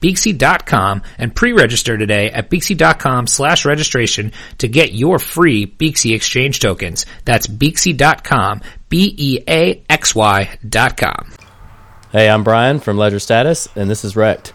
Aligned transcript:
Beaxy.com 0.00 1.02
and 1.18 1.34
pre-register 1.34 1.96
today 1.98 2.30
at 2.30 2.50
Beaxy.com 2.50 3.26
slash 3.26 3.64
registration 3.64 4.32
to 4.58 4.68
get 4.68 4.92
your 4.92 5.18
free 5.18 5.66
Beaxy 5.66 6.14
exchange 6.14 6.60
tokens. 6.60 7.06
That's 7.24 7.46
Beaxy.com, 7.46 8.60
B-E-A-X-Y 8.88 10.58
dot 10.68 10.96
com. 10.96 11.32
Hey, 12.10 12.30
I'm 12.30 12.42
Brian 12.42 12.80
from 12.80 12.96
Ledger 12.96 13.18
Status, 13.18 13.68
and 13.76 13.90
this 13.90 14.04
is 14.04 14.16
Wrecked. 14.16 14.54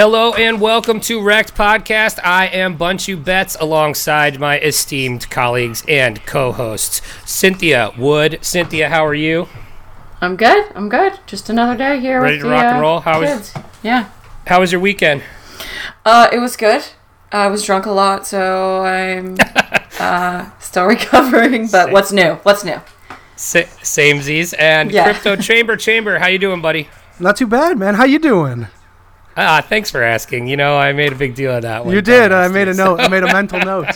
Hello 0.00 0.32
and 0.32 0.62
welcome 0.62 0.98
to 1.00 1.20
Wrecked 1.20 1.54
Podcast. 1.54 2.20
I 2.24 2.46
am 2.46 2.78
Bunchu 2.78 3.22
Betts 3.22 3.54
alongside 3.60 4.40
my 4.40 4.58
esteemed 4.58 5.28
colleagues 5.28 5.84
and 5.86 6.24
co-hosts, 6.24 7.02
Cynthia 7.26 7.92
Wood. 7.98 8.38
Cynthia, 8.40 8.88
how 8.88 9.04
are 9.04 9.12
you? 9.12 9.46
I'm 10.22 10.36
good. 10.36 10.72
I'm 10.74 10.88
good. 10.88 11.18
Just 11.26 11.50
another 11.50 11.76
day 11.76 12.00
here. 12.00 12.22
Ready 12.22 12.36
with 12.36 12.44
to 12.44 12.48
the, 12.48 12.52
rock 12.54 12.64
and 12.64 12.78
uh, 12.78 12.80
roll? 12.80 13.00
How 13.00 13.20
was- 13.20 13.28
kids. 13.52 13.54
Yeah. 13.82 14.08
How 14.46 14.60
was 14.60 14.72
your 14.72 14.80
weekend? 14.80 15.22
Uh, 16.06 16.30
it 16.32 16.38
was 16.38 16.56
good. 16.56 16.82
I 17.30 17.48
was 17.48 17.62
drunk 17.62 17.84
a 17.84 17.90
lot, 17.90 18.26
so 18.26 18.80
I'm 18.82 19.36
uh, 20.00 20.50
still 20.60 20.86
recovering. 20.86 21.64
But 21.64 21.84
Same. 21.84 21.92
what's 21.92 22.10
new? 22.10 22.36
What's 22.36 22.64
new? 22.64 22.80
Sa- 23.36 23.68
same 23.82 24.22
Z's 24.22 24.54
and 24.54 24.90
Yeah. 24.90 25.04
Crypto 25.12 25.36
Chamber 25.42 25.76
Chamber. 25.76 26.20
How 26.20 26.28
you 26.28 26.38
doing, 26.38 26.62
buddy? 26.62 26.88
Not 27.18 27.36
too 27.36 27.46
bad, 27.46 27.76
man. 27.78 27.96
How 27.96 28.04
you 28.04 28.18
doing? 28.18 28.68
Ah, 29.42 29.60
thanks 29.66 29.90
for 29.90 30.02
asking. 30.02 30.48
You 30.48 30.56
know, 30.58 30.76
I 30.76 30.92
made 30.92 31.12
a 31.12 31.16
big 31.16 31.34
deal 31.34 31.54
of 31.56 31.62
that 31.62 31.84
one. 31.86 31.94
you 31.94 32.02
did. 32.02 32.30
I 32.30 32.48
made 32.48 32.68
a 32.68 32.74
note. 32.74 33.00
I 33.00 33.08
made 33.08 33.22
a 33.22 33.32
mental 33.32 33.58
note. 33.60 33.86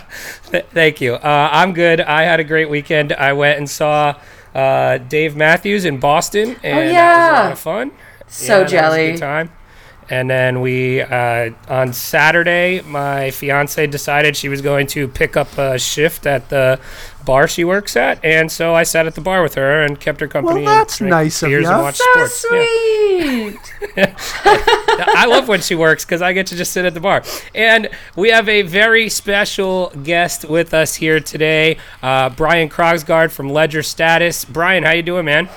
Thank 0.73 1.00
you. 1.03 1.14
Uh, 1.14 1.48
I'm 1.53 1.75
good. 1.75 2.00
I 2.00 2.23
had 2.23 2.41
a 2.41 2.45
great 2.45 2.70
weekend. 2.70 3.12
I 3.12 3.34
went 3.34 3.59
and 3.59 3.69
saw 3.69 4.19
uh, 4.55 4.97
Dave 4.98 5.37
Matthews 5.37 5.84
in 5.84 5.98
Boston, 6.00 6.56
and 6.62 6.89
that 6.95 7.19
was 7.19 7.28
a 7.41 7.42
lot 7.42 7.53
of 7.53 7.59
fun. 7.59 7.91
So 8.27 8.45
Yeah, 8.45 8.59
that 8.59 8.62
was 8.65 8.72
a 8.72 8.77
jelly. 8.77 9.12
good 9.12 9.20
time. 9.20 9.53
And 10.11 10.28
then 10.28 10.61
we 10.61 11.00
uh, 11.00 11.50
on 11.67 11.95
Saturday, 11.95 12.83
my 12.83 13.31
fiance 13.31 13.87
decided 13.87 14.37
she 14.37 14.50
was 14.50 14.61
going 14.61 14.87
to 14.89 15.09
pick 15.09 15.34
up 15.34 15.56
a 15.56 15.78
shift 15.78 16.27
at 16.27 16.50
the 16.50 16.78
bar 17.25 17.48
she 17.48 17.65
works 17.65 17.97
at, 17.97 18.22
and 18.22 18.53
so 18.53 18.75
I 18.75 18.83
sat 18.83 19.06
at 19.06 19.15
the 19.15 19.22
bar 19.22 19.43
with 19.43 19.54
her 19.54 19.81
and 19.81 19.99
kept 19.99 20.21
her 20.21 20.28
company. 20.28 20.62
Well, 20.65 20.75
that's 20.77 21.00
and 21.00 21.09
drank 21.09 21.25
nice 21.25 21.43
of 21.43 21.49
beers 21.49 21.65
ya. 21.65 21.72
and 21.72 21.83
watched 21.83 22.03
So 22.03 22.27
sports. 22.27 23.71
Yeah. 23.97 24.15
I 24.99 25.27
love 25.27 25.49
when 25.49 25.60
she 25.60 25.75
works 25.75 26.05
because 26.05 26.22
I 26.22 26.32
get 26.32 26.47
to 26.49 26.56
just 26.56 26.72
sit 26.72 26.84
at 26.84 26.94
the 26.94 27.00
bar. 27.00 27.22
And 27.55 27.88
we 28.16 28.31
have 28.31 28.49
a 28.49 28.62
very 28.62 29.09
special 29.09 29.91
guest 30.03 30.44
with 30.44 30.75
us 30.75 30.94
here 30.97 31.21
today, 31.21 31.78
uh, 32.03 32.31
Brian 32.31 32.69
Krogsgard 32.69 33.31
from 33.31 33.49
Ledger 33.49 33.83
Status. 33.83 34.44
Brian, 34.44 34.84
how 34.84 34.93
you 34.93 35.03
doing, 35.03 35.25
man? 35.25 35.49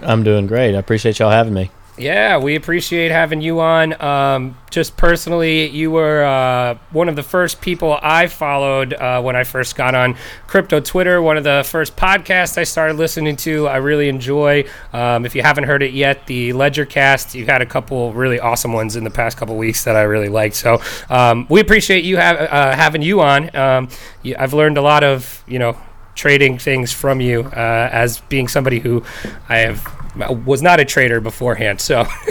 I'm 0.00 0.22
doing 0.22 0.46
great. 0.46 0.74
I 0.74 0.78
appreciate 0.78 1.18
y'all 1.18 1.30
having 1.30 1.54
me. 1.54 1.70
Yeah, 1.96 2.38
we 2.38 2.56
appreciate 2.56 3.12
having 3.12 3.40
you 3.40 3.60
on. 3.60 4.00
Um, 4.02 4.58
just 4.68 4.96
personally, 4.96 5.68
you 5.68 5.92
were 5.92 6.24
uh, 6.24 6.76
one 6.90 7.08
of 7.08 7.14
the 7.14 7.22
first 7.22 7.60
people 7.60 7.96
I 8.02 8.26
followed 8.26 8.92
uh, 8.94 9.22
when 9.22 9.36
I 9.36 9.44
first 9.44 9.76
got 9.76 9.94
on 9.94 10.16
crypto 10.48 10.80
Twitter. 10.80 11.22
One 11.22 11.36
of 11.36 11.44
the 11.44 11.64
first 11.64 11.96
podcasts 11.96 12.58
I 12.58 12.64
started 12.64 12.96
listening 12.96 13.36
to. 13.36 13.68
I 13.68 13.76
really 13.76 14.08
enjoy. 14.08 14.64
Um, 14.92 15.24
if 15.24 15.36
you 15.36 15.42
haven't 15.42 15.64
heard 15.64 15.84
it 15.84 15.92
yet, 15.92 16.26
the 16.26 16.52
Ledger 16.52 16.84
Cast. 16.84 17.36
You 17.36 17.46
had 17.46 17.62
a 17.62 17.66
couple 17.66 18.12
really 18.12 18.40
awesome 18.40 18.72
ones 18.72 18.96
in 18.96 19.04
the 19.04 19.10
past 19.10 19.36
couple 19.36 19.56
weeks 19.56 19.84
that 19.84 19.94
I 19.94 20.02
really 20.02 20.28
liked. 20.28 20.56
So 20.56 20.82
um, 21.08 21.46
we 21.48 21.60
appreciate 21.60 22.02
you 22.02 22.18
uh, 22.18 22.74
having 22.74 23.02
you 23.02 23.20
on. 23.20 23.54
Um, 23.54 23.88
I've 24.36 24.52
learned 24.52 24.78
a 24.78 24.82
lot 24.82 25.04
of 25.04 25.44
you 25.46 25.60
know 25.60 25.76
trading 26.14 26.58
things 26.58 26.92
from 26.92 27.20
you 27.20 27.42
uh, 27.56 27.88
as 27.92 28.20
being 28.22 28.48
somebody 28.48 28.78
who 28.78 29.02
I 29.48 29.58
have 29.58 30.44
was 30.46 30.62
not 30.62 30.78
a 30.78 30.84
trader 30.84 31.20
beforehand. 31.20 31.80
So, 31.80 32.04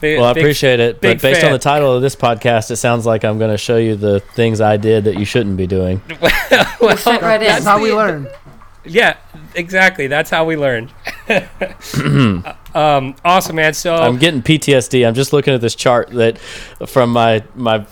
big- 0.00 0.18
Well, 0.18 0.24
I 0.24 0.32
big- 0.32 0.42
appreciate 0.42 0.80
it. 0.80 1.00
But 1.00 1.22
based 1.22 1.40
fan. 1.42 1.46
on 1.46 1.52
the 1.52 1.60
title 1.60 1.92
of 1.94 2.02
this 2.02 2.16
podcast, 2.16 2.70
it 2.72 2.76
sounds 2.76 3.06
like 3.06 3.24
I'm 3.24 3.38
going 3.38 3.52
to 3.52 3.56
show 3.58 3.76
you 3.76 3.94
the 3.94 4.18
things 4.20 4.60
I 4.60 4.76
did 4.76 5.04
that 5.04 5.16
you 5.18 5.24
shouldn't 5.24 5.56
be 5.56 5.66
doing. 5.68 6.00
well, 6.80 6.96
Fit 6.96 7.22
right 7.22 7.40
in. 7.40 7.46
That's 7.46 7.64
how 7.64 7.80
we 7.80 7.92
learn. 7.92 8.26
Yeah, 8.84 9.16
exactly. 9.54 10.08
That's 10.08 10.28
how 10.28 10.44
we 10.44 10.56
learn. 10.56 10.90
um, 12.74 13.14
awesome, 13.24 13.56
man. 13.56 13.74
So 13.74 13.94
I'm 13.94 14.18
getting 14.18 14.42
PTSD. 14.42 15.06
I'm 15.06 15.14
just 15.14 15.32
looking 15.32 15.54
at 15.54 15.60
this 15.60 15.74
chart 15.74 16.10
that 16.10 16.38
from 16.86 17.10
my 17.10 17.44
my 17.54 17.86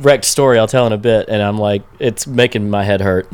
wrecked 0.00 0.24
story 0.24 0.58
I'll 0.58 0.68
tell 0.68 0.86
in 0.86 0.92
a 0.92 0.98
bit, 0.98 1.28
and 1.28 1.42
I'm 1.42 1.58
like, 1.58 1.82
it's 1.98 2.26
making 2.26 2.70
my 2.70 2.84
head 2.84 3.00
hurt. 3.00 3.28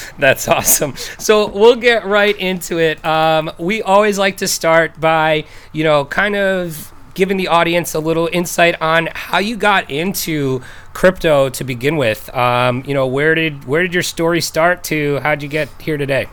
That's 0.18 0.48
awesome. 0.48 0.96
So 1.18 1.48
we'll 1.48 1.76
get 1.76 2.04
right 2.04 2.36
into 2.36 2.78
it. 2.78 3.04
Um, 3.04 3.50
we 3.58 3.82
always 3.82 4.18
like 4.18 4.38
to 4.38 4.48
start 4.48 5.00
by, 5.00 5.44
you 5.72 5.84
know, 5.84 6.04
kind 6.04 6.36
of 6.36 6.92
giving 7.14 7.36
the 7.36 7.48
audience 7.48 7.94
a 7.94 8.00
little 8.00 8.28
insight 8.32 8.80
on 8.80 9.08
how 9.12 9.38
you 9.38 9.56
got 9.56 9.90
into 9.90 10.62
crypto 10.94 11.48
to 11.50 11.64
begin 11.64 11.96
with. 11.96 12.34
Um, 12.34 12.84
you 12.86 12.94
know, 12.94 13.06
where 13.06 13.34
did 13.34 13.64
where 13.64 13.82
did 13.82 13.94
your 13.94 14.02
story 14.02 14.40
start 14.40 14.84
to? 14.84 15.20
How'd 15.20 15.42
you 15.42 15.48
get 15.48 15.68
here 15.80 15.96
today? 15.96 16.26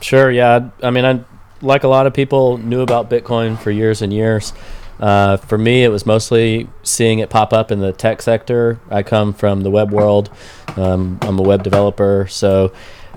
Sure. 0.00 0.30
Yeah. 0.30 0.70
I 0.82 0.90
mean, 0.90 1.04
I 1.04 1.24
like 1.60 1.84
a 1.84 1.88
lot 1.88 2.06
of 2.06 2.14
people 2.14 2.58
knew 2.58 2.82
about 2.82 3.10
Bitcoin 3.10 3.58
for 3.58 3.70
years 3.70 4.02
and 4.02 4.12
years. 4.12 4.52
Uh, 5.00 5.36
for 5.36 5.56
me, 5.58 5.84
it 5.84 5.88
was 5.88 6.04
mostly 6.04 6.68
seeing 6.82 7.20
it 7.20 7.30
pop 7.30 7.52
up 7.52 7.70
in 7.70 7.80
the 7.80 7.92
tech 7.92 8.20
sector. 8.22 8.80
I 8.90 9.02
come 9.02 9.32
from 9.32 9.62
the 9.62 9.70
web 9.70 9.92
world. 9.92 10.30
Um, 10.76 11.18
I'm 11.22 11.38
a 11.38 11.42
web 11.42 11.62
developer, 11.62 12.26
so 12.28 12.72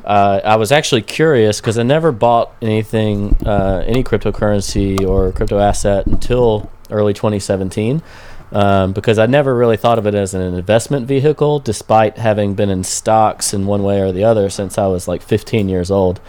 uh, 0.05 0.41
I 0.43 0.55
was 0.55 0.71
actually 0.71 1.01
curious 1.01 1.59
because 1.59 1.77
I 1.77 1.83
never 1.83 2.11
bought 2.11 2.53
anything, 2.61 3.35
uh, 3.45 3.83
any 3.85 4.03
cryptocurrency 4.03 5.07
or 5.07 5.31
crypto 5.31 5.59
asset 5.59 6.07
until 6.07 6.71
early 6.89 7.13
2017. 7.13 8.01
Um, 8.53 8.91
because 8.91 9.17
I 9.17 9.27
never 9.27 9.55
really 9.55 9.77
thought 9.77 9.97
of 9.97 10.05
it 10.05 10.13
as 10.13 10.33
an 10.33 10.41
investment 10.41 11.07
vehicle, 11.07 11.59
despite 11.59 12.17
having 12.17 12.53
been 12.53 12.69
in 12.69 12.83
stocks 12.83 13.53
in 13.53 13.65
one 13.65 13.81
way 13.81 14.01
or 14.01 14.11
the 14.11 14.25
other 14.25 14.49
since 14.49 14.77
I 14.77 14.87
was 14.87 15.07
like 15.07 15.21
15 15.21 15.69
years 15.69 15.89
old. 15.89 16.19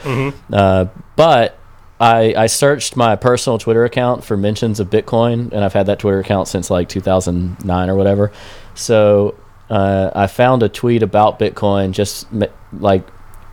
Uh, 0.52 0.86
but 1.16 1.58
I, 2.02 2.34
I 2.36 2.46
searched 2.48 2.96
my 2.96 3.14
personal 3.14 3.58
Twitter 3.58 3.84
account 3.84 4.24
for 4.24 4.36
mentions 4.36 4.80
of 4.80 4.90
Bitcoin, 4.90 5.52
and 5.52 5.64
I've 5.64 5.72
had 5.72 5.86
that 5.86 6.00
Twitter 6.00 6.18
account 6.18 6.48
since 6.48 6.68
like 6.68 6.88
2009 6.88 7.88
or 7.88 7.94
whatever. 7.94 8.32
So 8.74 9.36
uh, 9.70 10.10
I 10.12 10.26
found 10.26 10.64
a 10.64 10.68
tweet 10.68 11.04
about 11.04 11.38
Bitcoin, 11.38 11.92
just 11.92 12.26
like 12.72 13.06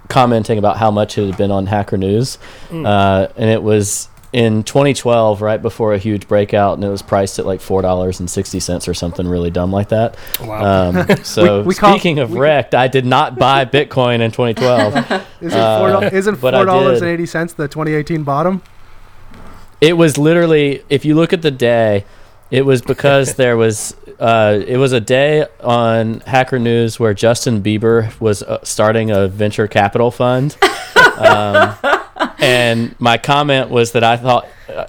commenting 0.08 0.58
about 0.58 0.78
how 0.78 0.90
much 0.90 1.16
it 1.20 1.28
had 1.28 1.38
been 1.38 1.52
on 1.52 1.68
Hacker 1.68 1.98
News, 1.98 2.40
uh, 2.72 3.28
and 3.38 3.52
it 3.52 3.62
was 3.62 4.10
in 4.32 4.64
2012, 4.64 5.42
right 5.42 5.60
before 5.62 5.94
a 5.94 5.98
huge 5.98 6.28
breakout, 6.28 6.76
and 6.76 6.84
it 6.84 6.90
was 6.90 7.02
priced 7.02 7.40
at 7.40 7.46
like 7.48 7.62
four 7.62 7.82
dollars 7.82 8.20
and 8.20 8.30
sixty 8.30 8.60
cents 8.60 8.88
or 8.88 8.94
something 8.94 9.28
really 9.28 9.50
dumb 9.50 9.72
like 9.72 9.90
that. 9.90 10.16
Wow. 10.40 10.90
Um, 10.90 11.16
so 11.24 11.62
We- 11.62 11.68
we 11.70 11.74
speaking 11.74 12.20
of 12.20 12.32
we- 12.32 12.40
wrecked, 12.40 12.76
I 12.76 12.88
did 12.88 13.06
not 13.06 13.38
buy 13.40 13.66
Bitcoin 13.66 14.20
in 14.22 14.32
2012. 14.32 14.96
Isn't 15.42 15.52
four, 15.52 15.90
Uh, 15.90 16.10
isn't 16.14 16.36
four 16.36 16.52
dollars 16.52 17.02
and 17.02 17.10
eighty 17.10 17.26
cents 17.26 17.54
the 17.54 17.68
2018 17.68 18.24
bottom? 18.24 18.62
It 19.82 19.94
was 19.94 20.18
literally, 20.18 20.84
if 20.90 21.06
you 21.06 21.16
look 21.16 21.32
at 21.34 21.42
the 21.42 21.52
day, 21.52 22.04
it 22.52 22.64
was 22.64 22.82
because 22.82 23.36
there 23.36 23.56
was, 23.56 23.96
uh, 24.20 24.60
it 24.68 24.76
was 24.78 24.92
a 24.92 25.00
day 25.00 25.46
on 25.62 26.20
Hacker 26.22 26.60
News 26.60 27.00
where 27.00 27.14
Justin 27.14 27.62
Bieber 27.64 28.20
was 28.20 28.44
uh, 28.44 28.60
starting 28.64 29.10
a 29.10 29.28
venture 29.28 29.68
capital 29.68 30.12
fund. 30.12 30.58
um, 31.18 31.76
and 32.40 33.00
my 33.00 33.18
comment 33.18 33.70
was 33.70 33.94
that 33.94 34.04
I 34.04 34.18
thought, 34.18 34.48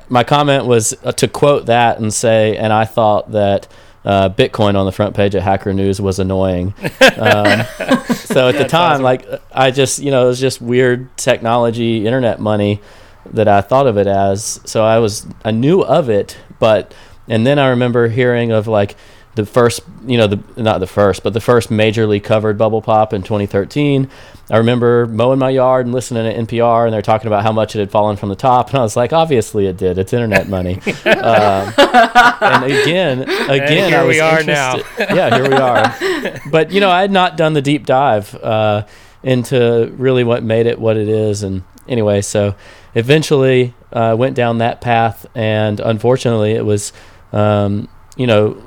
my 0.08 0.24
comment 0.24 0.66
was 0.66 0.94
to 1.16 1.28
quote 1.28 1.66
that 1.66 1.98
and 1.98 2.12
say, 2.12 2.56
and 2.56 2.72
I 2.72 2.84
thought 2.84 3.32
that 3.32 3.68
uh, 4.04 4.30
Bitcoin 4.30 4.76
on 4.76 4.86
the 4.86 4.92
front 4.92 5.14
page 5.14 5.34
of 5.34 5.42
Hacker 5.42 5.72
News 5.72 6.00
was 6.00 6.18
annoying. 6.18 6.74
Um, 7.18 7.64
so 8.14 8.48
at 8.48 8.56
the 8.56 8.66
time, 8.68 8.92
awesome. 8.92 9.02
like 9.02 9.26
I 9.52 9.70
just, 9.70 9.98
you 9.98 10.10
know, 10.10 10.24
it 10.24 10.28
was 10.28 10.40
just 10.40 10.60
weird 10.60 11.16
technology, 11.16 12.06
internet 12.06 12.40
money 12.40 12.80
that 13.26 13.48
I 13.48 13.60
thought 13.60 13.86
of 13.86 13.96
it 13.98 14.06
as. 14.06 14.60
So 14.64 14.84
I 14.84 14.98
was, 14.98 15.26
I 15.44 15.50
knew 15.50 15.82
of 15.82 16.08
it, 16.08 16.38
but, 16.58 16.94
and 17.28 17.46
then 17.46 17.58
I 17.58 17.68
remember 17.68 18.08
hearing 18.08 18.52
of 18.52 18.66
like 18.66 18.96
the 19.36 19.46
first, 19.46 19.80
you 20.06 20.18
know, 20.18 20.26
the 20.26 20.40
not 20.60 20.80
the 20.80 20.86
first, 20.86 21.22
but 21.22 21.32
the 21.32 21.40
first 21.40 21.70
majorly 21.70 22.22
covered 22.22 22.58
bubble 22.58 22.82
pop 22.82 23.12
in 23.12 23.22
2013. 23.22 24.10
I 24.50 24.56
remember 24.56 25.06
mowing 25.06 25.38
my 25.38 25.50
yard 25.50 25.86
and 25.86 25.94
listening 25.94 26.24
to 26.24 26.56
NPR, 26.56 26.84
and 26.84 26.92
they're 26.92 27.02
talking 27.02 27.28
about 27.28 27.44
how 27.44 27.52
much 27.52 27.76
it 27.76 27.78
had 27.78 27.92
fallen 27.92 28.16
from 28.16 28.28
the 28.30 28.34
top, 28.34 28.70
and 28.70 28.78
I 28.78 28.82
was 28.82 28.96
like, 28.96 29.12
obviously 29.12 29.66
it 29.66 29.76
did. 29.76 29.96
It's 29.98 30.12
internet 30.12 30.48
money. 30.48 30.74
um, 31.04 31.72
and 31.76 32.64
again, 32.64 33.22
again, 33.22 33.90
here 33.90 33.98
I 33.98 34.02
was 34.02 34.16
we 34.16 34.20
are 34.20 34.40
interested- 34.40 34.86
yeah, 35.14 35.36
here 35.36 35.48
we 35.48 35.54
are. 35.54 36.40
But 36.50 36.72
you 36.72 36.80
know, 36.80 36.90
I 36.90 37.00
had 37.02 37.12
not 37.12 37.36
done 37.36 37.52
the 37.52 37.62
deep 37.62 37.86
dive 37.86 38.34
uh, 38.34 38.86
into 39.22 39.92
really 39.96 40.24
what 40.24 40.42
made 40.42 40.66
it 40.66 40.80
what 40.80 40.96
it 40.96 41.08
is, 41.08 41.44
and 41.44 41.62
anyway, 41.86 42.20
so 42.20 42.56
eventually 42.96 43.74
uh, 43.92 44.16
went 44.18 44.34
down 44.34 44.58
that 44.58 44.80
path, 44.80 45.26
and 45.36 45.78
unfortunately, 45.78 46.52
it 46.52 46.64
was, 46.64 46.92
um, 47.32 47.88
you 48.16 48.26
know, 48.26 48.60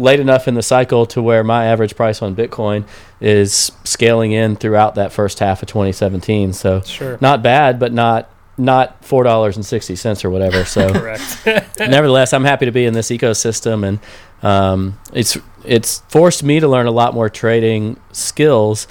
late 0.00 0.18
enough 0.20 0.48
in 0.48 0.54
the 0.54 0.62
cycle 0.62 1.06
to 1.06 1.22
where 1.22 1.44
my 1.44 1.66
average 1.66 1.94
price 1.94 2.22
on 2.22 2.34
Bitcoin 2.34 2.86
is 3.20 3.70
scaling 3.84 4.32
in 4.32 4.56
throughout 4.56 4.94
that 4.96 5.12
first 5.12 5.38
half 5.38 5.62
of 5.62 5.68
2017. 5.68 6.52
So 6.52 6.80
Sure. 6.82 7.18
not 7.20 7.42
bad, 7.42 7.78
but 7.78 7.92
not 7.92 8.28
not 8.58 9.02
four 9.04 9.24
dollars 9.24 9.56
and 9.56 9.64
sixty 9.64 9.96
cents 9.96 10.22
or 10.24 10.28
whatever. 10.30 10.64
So 10.64 10.92
Correct. 10.92 11.22
nevertheless, 11.78 12.32
I'm 12.32 12.44
happy 12.44 12.66
to 12.66 12.72
be 12.72 12.84
in 12.84 12.92
this 12.92 13.08
ecosystem, 13.10 13.86
and 13.86 13.98
um, 14.42 14.98
it's 15.12 15.38
it's 15.64 16.00
forced 16.08 16.42
me 16.42 16.60
to 16.60 16.68
learn 16.68 16.86
a 16.86 16.90
lot 16.90 17.14
more 17.14 17.28
trading 17.30 17.98
skills 18.12 18.86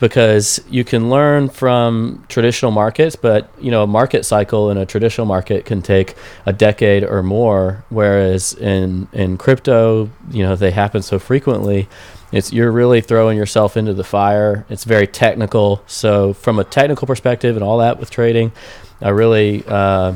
because 0.00 0.60
you 0.70 0.84
can 0.84 1.10
learn 1.10 1.48
from 1.48 2.24
traditional 2.28 2.70
markets, 2.70 3.16
but 3.16 3.50
you 3.60 3.70
know 3.70 3.82
a 3.82 3.86
market 3.86 4.24
cycle 4.24 4.70
in 4.70 4.76
a 4.76 4.86
traditional 4.86 5.26
market 5.26 5.64
can 5.64 5.82
take 5.82 6.14
a 6.46 6.52
decade 6.52 7.04
or 7.04 7.22
more, 7.22 7.84
whereas 7.88 8.54
in 8.54 9.08
in 9.12 9.38
crypto, 9.38 10.10
you 10.30 10.42
know 10.42 10.54
they 10.56 10.70
happen 10.70 11.02
so 11.02 11.18
frequently. 11.18 11.88
It's 12.30 12.52
you're 12.52 12.70
really 12.70 13.00
throwing 13.00 13.38
yourself 13.38 13.76
into 13.76 13.94
the 13.94 14.04
fire. 14.04 14.66
It's 14.68 14.84
very 14.84 15.06
technical. 15.06 15.82
So 15.86 16.32
from 16.34 16.58
a 16.58 16.64
technical 16.64 17.06
perspective 17.06 17.56
and 17.56 17.64
all 17.64 17.78
that 17.78 17.98
with 17.98 18.10
trading, 18.10 18.52
I 19.00 19.08
really 19.10 19.64
uh, 19.66 20.14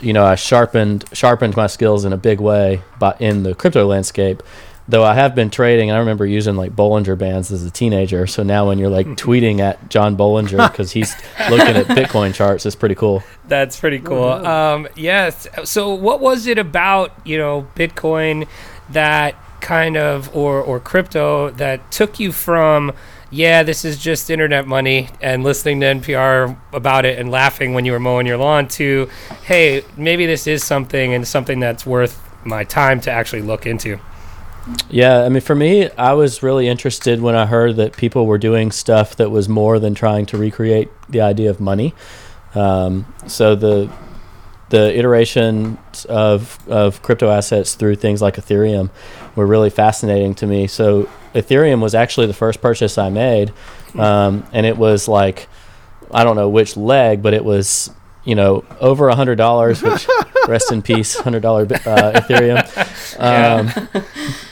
you 0.00 0.12
know, 0.12 0.24
I 0.24 0.34
sharpened 0.34 1.04
sharpened 1.12 1.56
my 1.56 1.66
skills 1.66 2.04
in 2.04 2.12
a 2.12 2.16
big 2.16 2.40
way, 2.40 2.82
but 2.98 3.20
in 3.20 3.42
the 3.42 3.54
crypto 3.54 3.86
landscape. 3.86 4.42
Though 4.86 5.02
I 5.02 5.14
have 5.14 5.34
been 5.34 5.48
trading, 5.48 5.88
and 5.88 5.96
I 5.96 6.00
remember 6.00 6.26
using 6.26 6.56
like 6.56 6.76
Bollinger 6.76 7.16
Bands 7.16 7.50
as 7.50 7.64
a 7.64 7.70
teenager. 7.70 8.26
So 8.26 8.42
now 8.42 8.68
when 8.68 8.78
you're 8.78 8.90
like 8.90 9.06
tweeting 9.16 9.60
at 9.60 9.88
John 9.88 10.16
Bollinger 10.16 10.70
because 10.70 10.92
he's 10.92 11.14
looking 11.50 11.76
at 11.76 11.86
Bitcoin 11.86 12.34
charts, 12.34 12.66
it's 12.66 12.76
pretty 12.76 12.94
cool. 12.94 13.22
That's 13.48 13.80
pretty 13.80 14.00
cool. 14.00 14.24
Um, 14.24 14.88
yes. 14.94 15.46
So, 15.64 15.94
what 15.94 16.20
was 16.20 16.46
it 16.46 16.58
about 16.58 17.12
you 17.24 17.38
know 17.38 17.66
Bitcoin 17.74 18.46
that 18.90 19.34
kind 19.60 19.96
of 19.96 20.34
or 20.36 20.60
or 20.60 20.78
crypto 20.78 21.48
that 21.52 21.90
took 21.90 22.20
you 22.20 22.30
from 22.30 22.92
yeah 23.30 23.62
this 23.62 23.82
is 23.82 23.96
just 23.96 24.28
internet 24.28 24.66
money 24.66 25.08
and 25.22 25.42
listening 25.42 25.80
to 25.80 25.86
NPR 25.86 26.54
about 26.74 27.06
it 27.06 27.18
and 27.18 27.30
laughing 27.30 27.72
when 27.72 27.86
you 27.86 27.92
were 27.92 27.98
mowing 27.98 28.26
your 28.26 28.36
lawn 28.36 28.68
to 28.68 29.08
hey 29.44 29.82
maybe 29.96 30.26
this 30.26 30.46
is 30.46 30.62
something 30.62 31.14
and 31.14 31.26
something 31.26 31.60
that's 31.60 31.86
worth 31.86 32.20
my 32.44 32.62
time 32.62 33.00
to 33.00 33.10
actually 33.10 33.40
look 33.40 33.64
into. 33.64 33.98
Yeah, 34.88 35.22
I 35.22 35.28
mean, 35.28 35.42
for 35.42 35.54
me, 35.54 35.90
I 35.90 36.14
was 36.14 36.42
really 36.42 36.68
interested 36.68 37.20
when 37.20 37.34
I 37.34 37.46
heard 37.46 37.76
that 37.76 37.96
people 37.96 38.26
were 38.26 38.38
doing 38.38 38.70
stuff 38.70 39.16
that 39.16 39.30
was 39.30 39.48
more 39.48 39.78
than 39.78 39.94
trying 39.94 40.26
to 40.26 40.38
recreate 40.38 40.88
the 41.08 41.20
idea 41.20 41.50
of 41.50 41.60
money. 41.60 41.94
Um, 42.54 43.12
so 43.26 43.54
the 43.54 43.90
the 44.70 44.98
iterations 44.98 46.06
of 46.06 46.58
of 46.68 47.02
crypto 47.02 47.30
assets 47.30 47.74
through 47.74 47.96
things 47.96 48.22
like 48.22 48.36
Ethereum 48.36 48.90
were 49.36 49.46
really 49.46 49.70
fascinating 49.70 50.34
to 50.36 50.46
me. 50.46 50.66
So 50.66 51.08
Ethereum 51.34 51.80
was 51.82 51.94
actually 51.94 52.26
the 52.26 52.34
first 52.34 52.62
purchase 52.62 52.96
I 52.96 53.10
made, 53.10 53.52
um, 53.98 54.46
and 54.52 54.64
it 54.64 54.78
was 54.78 55.08
like 55.08 55.48
I 56.10 56.24
don't 56.24 56.36
know 56.36 56.48
which 56.48 56.76
leg, 56.76 57.22
but 57.22 57.34
it 57.34 57.44
was 57.44 57.90
you 58.24 58.34
know 58.34 58.64
over 58.80 59.08
a 59.08 59.14
hundred 59.14 59.36
dollars. 59.36 59.82
Which 59.82 60.06
rest 60.48 60.72
in 60.72 60.82
peace, 60.82 61.18
hundred 61.18 61.40
dollar 61.40 61.62
uh, 61.62 62.12
Ethereum. 62.20 63.20
Um, 63.20 63.88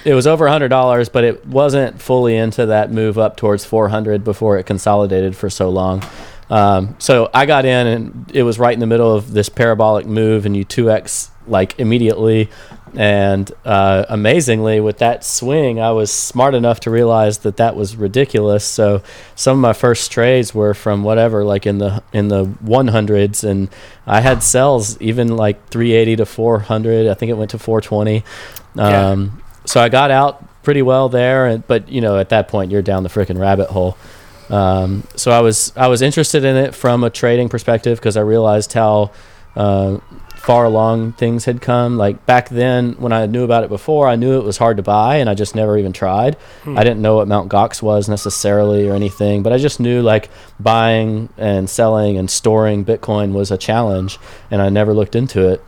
it 0.04 0.14
was 0.14 0.26
over 0.26 0.46
a 0.46 0.52
hundred 0.52 0.68
dollars, 0.68 1.08
but 1.08 1.24
it 1.24 1.46
wasn't 1.46 2.00
fully 2.00 2.36
into 2.36 2.66
that 2.66 2.90
move 2.90 3.18
up 3.18 3.36
towards 3.36 3.64
four 3.64 3.88
hundred 3.88 4.24
before 4.24 4.58
it 4.58 4.64
consolidated 4.64 5.36
for 5.36 5.50
so 5.50 5.68
long. 5.70 6.02
Um, 6.50 6.96
so 6.98 7.30
I 7.32 7.46
got 7.46 7.64
in, 7.64 7.86
and 7.86 8.30
it 8.34 8.42
was 8.42 8.58
right 8.58 8.74
in 8.74 8.80
the 8.80 8.86
middle 8.86 9.14
of 9.14 9.32
this 9.32 9.48
parabolic 9.48 10.06
move, 10.06 10.44
and 10.44 10.56
you 10.56 10.64
two 10.64 10.90
x 10.90 11.30
like 11.46 11.78
immediately. 11.78 12.50
And 12.94 13.50
uh, 13.64 14.04
amazingly, 14.10 14.78
with 14.78 14.98
that 14.98 15.24
swing, 15.24 15.80
I 15.80 15.92
was 15.92 16.12
smart 16.12 16.54
enough 16.54 16.80
to 16.80 16.90
realize 16.90 17.38
that 17.38 17.56
that 17.56 17.74
was 17.74 17.96
ridiculous. 17.96 18.64
So 18.64 19.02
some 19.34 19.56
of 19.56 19.62
my 19.62 19.72
first 19.72 20.12
trades 20.12 20.54
were 20.54 20.74
from 20.74 21.02
whatever, 21.02 21.42
like 21.42 21.66
in 21.66 21.78
the 21.78 22.02
in 22.12 22.28
the 22.28 22.44
100s, 22.44 23.48
and 23.48 23.70
I 24.06 24.20
had 24.20 24.42
sells 24.42 25.00
even 25.00 25.36
like 25.36 25.68
380 25.68 26.16
to 26.16 26.26
400. 26.26 27.08
I 27.08 27.14
think 27.14 27.30
it 27.30 27.34
went 27.34 27.52
to 27.52 27.58
420. 27.58 28.24
Yeah. 28.74 29.10
Um, 29.10 29.42
so 29.64 29.80
I 29.80 29.88
got 29.88 30.10
out 30.10 30.62
pretty 30.62 30.82
well 30.82 31.08
there, 31.08 31.46
and 31.46 31.66
but 31.66 31.88
you 31.88 32.02
know 32.02 32.18
at 32.18 32.28
that 32.28 32.48
point 32.48 32.70
you're 32.70 32.82
down 32.82 33.04
the 33.04 33.08
freaking 33.08 33.38
rabbit 33.38 33.70
hole. 33.70 33.96
Um, 34.50 35.04
so 35.16 35.30
I 35.30 35.40
was 35.40 35.72
I 35.76 35.88
was 35.88 36.02
interested 36.02 36.44
in 36.44 36.56
it 36.56 36.74
from 36.74 37.04
a 37.04 37.10
trading 37.10 37.48
perspective 37.48 37.98
because 37.98 38.18
I 38.18 38.20
realized 38.20 38.74
how 38.74 39.12
uh, 39.56 39.98
far 40.42 40.64
along 40.64 41.12
things 41.12 41.44
had 41.44 41.60
come. 41.60 41.96
Like 41.96 42.26
back 42.26 42.48
then, 42.48 42.94
when 42.94 43.12
I 43.12 43.26
knew 43.26 43.44
about 43.44 43.62
it 43.62 43.68
before, 43.70 44.08
I 44.08 44.16
knew 44.16 44.38
it 44.38 44.44
was 44.44 44.58
hard 44.58 44.76
to 44.78 44.82
buy, 44.82 45.16
and 45.16 45.30
I 45.30 45.34
just 45.34 45.54
never 45.54 45.78
even 45.78 45.92
tried. 45.92 46.36
I 46.66 46.82
didn't 46.82 47.00
know 47.00 47.16
what 47.16 47.28
Mount 47.28 47.50
Gox 47.50 47.80
was 47.80 48.08
necessarily 48.08 48.88
or 48.88 48.94
anything, 48.94 49.42
but 49.42 49.52
I 49.52 49.58
just 49.58 49.78
knew 49.78 50.02
like 50.02 50.30
buying 50.58 51.28
and 51.38 51.70
selling 51.70 52.16
and 52.18 52.28
storing 52.28 52.84
Bitcoin 52.84 53.32
was 53.32 53.50
a 53.52 53.56
challenge, 53.56 54.18
and 54.50 54.60
I 54.60 54.68
never 54.68 54.92
looked 54.92 55.14
into 55.14 55.48
it 55.48 55.64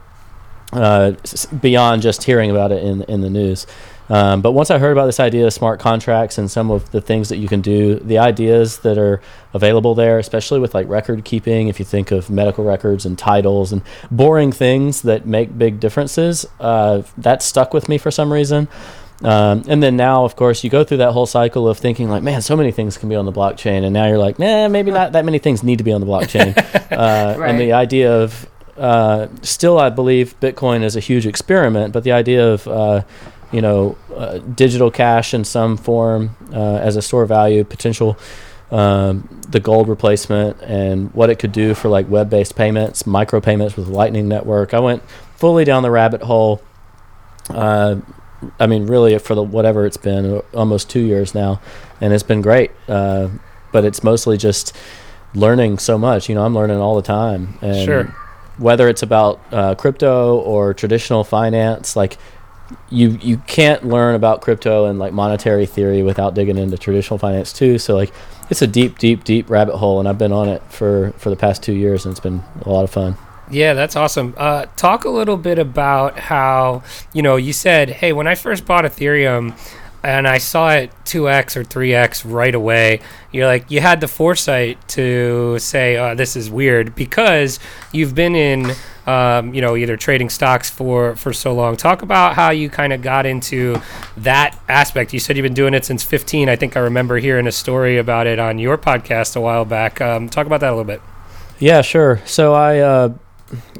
uh, 0.73 1.12
beyond 1.61 2.03
just 2.03 2.25
hearing 2.25 2.50
about 2.50 2.73
it 2.73 2.82
in 2.82 3.03
in 3.03 3.21
the 3.21 3.31
news. 3.31 3.67
Um, 4.08 4.42
but 4.42 4.52
once 4.52 4.70
I 4.70 4.78
heard 4.78 4.92
about 4.92 5.06
this 5.06 5.20
idea 5.20 5.46
of 5.46 5.52
smart 5.52 5.80
contracts 5.80 6.37
and 6.37 6.50
some 6.50 6.70
of 6.70 6.90
the 6.90 7.00
things 7.00 7.30
that 7.30 7.38
you 7.38 7.49
can 7.49 7.61
do, 7.61 7.96
the 7.96 8.18
ideas 8.18 8.80
that 8.80 8.99
are 8.99 9.20
available 9.54 9.94
there, 9.94 10.18
especially 10.18 10.61
with 10.61 10.75
like 10.75 10.88
record 10.88 11.25
keeping, 11.25 11.68
if 11.68 11.78
you 11.78 11.84
think 11.84 12.11
of 12.11 12.28
medical 12.28 12.64
records 12.64 13.06
and 13.06 13.18
titles 13.18 13.73
and 13.73 13.82
boring 14.11 14.52
things 14.52 15.02
that 15.02 15.26
make 15.26 15.56
big 15.56 15.80
differences, 15.80 16.46
uh, 16.61 17.02
that 17.16 17.42
stuck 17.42 17.73
with 17.73 17.88
me 17.88 17.96
for 17.96 18.11
some 18.11 18.32
reason. 18.32 18.68
Um, 19.23 19.62
and 19.68 19.82
then 19.82 19.96
now, 19.96 20.25
of 20.25 20.37
course, 20.37 20.64
you 20.64 20.70
go 20.70 20.84
through 20.84 20.99
that 20.99 21.12
whole 21.12 21.25
cycle 21.25 21.68
of 21.68 21.78
thinking 21.78 22.11
like, 22.11 22.23
man, 22.23 22.42
so 22.42 22.56
many 22.56 22.73
things 22.73 22.99
can 22.99 23.08
be 23.08 23.14
on 23.14 23.25
the 23.25 23.32
blockchain, 23.32 23.84
and 23.84 23.92
now 23.94 24.06
you're 24.06 24.18
like, 24.18 24.38
nah, 24.38 24.68
maybe 24.68 24.90
not 24.90 25.12
that 25.12 25.25
many 25.25 25.38
things 25.38 25.62
need 25.62 25.78
to 25.78 25.84
be 25.84 25.92
on 25.92 26.00
the 26.00 26.06
blockchain. 26.06 26.54
uh, 26.92 27.40
And 27.40 27.58
the 27.58 27.73
idea 27.73 28.12
of 28.12 28.46
uh, 28.76 29.28
still, 29.42 29.78
I 29.78 29.88
believe 29.88 30.38
Bitcoin 30.40 30.82
is 30.82 30.96
a 30.96 31.00
huge 31.00 31.26
experiment, 31.26 31.92
but 31.92 32.04
the 32.04 32.12
idea 32.12 32.52
of 32.52 32.66
uh, 32.66 33.02
you 33.54 33.62
know 33.62 33.96
uh, 34.14 34.38
digital 34.38 34.90
cash 34.90 35.32
in 35.32 35.44
some 35.44 35.76
form 35.76 36.37
uh, 36.52 36.76
as 36.76 36.96
a 36.96 37.02
store 37.02 37.26
value 37.26 37.64
potential. 37.64 38.18
Um, 38.70 39.28
the 39.49 39.61
gold 39.61 39.88
replacement 39.88 40.61
and 40.62 41.14
what 41.14 41.30
it 41.30 41.38
could 41.38 41.52
do 41.52 41.75
for 41.75 41.88
like 41.88 42.08
web-based 42.08 42.56
payments, 42.56 43.04
micropayments 43.04 43.76
with 43.76 43.87
Lightning 43.87 44.26
Network. 44.26 44.75
I 44.75 44.80
went 44.80 45.02
fully 45.37 45.64
down 45.64 45.84
the 45.84 45.92
rabbit 45.92 46.23
hole. 46.23 46.61
Uh, 47.50 47.96
I 48.58 48.66
mean, 48.66 48.87
really, 48.87 49.16
for 49.18 49.37
the 49.37 49.44
whatever 49.44 49.87
it's 49.87 49.99
been, 49.99 50.42
almost 50.54 50.90
two 50.90 51.00
years 51.00 51.34
now, 51.34 51.61
and 52.00 52.12
it's 52.12 52.25
been 52.25 52.42
great. 52.42 52.73
Uh, 52.88 53.28
but 53.70 53.84
it's 53.84 54.02
mostly 54.02 54.37
just 54.37 54.75
learning 55.34 55.78
so 55.78 55.99
much. 55.99 56.28
You 56.28 56.34
know, 56.34 56.44
I'm 56.44 56.54
learning 56.54 56.78
all 56.78 56.96
the 56.96 57.02
time. 57.02 57.58
And 57.61 57.84
Sure. 57.84 58.04
Whether 58.56 58.88
it's 58.88 59.02
about 59.02 59.40
uh, 59.50 59.75
crypto 59.75 60.38
or 60.38 60.73
traditional 60.75 61.25
finance, 61.25 61.96
like 61.96 62.16
you 62.90 63.19
you 63.23 63.38
can't 63.47 63.85
learn 63.85 64.14
about 64.14 64.40
crypto 64.40 64.87
and 64.87 64.99
like 64.99 65.12
monetary 65.12 65.66
theory 65.66 66.02
without 66.02 66.35
digging 66.35 66.57
into 66.57 66.76
traditional 66.76 67.19
finance 67.19 67.52
too. 67.52 67.78
So 67.78 67.95
like 67.95 68.12
it's 68.50 68.62
a 68.62 68.66
deep, 68.66 68.99
deep, 68.99 69.25
deep 69.25 69.49
rabbit 69.49 69.76
hole, 69.76 69.99
and 69.99 70.09
I've 70.09 70.19
been 70.19 70.33
on 70.33 70.49
it 70.49 70.62
for 70.69 71.12
for 71.16 71.31
the 71.31 71.37
past 71.37 71.62
two 71.62 71.73
years, 71.73 72.04
and 72.04 72.12
it's 72.12 72.21
been 72.21 72.43
a 72.62 72.69
lot 72.69 72.85
of 72.85 72.90
fun. 72.90 73.16
Yeah, 73.50 73.75
that's 73.75 73.97
awesome. 73.97 74.35
Uh, 74.37 74.66
talk 74.76 75.04
a 75.04 75.11
little 75.11 75.37
bit 75.37 75.59
about 75.59 76.19
how 76.19 76.83
you 77.12 77.23
know 77.23 77.37
you 77.37 77.52
said, 77.52 77.90
"Hey, 77.90 78.12
when 78.12 78.26
I 78.26 78.35
first 78.35 78.66
bought 78.66 78.85
Ethereum, 78.85 79.54
and 80.02 80.26
I 80.26 80.38
saw 80.38 80.71
it 80.71 80.93
two 81.04 81.28
x 81.28 81.57
or 81.57 81.64
three 81.64 81.95
x 81.95 82.25
right 82.25 82.54
away." 82.54 83.00
You're 83.33 83.47
like, 83.47 83.71
you 83.71 83.81
had 83.81 84.00
the 84.00 84.09
foresight 84.09 84.87
to 84.88 85.59
say, 85.59 85.97
"Oh, 85.97 86.14
this 86.14 86.37
is 86.37 86.50
weird," 86.50 86.95
because 86.95 87.59
you've 87.93 88.14
been 88.14 88.35
in 88.35 88.73
um, 89.06 89.52
you 89.54 89.61
know, 89.61 89.76
either 89.76 89.96
trading 89.96 90.30
stocks 90.30 90.70
for 90.70 91.16
for 91.16 91.32
so 91.32 91.54
long. 91.54 91.76
Talk 91.76 92.02
about 92.02 92.34
how 92.34 92.50
you 92.50 92.70
kind 92.70 92.92
of 92.92 93.02
got 93.02 93.26
into 93.26 93.80
that 94.18 94.58
aspect. 94.68 95.12
You 95.12 95.20
said 95.20 95.37
you've 95.37 95.44
been 95.44 95.54
doing 95.54 95.75
it 95.75 95.84
since 95.84 96.02
15. 96.02 96.49
I 96.49 96.56
think 96.56 96.76
I 96.76 96.80
remember 96.80 97.18
hearing 97.18 97.46
a 97.46 97.52
story 97.52 97.99
about 97.99 98.26
it 98.26 98.38
on 98.38 98.58
your 98.58 98.78
podcast 98.78 99.37
a 99.37 99.40
while 99.40 99.64
back. 99.64 100.00
Um, 100.00 100.28
talk 100.28 100.46
about 100.46 100.61
that 100.61 100.68
a 100.70 100.76
little 100.76 100.84
bit. 100.84 101.02
Yeah, 101.58 101.82
sure. 101.82 102.20
So 102.25 102.54
I, 102.54 102.78
uh, 102.80 103.14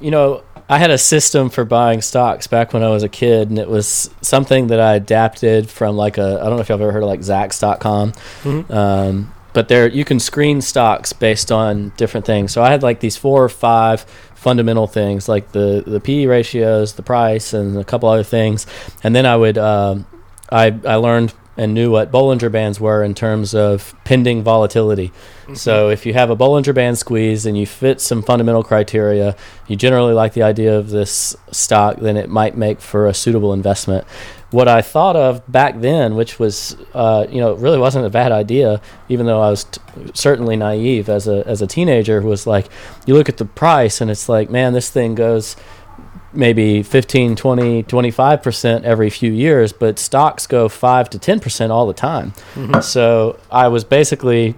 you 0.00 0.11
know, 0.11 0.43
I 0.69 0.78
had 0.78 0.90
a 0.90 0.99
system 0.99 1.50
for 1.50 1.64
buying 1.64 2.00
stocks 2.00 2.47
back 2.47 2.73
when 2.73 2.83
I 2.83 2.88
was 2.88 3.02
a 3.02 3.09
kid, 3.09 3.50
and 3.50 3.59
it 3.59 3.69
was 3.69 4.09
something 4.23 4.69
that 4.69 4.81
I 4.81 4.95
adapted 4.95 5.69
from 5.69 5.97
like 5.97 6.16
a 6.16 6.38
I 6.40 6.45
don't 6.45 6.57
know 6.57 6.61
if 6.61 6.69
y'all 6.69 6.81
ever 6.81 6.93
heard 6.93 7.02
of 7.02 7.09
like 7.09 7.21
Zacks.com. 7.21 8.12
Mhm. 8.45 8.71
Um, 8.71 9.34
but 9.55 9.69
there 9.69 9.89
you 9.89 10.05
can 10.05 10.21
screen 10.21 10.61
stocks 10.61 11.15
based 11.15 11.51
on 11.51 11.93
different 11.97 12.27
things. 12.27 12.53
So 12.53 12.63
I 12.63 12.71
had 12.71 12.83
like 12.83 13.01
these 13.01 13.17
four 13.17 13.43
or 13.43 13.49
five 13.49 14.03
fundamental 14.35 14.87
things 14.87 15.27
like 15.29 15.53
the 15.53 15.83
the 15.87 16.01
PE 16.01 16.27
ratios, 16.27 16.95
the 16.95 17.03
price, 17.03 17.55
and 17.55 17.79
a 17.79 17.85
couple 17.85 18.11
other 18.11 18.25
things, 18.25 18.67
and 19.03 19.17
then 19.17 19.25
I 19.25 19.37
would 19.37 19.57
um, 19.57 20.07
I 20.51 20.79
I 20.85 20.97
learned 20.97 21.33
and 21.57 21.73
knew 21.73 21.91
what 21.91 22.11
Bollinger 22.11 22.51
Bands 22.51 22.81
were 22.81 23.05
in 23.05 23.15
terms 23.15 23.55
of 23.55 23.95
pending 24.05 24.43
volatility. 24.43 25.13
So 25.55 25.89
if 25.91 26.05
you 26.05 26.13
have 26.15 26.29
a 26.31 26.37
Bollinger 26.37 26.75
Band 26.75 26.99
squeeze 26.99 27.47
and 27.47 27.57
you 27.57 27.65
fit 27.65 28.01
some 28.01 28.23
fundamental 28.23 28.65
criteria, 28.65 29.37
you 29.69 29.77
generally 29.77 30.15
like 30.15 30.33
the 30.33 30.43
idea 30.43 30.77
of 30.77 30.91
this 30.91 31.37
stock, 31.53 31.99
then 32.01 32.17
it 32.17 32.29
might 32.29 32.57
make 32.57 32.81
for 32.81 33.07
a 33.07 33.15
suitable 33.15 33.53
investment. 33.53 34.05
What 34.55 34.69
I 34.69 34.83
thought 34.83 35.17
of 35.17 35.43
back 35.51 35.81
then, 35.81 36.15
which 36.15 36.39
was, 36.39 36.77
uh, 36.95 37.27
you 37.29 37.41
know, 37.41 37.55
really 37.55 37.79
wasn't 37.79 38.07
a 38.07 38.11
bad 38.11 38.31
idea, 38.31 38.81
even 39.09 39.27
though 39.27 39.43
I 39.43 39.51
was 39.51 39.65
t- 39.65 39.81
certainly 40.15 40.57
naive 40.57 41.09
as 41.09 41.27
a 41.27 41.43
as 41.47 41.61
a 41.61 41.67
teenager, 41.67 42.21
was 42.23 42.47
like, 42.47 42.67
you 43.07 43.15
look 43.15 43.29
at 43.29 43.39
the 43.39 43.45
price 43.45 44.01
and 44.01 44.11
it's 44.11 44.29
like, 44.29 44.51
man, 44.51 44.73
this 44.73 44.91
thing 44.91 45.17
goes 45.17 45.57
maybe 46.33 46.83
15 46.83 47.37
20 47.37 47.85
25% 47.85 48.83
every 48.83 49.09
few 49.09 49.31
years 49.31 49.73
but 49.73 50.01
stocks 50.01 50.49
go 50.49 50.69
5 50.69 51.11
to 51.11 51.19
10% 51.19 51.71
all 51.71 51.87
the 51.87 51.95
time. 51.95 52.33
So 52.83 53.39
i 53.51 53.69
was 53.69 53.85
basically 53.85 54.55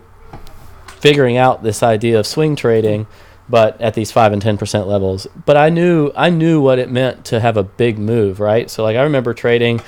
figuring 0.87 1.37
out 1.37 1.63
this 1.63 1.83
idea 1.83 2.19
of 2.19 2.27
swing 2.27 2.57
trading 2.57 3.07
but 3.49 3.81
at 3.81 3.95
these 3.95 4.11
5 4.11 4.33
and 4.33 4.43
10% 4.43 4.87
levels 4.87 5.27
but 5.45 5.57
i 5.57 5.69
knew 5.69 6.11
i 6.17 6.31
knew 6.31 6.61
what 6.61 6.79
it 6.79 6.91
meant 6.91 7.25
to 7.27 7.41
have 7.41 7.57
a 7.57 7.63
big 7.63 7.99
move 7.99 8.41
right 8.41 8.71
so 8.71 8.83
like 8.83 8.97
i 8.97 9.03
remember 9.03 9.35
trading 9.35 9.81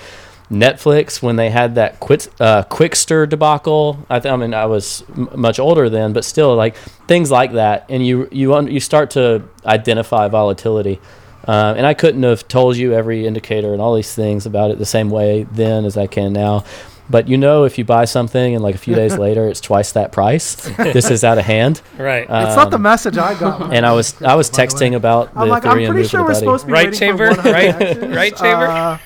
Netflix 0.51 1.21
when 1.21 1.37
they 1.37 1.51
had 1.51 1.75
that 1.75 2.01
quit, 2.01 2.29
uh, 2.41 2.63
Qwikster 2.65 3.29
debacle. 3.29 3.99
I, 4.09 4.19
th- 4.19 4.33
I 4.33 4.37
mean, 4.37 4.55
I 4.55 4.65
was 4.65 5.05
m- 5.15 5.29
much 5.35 5.59
older 5.59 5.91
then, 5.91 6.15
but 6.15 6.25
still, 6.25 6.57
like 6.57 6.75
things 7.07 7.31
like 7.31 7.53
that, 7.53 7.85
and 7.91 8.07
you 8.07 8.29
you 8.33 8.55
un- 8.55 8.69
you 8.69 8.81
start 8.81 9.11
to 9.11 9.43
identify 9.67 10.27
volatility. 10.29 11.01
Uh, 11.47 11.75
and 11.77 11.87
I 11.87 11.95
couldn't 11.95 12.23
have 12.23 12.49
told 12.49 12.77
you 12.77 12.93
every 12.93 13.27
indicator 13.27 13.73
and 13.73 13.81
all 13.81 13.95
these 13.95 14.15
things 14.15 14.45
about 14.47 14.71
it 14.71 14.79
the 14.79 14.87
same 14.87 15.09
way 15.11 15.45
then 15.45 15.85
as 15.85 15.97
I 15.97 16.07
can 16.07 16.33
now. 16.33 16.65
But 17.11 17.27
you 17.29 17.37
know, 17.39 17.65
if 17.65 17.79
you 17.79 17.85
buy 17.85 18.05
something 18.05 18.55
and 18.55 18.63
like 18.63 18.75
a 18.75 18.79
few 18.79 18.95
days 18.95 19.17
later 19.27 19.47
it's 19.49 19.61
twice 19.61 19.93
that 19.93 20.13
price, 20.13 20.55
this 20.77 21.11
is 21.11 21.25
out 21.25 21.39
of 21.39 21.45
hand. 21.45 21.81
Right. 21.97 22.23
It's 22.23 22.57
not 22.57 22.71
the 22.71 22.77
Um, 22.77 22.83
message 22.83 23.17
I 23.17 23.39
got. 23.39 23.73
And 23.73 23.87
I 23.87 23.93
was 23.93 24.21
I 24.23 24.35
was 24.35 24.51
By 24.51 24.57
the 24.57 24.63
way. 24.63 24.67
texting 24.91 24.95
about 24.97 25.33
the 25.35 25.41
I'm 25.41 25.49
like, 25.49 25.63
Ethereum 25.63 25.87
I'm 25.89 25.93
pretty 25.95 26.09
sure 26.09 26.21
we're 26.21 26.29
buddy. 26.29 26.39
supposed 26.41 26.63
to 26.63 26.67
be 26.67 26.73
Right, 26.73 26.85
waiting 26.87 26.99
Chamber? 26.99 27.35
for 27.35 27.43
100 27.43 27.53
Right- 27.53 27.83
actions. 27.83 28.17
right, 28.23 28.37
Chamber? 28.37 28.67
Uh, 28.67 28.99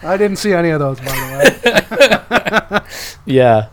I 0.00 0.16
didn't 0.16 0.36
see 0.36 0.52
any 0.52 0.70
of 0.70 0.78
those, 0.78 1.00
by 1.00 1.06
the 1.06 2.80
way. 2.80 2.80
Yeah. 3.26 3.68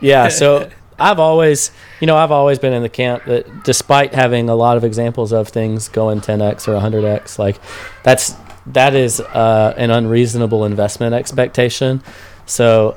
Yeah. 0.00 0.28
So 0.28 0.70
I've 0.98 1.18
always, 1.18 1.70
you 2.00 2.06
know, 2.06 2.16
I've 2.16 2.30
always 2.30 2.58
been 2.60 2.72
in 2.72 2.82
the 2.82 2.88
camp 2.88 3.24
that 3.24 3.64
despite 3.64 4.14
having 4.14 4.48
a 4.48 4.54
lot 4.54 4.76
of 4.76 4.84
examples 4.84 5.32
of 5.32 5.48
things 5.48 5.88
going 5.88 6.20
10x 6.20 6.68
or 6.68 6.80
100x, 6.80 7.38
like 7.38 7.58
that's, 8.04 8.34
that 8.66 8.94
is 8.94 9.20
uh, 9.20 9.74
an 9.76 9.90
unreasonable 9.90 10.64
investment 10.64 11.14
expectation. 11.14 12.02
So 12.46 12.96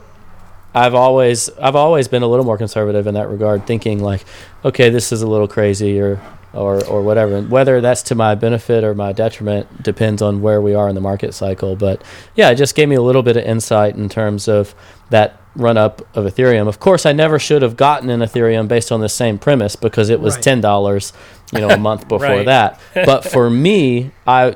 I've 0.74 0.96
always, 0.96 1.50
I've 1.58 1.76
always 1.76 2.08
been 2.08 2.24
a 2.24 2.28
little 2.28 2.46
more 2.46 2.58
conservative 2.58 3.08
in 3.08 3.14
that 3.14 3.30
regard, 3.30 3.66
thinking 3.66 4.00
like, 4.04 4.26
okay, 4.64 4.90
this 4.90 5.12
is 5.12 5.22
a 5.22 5.28
little 5.28 5.48
crazy 5.48 6.00
or, 6.02 6.20
or, 6.54 6.84
or 6.86 7.02
whatever. 7.02 7.36
And 7.38 7.50
whether 7.50 7.80
that's 7.82 8.02
to 8.04 8.16
my 8.16 8.36
benefit 8.36 8.84
or 8.84 8.94
my 8.94 9.14
detriment 9.14 9.84
depends 9.84 10.22
on 10.22 10.42
where 10.42 10.62
we 10.62 10.74
are 10.74 10.90
in 10.90 10.96
the 10.96 11.02
market 11.02 11.34
cycle. 11.34 11.76
But 11.76 12.04
yeah, 12.36 12.50
it 12.50 12.56
just 12.56 12.76
gave 12.76 12.90
me 12.90 12.96
a 12.96 13.02
little 13.02 13.24
bit 13.24 13.38
of 13.38 13.44
insight 13.46 13.96
in 13.96 14.10
terms 14.10 14.48
of 14.48 14.76
that 15.12 15.40
run 15.56 15.78
up 15.78 16.02
of 16.18 16.26
Ethereum. 16.26 16.68
Of 16.68 16.80
course, 16.82 17.06
I 17.06 17.14
never 17.14 17.40
should 17.40 17.62
have 17.62 17.78
gotten 17.78 18.10
in 18.10 18.20
Ethereum 18.20 18.68
based 18.68 18.92
on 18.92 19.00
the 19.00 19.08
same 19.08 19.38
premise 19.38 19.78
because 19.78 20.10
it 20.10 20.20
was 20.20 20.36
Right. 20.36 20.44
ten 20.44 20.60
dollars, 20.62 21.14
you 21.54 21.62
know, 21.62 21.70
a 21.70 21.78
month 21.78 22.08
before 22.10 22.28
Right. 22.28 22.46
that. 22.46 22.82
But 23.06 23.24
for 23.24 23.50
me, 23.50 24.12
I 24.28 24.56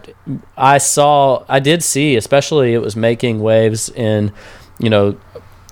I 0.58 0.78
saw 0.80 1.46
I 1.48 1.60
did 1.62 1.84
see, 1.84 2.18
especially 2.18 2.74
it 2.74 2.80
was 2.82 2.98
making 2.98 3.40
waves 3.40 3.88
in, 3.90 4.34
you 4.80 4.90
know, 4.90 5.18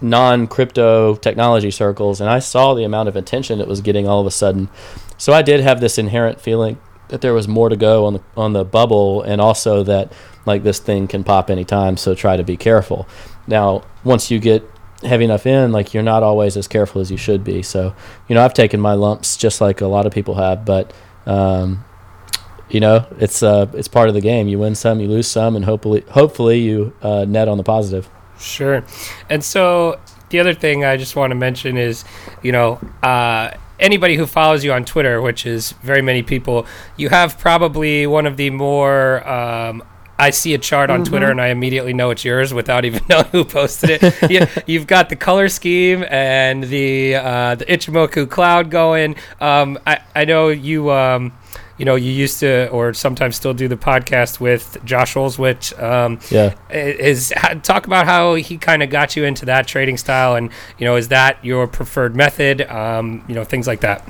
non-crypto 0.01 1.15
technology 1.15 1.71
circles, 1.71 2.21
and 2.21 2.29
I 2.29 2.39
saw 2.39 2.73
the 2.73 2.83
amount 2.83 3.09
of 3.09 3.15
attention 3.15 3.59
it 3.59 3.67
was 3.67 3.81
getting 3.81 4.07
all 4.07 4.21
of 4.21 4.27
a 4.27 4.31
sudden. 4.31 4.69
So 5.17 5.33
I 5.33 5.41
did 5.41 5.61
have 5.61 5.81
this 5.81 5.97
inherent 5.97 6.39
feeling 6.39 6.77
that 7.07 7.21
there 7.21 7.33
was 7.33 7.47
more 7.47 7.69
to 7.69 7.75
go 7.75 8.05
on 8.05 8.13
the 8.13 8.21
on 8.35 8.53
the 8.53 8.65
bubble, 8.65 9.21
and 9.21 9.41
also 9.41 9.83
that 9.83 10.11
like 10.45 10.63
this 10.63 10.79
thing 10.79 11.07
can 11.07 11.23
pop 11.23 11.49
anytime. 11.49 11.97
So 11.97 12.13
try 12.13 12.37
to 12.37 12.43
be 12.43 12.57
careful. 12.57 13.07
Now, 13.47 13.83
once 14.03 14.29
you 14.29 14.39
get 14.39 14.63
heavy 15.03 15.25
enough 15.25 15.45
in, 15.45 15.71
like 15.71 15.93
you're 15.93 16.03
not 16.03 16.23
always 16.23 16.57
as 16.57 16.67
careful 16.67 17.01
as 17.01 17.11
you 17.11 17.17
should 17.17 17.43
be. 17.43 17.61
So, 17.61 17.95
you 18.27 18.35
know, 18.35 18.43
I've 18.43 18.53
taken 18.53 18.79
my 18.79 18.93
lumps 18.93 19.37
just 19.37 19.61
like 19.61 19.81
a 19.81 19.87
lot 19.87 20.05
of 20.05 20.11
people 20.11 20.35
have, 20.35 20.65
but 20.65 20.93
um, 21.25 21.83
you 22.69 22.79
know, 22.79 23.05
it's 23.19 23.41
uh, 23.43 23.67
it's 23.73 23.87
part 23.87 24.09
of 24.09 24.15
the 24.15 24.21
game. 24.21 24.47
You 24.47 24.59
win 24.59 24.75
some, 24.75 24.99
you 24.99 25.07
lose 25.07 25.27
some, 25.27 25.55
and 25.55 25.65
hopefully, 25.65 26.03
hopefully, 26.09 26.59
you 26.59 26.93
uh, 27.01 27.25
net 27.27 27.47
on 27.47 27.57
the 27.57 27.63
positive. 27.63 28.09
Sure. 28.39 28.83
And 29.29 29.43
so 29.43 29.99
the 30.29 30.39
other 30.39 30.53
thing 30.53 30.83
I 30.83 30.97
just 30.97 31.15
want 31.15 31.31
to 31.31 31.35
mention 31.35 31.77
is, 31.77 32.03
you 32.41 32.51
know, 32.51 32.79
uh, 33.03 33.51
anybody 33.79 34.15
who 34.15 34.25
follows 34.25 34.63
you 34.63 34.73
on 34.73 34.85
Twitter, 34.85 35.21
which 35.21 35.45
is 35.45 35.71
very 35.83 36.01
many 36.01 36.23
people, 36.23 36.65
you 36.95 37.09
have 37.09 37.37
probably 37.37 38.07
one 38.07 38.25
of 38.25 38.37
the 38.37 38.49
more. 38.49 39.27
Um, 39.27 39.83
I 40.19 40.31
see 40.31 40.55
a 40.55 40.57
chart 40.57 40.89
on 40.89 41.05
Twitter 41.05 41.29
and 41.29 41.39
I 41.39 41.49
immediately 41.49 41.93
know 41.93 42.09
it's 42.09 42.25
yours 42.25 42.51
without 42.51 42.85
even 42.85 43.03
knowing 43.07 43.25
who 43.25 43.45
posted 43.45 44.01
it. 44.01 44.31
you, 44.31 44.63
you've 44.65 44.87
got 44.87 45.09
the 45.09 45.15
color 45.15 45.47
scheme 45.47 46.03
and 46.09 46.63
the 46.63 47.15
uh, 47.15 47.55
the 47.55 47.65
Ichimoku 47.65 48.29
cloud 48.29 48.71
going. 48.71 49.15
Um, 49.39 49.77
I 49.85 49.99
I 50.15 50.25
know 50.25 50.49
you. 50.49 50.91
Um, 50.91 51.33
you 51.77 51.85
know, 51.85 51.95
you 51.95 52.11
used 52.11 52.39
to, 52.39 52.67
or 52.69 52.93
sometimes 52.93 53.35
still 53.35 53.53
do 53.53 53.67
the 53.67 53.77
podcast 53.77 54.39
with 54.39 54.77
Josh 54.83 55.13
Olszewicz. 55.15 55.81
Um, 55.81 56.19
Yeah. 56.31 56.53
is 56.71 57.31
talk 57.63 57.85
about 57.87 58.05
how 58.05 58.33
he 58.35 58.57
kind 58.57 58.81
of 58.83 58.89
got 58.89 59.15
you 59.15 59.23
into 59.25 59.45
that 59.45 59.67
trading 59.67 59.97
style 59.97 60.35
and 60.35 60.49
you 60.77 60.85
know 60.85 60.95
is 60.95 61.07
that 61.09 61.43
your 61.43 61.67
preferred 61.67 62.15
method 62.15 62.61
um, 62.63 63.23
you 63.27 63.35
know 63.35 63.43
things 63.43 63.67
like 63.67 63.81
that 63.81 64.07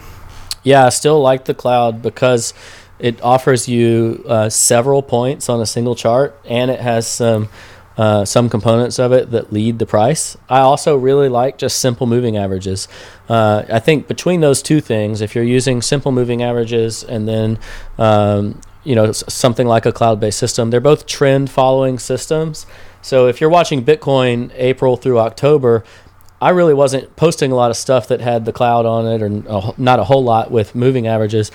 Yeah, 0.64 0.86
I 0.86 0.90
still 0.90 1.22
like 1.22 1.46
the 1.46 1.54
cloud 1.54 2.02
because 2.02 2.54
it 3.00 3.22
offers 3.22 3.68
you 3.68 4.24
uh, 4.28 4.50
several 4.50 5.02
points 5.04 5.50
on 5.50 5.62
a 5.62 5.66
single 5.66 5.94
chart, 5.96 6.36
and 6.46 6.72
it 6.72 6.80
has 6.80 7.06
some 7.08 7.48
uh, 7.98 8.24
some 8.26 8.50
components 8.50 9.00
of 9.00 9.12
it 9.12 9.32
that 9.32 9.52
lead 9.52 9.80
the 9.80 9.86
price. 9.86 10.38
I 10.50 10.60
also 10.60 10.96
really 10.96 11.30
like 11.30 11.58
just 11.58 11.80
simple 11.80 12.06
moving 12.08 12.38
averages. 12.38 12.88
Uh, 13.28 13.64
I 13.70 13.80
think 13.80 14.08
between 14.08 14.42
those 14.42 14.62
two 14.62 14.82
things, 14.82 15.22
if 15.22 15.36
you're 15.36 15.44
using 15.44 15.82
simple 15.82 16.12
moving 16.12 16.44
averages 16.44 17.04
and 17.04 17.28
then 17.28 17.60
um, 17.98 18.62
you 18.84 18.96
know 18.96 19.12
something 19.12 19.68
like 19.68 19.86
a 19.86 19.92
cloud-based 19.92 20.38
system, 20.38 20.70
they're 20.70 20.80
both 20.80 21.06
trend 21.08 21.50
following 21.50 22.00
systems. 22.00 22.66
So 23.02 23.28
if 23.28 23.40
you're 23.40 23.50
watching 23.50 23.84
Bitcoin 23.84 24.52
April 24.56 24.98
through 24.98 25.20
October, 25.20 25.84
I 26.40 26.50
really 26.52 26.74
wasn't 26.74 27.16
posting 27.16 27.52
a 27.52 27.56
lot 27.56 27.72
of 27.72 27.78
stuff 27.78 28.10
that 28.10 28.22
had 28.22 28.46
the 28.46 28.54
cloud 28.54 28.86
on 28.86 29.08
it, 29.08 29.22
or 29.24 29.74
not 29.78 30.00
a 30.00 30.04
whole 30.04 30.24
lot 30.24 30.52
with 30.52 30.76
moving 30.76 31.08
averages, 31.08 31.52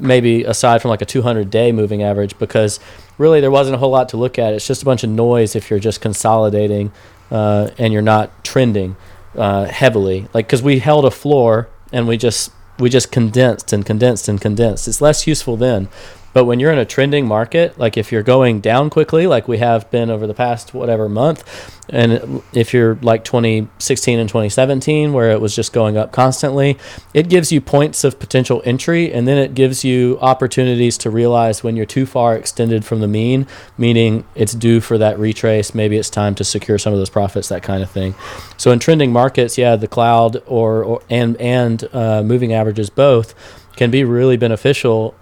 maybe 0.00 0.42
aside 0.42 0.82
from 0.82 0.88
like 0.88 1.02
a 1.02 1.06
200 1.06 1.50
day 1.50 1.70
moving 1.70 2.02
average, 2.02 2.36
because 2.38 2.80
really 3.16 3.40
there 3.40 3.50
wasn't 3.50 3.74
a 3.76 3.78
whole 3.78 3.90
lot 3.90 4.08
to 4.08 4.16
look 4.16 4.38
at. 4.38 4.52
It's 4.52 4.66
just 4.66 4.82
a 4.82 4.84
bunch 4.84 5.04
of 5.04 5.10
noise 5.10 5.54
if 5.54 5.70
you're 5.70 5.78
just 5.78 6.00
consolidating 6.00 6.90
uh, 7.30 7.70
and 7.78 7.92
you're 7.92 8.02
not 8.02 8.44
trending 8.44 8.96
uh, 9.36 9.66
heavily. 9.66 10.26
Like 10.34 10.46
because 10.46 10.62
we 10.62 10.80
held 10.80 11.04
a 11.04 11.10
floor 11.10 11.68
and 11.92 12.08
we 12.08 12.16
just 12.16 12.50
we 12.78 12.90
just 12.90 13.12
condensed 13.12 13.72
and 13.72 13.86
condensed 13.86 14.28
and 14.28 14.40
condensed. 14.40 14.88
It's 14.88 15.00
less 15.00 15.26
useful 15.26 15.56
then. 15.56 15.88
But 16.34 16.44
when 16.44 16.60
you're 16.60 16.72
in 16.72 16.78
a 16.78 16.84
trending 16.84 17.26
market, 17.26 17.78
like 17.78 17.96
if 17.96 18.12
you're 18.12 18.24
going 18.24 18.60
down 18.60 18.90
quickly, 18.90 19.26
like 19.26 19.48
we 19.48 19.58
have 19.58 19.90
been 19.90 20.10
over 20.10 20.26
the 20.26 20.34
past 20.34 20.74
whatever 20.74 21.08
month, 21.08 21.44
and 21.88 22.42
if 22.52 22.74
you're 22.74 22.96
like 22.96 23.24
2016 23.24 24.18
and 24.18 24.28
2017, 24.28 25.12
where 25.12 25.30
it 25.30 25.40
was 25.40 25.54
just 25.54 25.72
going 25.72 25.96
up 25.96 26.12
constantly, 26.12 26.76
it 27.14 27.28
gives 27.28 27.52
you 27.52 27.60
points 27.60 28.02
of 28.04 28.18
potential 28.18 28.62
entry, 28.64 29.12
and 29.12 29.28
then 29.28 29.38
it 29.38 29.54
gives 29.54 29.84
you 29.84 30.18
opportunities 30.20 30.98
to 30.98 31.10
realize 31.10 31.62
when 31.62 31.76
you're 31.76 31.86
too 31.86 32.04
far 32.04 32.36
extended 32.36 32.84
from 32.84 33.00
the 33.00 33.08
mean, 33.08 33.46
meaning 33.78 34.24
it's 34.34 34.54
due 34.54 34.80
for 34.80 34.98
that 34.98 35.18
retrace. 35.18 35.72
Maybe 35.72 35.96
it's 35.96 36.10
time 36.10 36.34
to 36.34 36.44
secure 36.44 36.78
some 36.78 36.92
of 36.92 36.98
those 36.98 37.10
profits, 37.10 37.48
that 37.48 37.62
kind 37.62 37.82
of 37.82 37.90
thing. 37.90 38.14
So 38.56 38.72
in 38.72 38.80
trending 38.80 39.12
markets, 39.12 39.56
yeah, 39.56 39.76
the 39.76 39.88
cloud 39.88 40.42
or, 40.46 40.82
or 40.82 41.02
and 41.08 41.36
and 41.36 41.84
uh, 41.92 42.22
moving 42.24 42.52
averages 42.52 42.90
both 42.90 43.34
can 43.76 43.90
be 43.90 44.02
really 44.02 44.36
beneficial 44.36 45.14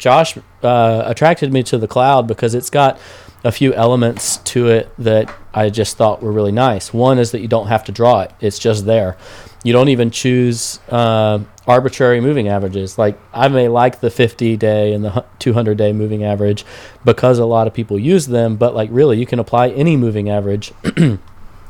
Josh 0.00 0.36
uh, 0.62 1.02
attracted 1.06 1.52
me 1.52 1.62
to 1.64 1.78
the 1.78 1.86
cloud 1.86 2.26
because 2.26 2.54
it's 2.54 2.70
got 2.70 2.98
a 3.44 3.52
few 3.52 3.72
elements 3.74 4.38
to 4.38 4.68
it 4.68 4.90
that 4.98 5.32
I 5.54 5.70
just 5.70 5.96
thought 5.96 6.22
were 6.22 6.32
really 6.32 6.52
nice. 6.52 6.92
One 6.92 7.18
is 7.18 7.30
that 7.30 7.40
you 7.40 7.48
don't 7.48 7.68
have 7.68 7.84
to 7.84 7.92
draw 7.92 8.22
it; 8.22 8.32
it's 8.40 8.58
just 8.58 8.86
there. 8.86 9.16
You 9.62 9.74
don't 9.74 9.88
even 9.88 10.10
choose 10.10 10.80
uh, 10.88 11.40
arbitrary 11.66 12.20
moving 12.22 12.48
averages. 12.48 12.98
Like 12.98 13.18
I 13.32 13.48
may 13.48 13.68
like 13.68 14.00
the 14.00 14.10
50 14.10 14.56
day 14.56 14.94
and 14.94 15.04
the 15.04 15.24
200 15.38 15.76
day 15.76 15.92
moving 15.92 16.24
average 16.24 16.64
because 17.04 17.38
a 17.38 17.44
lot 17.44 17.66
of 17.66 17.74
people 17.74 17.98
use 17.98 18.26
them, 18.26 18.56
but 18.56 18.74
like 18.74 18.88
really, 18.90 19.18
you 19.18 19.26
can 19.26 19.38
apply 19.38 19.68
any 19.68 19.96
moving 19.96 20.30
average. 20.30 20.72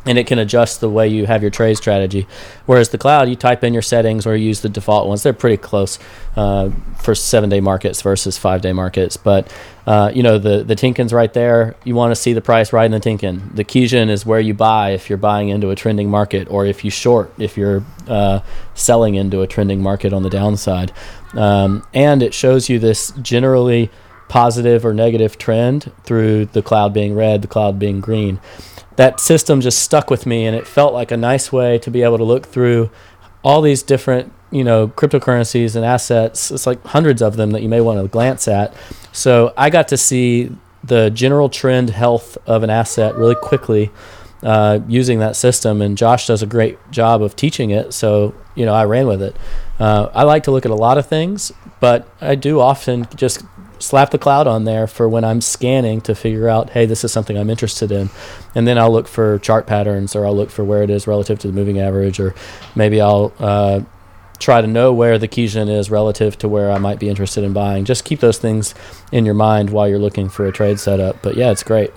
and 0.07 0.17
it 0.17 0.27
can 0.27 0.39
adjust 0.39 0.81
the 0.81 0.89
way 0.89 1.07
you 1.07 1.27
have 1.27 1.43
your 1.43 1.51
trade 1.51 1.77
strategy. 1.77 2.27
Whereas 2.65 2.89
the 2.89 2.99
cloud, 2.99 3.29
you 3.29 3.37
type 3.37 3.63
in 3.63 3.75
your 3.75 3.83
settings 3.83 4.27
or 4.27 4.35
you 4.35 4.47
use 4.47 4.61
the 4.61 4.69
default 4.69 5.07
ones. 5.07 5.23
They're 5.23 5.35
pretty 5.35 5.59
close 5.59 5.99
uh, 6.37 6.71
for 7.03 7.15
seven 7.15 7.51
day 7.51 7.61
markets 7.61 8.01
versus 8.01 8.39
five 8.39 8.63
day 8.63 8.73
markets. 8.73 9.17
But 9.19 9.53
uh, 9.87 10.11
you 10.15 10.23
know 10.23 10.39
the 10.39 10.63
the 10.63 10.75
Tenkan's 10.75 11.13
right 11.13 11.33
there. 11.33 11.77
You 11.85 11.95
want 11.95 12.13
to 12.13 12.17
see 12.17 12.33
the 12.33 12.41
price 12.41 12.73
right 12.73 12.87
in 12.87 12.93
the 12.93 13.01
Tenkan. 13.01 13.55
The 13.55 13.65
Kijun 13.65 14.09
is 14.09 14.25
where 14.25 14.41
you 14.41 14.55
buy 14.55 14.91
if 14.91 15.11
you're 15.11 15.19
buying 15.19 15.51
into 15.51 15.71
a 15.71 15.77
trending 15.77 16.09
market, 16.09 16.49
or 16.51 16.65
if 16.65 16.85
you 16.85 16.91
short 16.91 17.33
if 17.39 17.59
you're 17.59 17.85
uh, 18.09 18.41
selling 18.75 19.17
into 19.17 19.43
a 19.43 19.47
trending 19.47 19.83
market 19.83 20.13
on 20.13 20.23
the 20.23 20.31
downside. 20.31 20.93
Um, 21.35 21.87
and 21.93 22.23
it 22.23 22.33
shows 22.33 22.69
you 22.69 22.79
this 22.79 23.13
generally 23.23 23.91
positive 24.29 24.87
or 24.87 24.95
negative 24.95 25.37
trend 25.39 25.91
through 26.05 26.47
the 26.47 26.63
cloud 26.63 26.95
being 26.95 27.17
red, 27.17 27.43
the 27.43 27.49
cloud 27.49 27.81
being 27.81 28.01
green 28.01 28.39
that 29.01 29.19
system 29.19 29.63
just 29.63 29.79
stuck 29.79 30.11
with 30.11 30.27
me 30.27 30.45
and 30.45 30.55
it 30.55 30.67
felt 30.67 30.93
like 30.93 31.11
a 31.11 31.17
nice 31.17 31.51
way 31.51 31.79
to 31.79 31.91
be 31.91 32.03
able 32.03 32.19
to 32.19 32.25
look 32.25 32.45
through 32.45 32.91
all 33.43 33.63
these 33.63 33.83
different 33.83 34.31
you 34.51 34.63
know 34.63 34.89
cryptocurrencies 34.89 35.75
and 35.75 35.87
assets. 35.87 36.51
It's 36.51 36.67
like 36.67 36.85
hundreds 36.85 37.23
of 37.23 37.37
them 37.39 37.53
that 37.53 37.63
you 37.63 37.69
may 37.71 37.81
want 37.81 37.99
to 37.99 38.07
glance 38.09 38.47
at. 38.47 38.75
So 39.13 39.55
i 39.57 39.71
got 39.71 39.89
to 39.89 39.97
see 39.97 40.55
the 40.85 41.09
general 41.09 41.49
trend 41.49 41.89
health 41.89 42.37
of 42.47 42.63
an 42.63 42.69
asset 42.69 43.15
really 43.15 43.37
quickly 43.37 43.91
uh, 44.43 44.81
using 44.87 45.19
that 45.21 45.35
system 45.35 45.81
and 45.81 45.97
josh 45.97 46.27
does 46.27 46.43
a 46.43 46.47
great 46.47 46.79
job 46.91 47.23
of 47.23 47.37
teaching 47.37 47.71
it 47.71 47.93
so 47.93 48.35
you 48.55 48.65
know 48.67 48.75
i 48.75 48.85
ran 48.85 49.07
with 49.07 49.23
it. 49.23 49.35
Uh, 49.79 50.11
i 50.15 50.23
like 50.23 50.43
to 50.45 50.51
look 50.51 50.65
at 50.65 50.71
a 50.71 50.83
lot 50.87 50.97
of 50.97 51.07
things 51.07 51.53
but 51.81 52.09
i 52.21 52.35
do 52.35 52.61
often 52.61 53.07
just 53.15 53.45
slap 53.81 54.11
the 54.11 54.19
cloud 54.19 54.47
on 54.47 54.65
there 54.65 54.87
for 54.87 55.09
when 55.09 55.25
I'm 55.25 55.41
scanning 55.41 56.01
to 56.03 56.15
figure 56.15 56.49
out, 56.49 56.71
hey, 56.71 56.87
this 56.87 57.03
is 57.03 57.13
something 57.13 57.37
I'm 57.37 57.51
interested 57.51 57.91
in. 57.91 58.11
And 58.55 58.67
then 58.67 58.79
I'll 58.79 58.93
look 58.93 59.09
for 59.09 59.39
chart 59.41 59.67
patterns 59.67 60.15
or 60.15 60.27
I'll 60.27 60.37
look 60.37 60.51
for 60.51 60.65
where 60.65 60.83
it 60.83 60.91
is 60.91 61.07
relative 61.07 61.39
to 61.41 61.49
the 61.49 61.53
moving 61.53 61.81
average, 61.81 62.21
or 62.21 62.35
maybe 62.75 63.01
I'll 63.01 63.33
uh, 63.39 63.81
try 64.39 64.61
to 64.61 64.67
know 64.67 64.93
where 64.93 65.19
the 65.19 65.29
Kijun 65.29 65.69
is 65.69 65.91
relative 65.91 66.37
to 66.39 66.49
where 66.49 66.71
I 66.71 66.79
might 66.79 66.99
be 66.99 67.09
interested 67.09 67.43
in 67.43 67.53
buying. 67.53 67.85
Just 67.85 68.05
keep 68.05 68.21
those 68.21 68.39
things 68.39 68.75
in 69.13 69.25
your 69.25 69.35
mind 69.35 69.71
while 69.71 69.89
you're 69.89 69.99
looking 69.99 70.29
for 70.29 70.47
a 70.47 70.53
trade 70.53 70.79
setup. 70.79 71.23
But 71.23 71.37
yeah, 71.37 71.51
it's 71.51 71.63
great. 71.63 71.91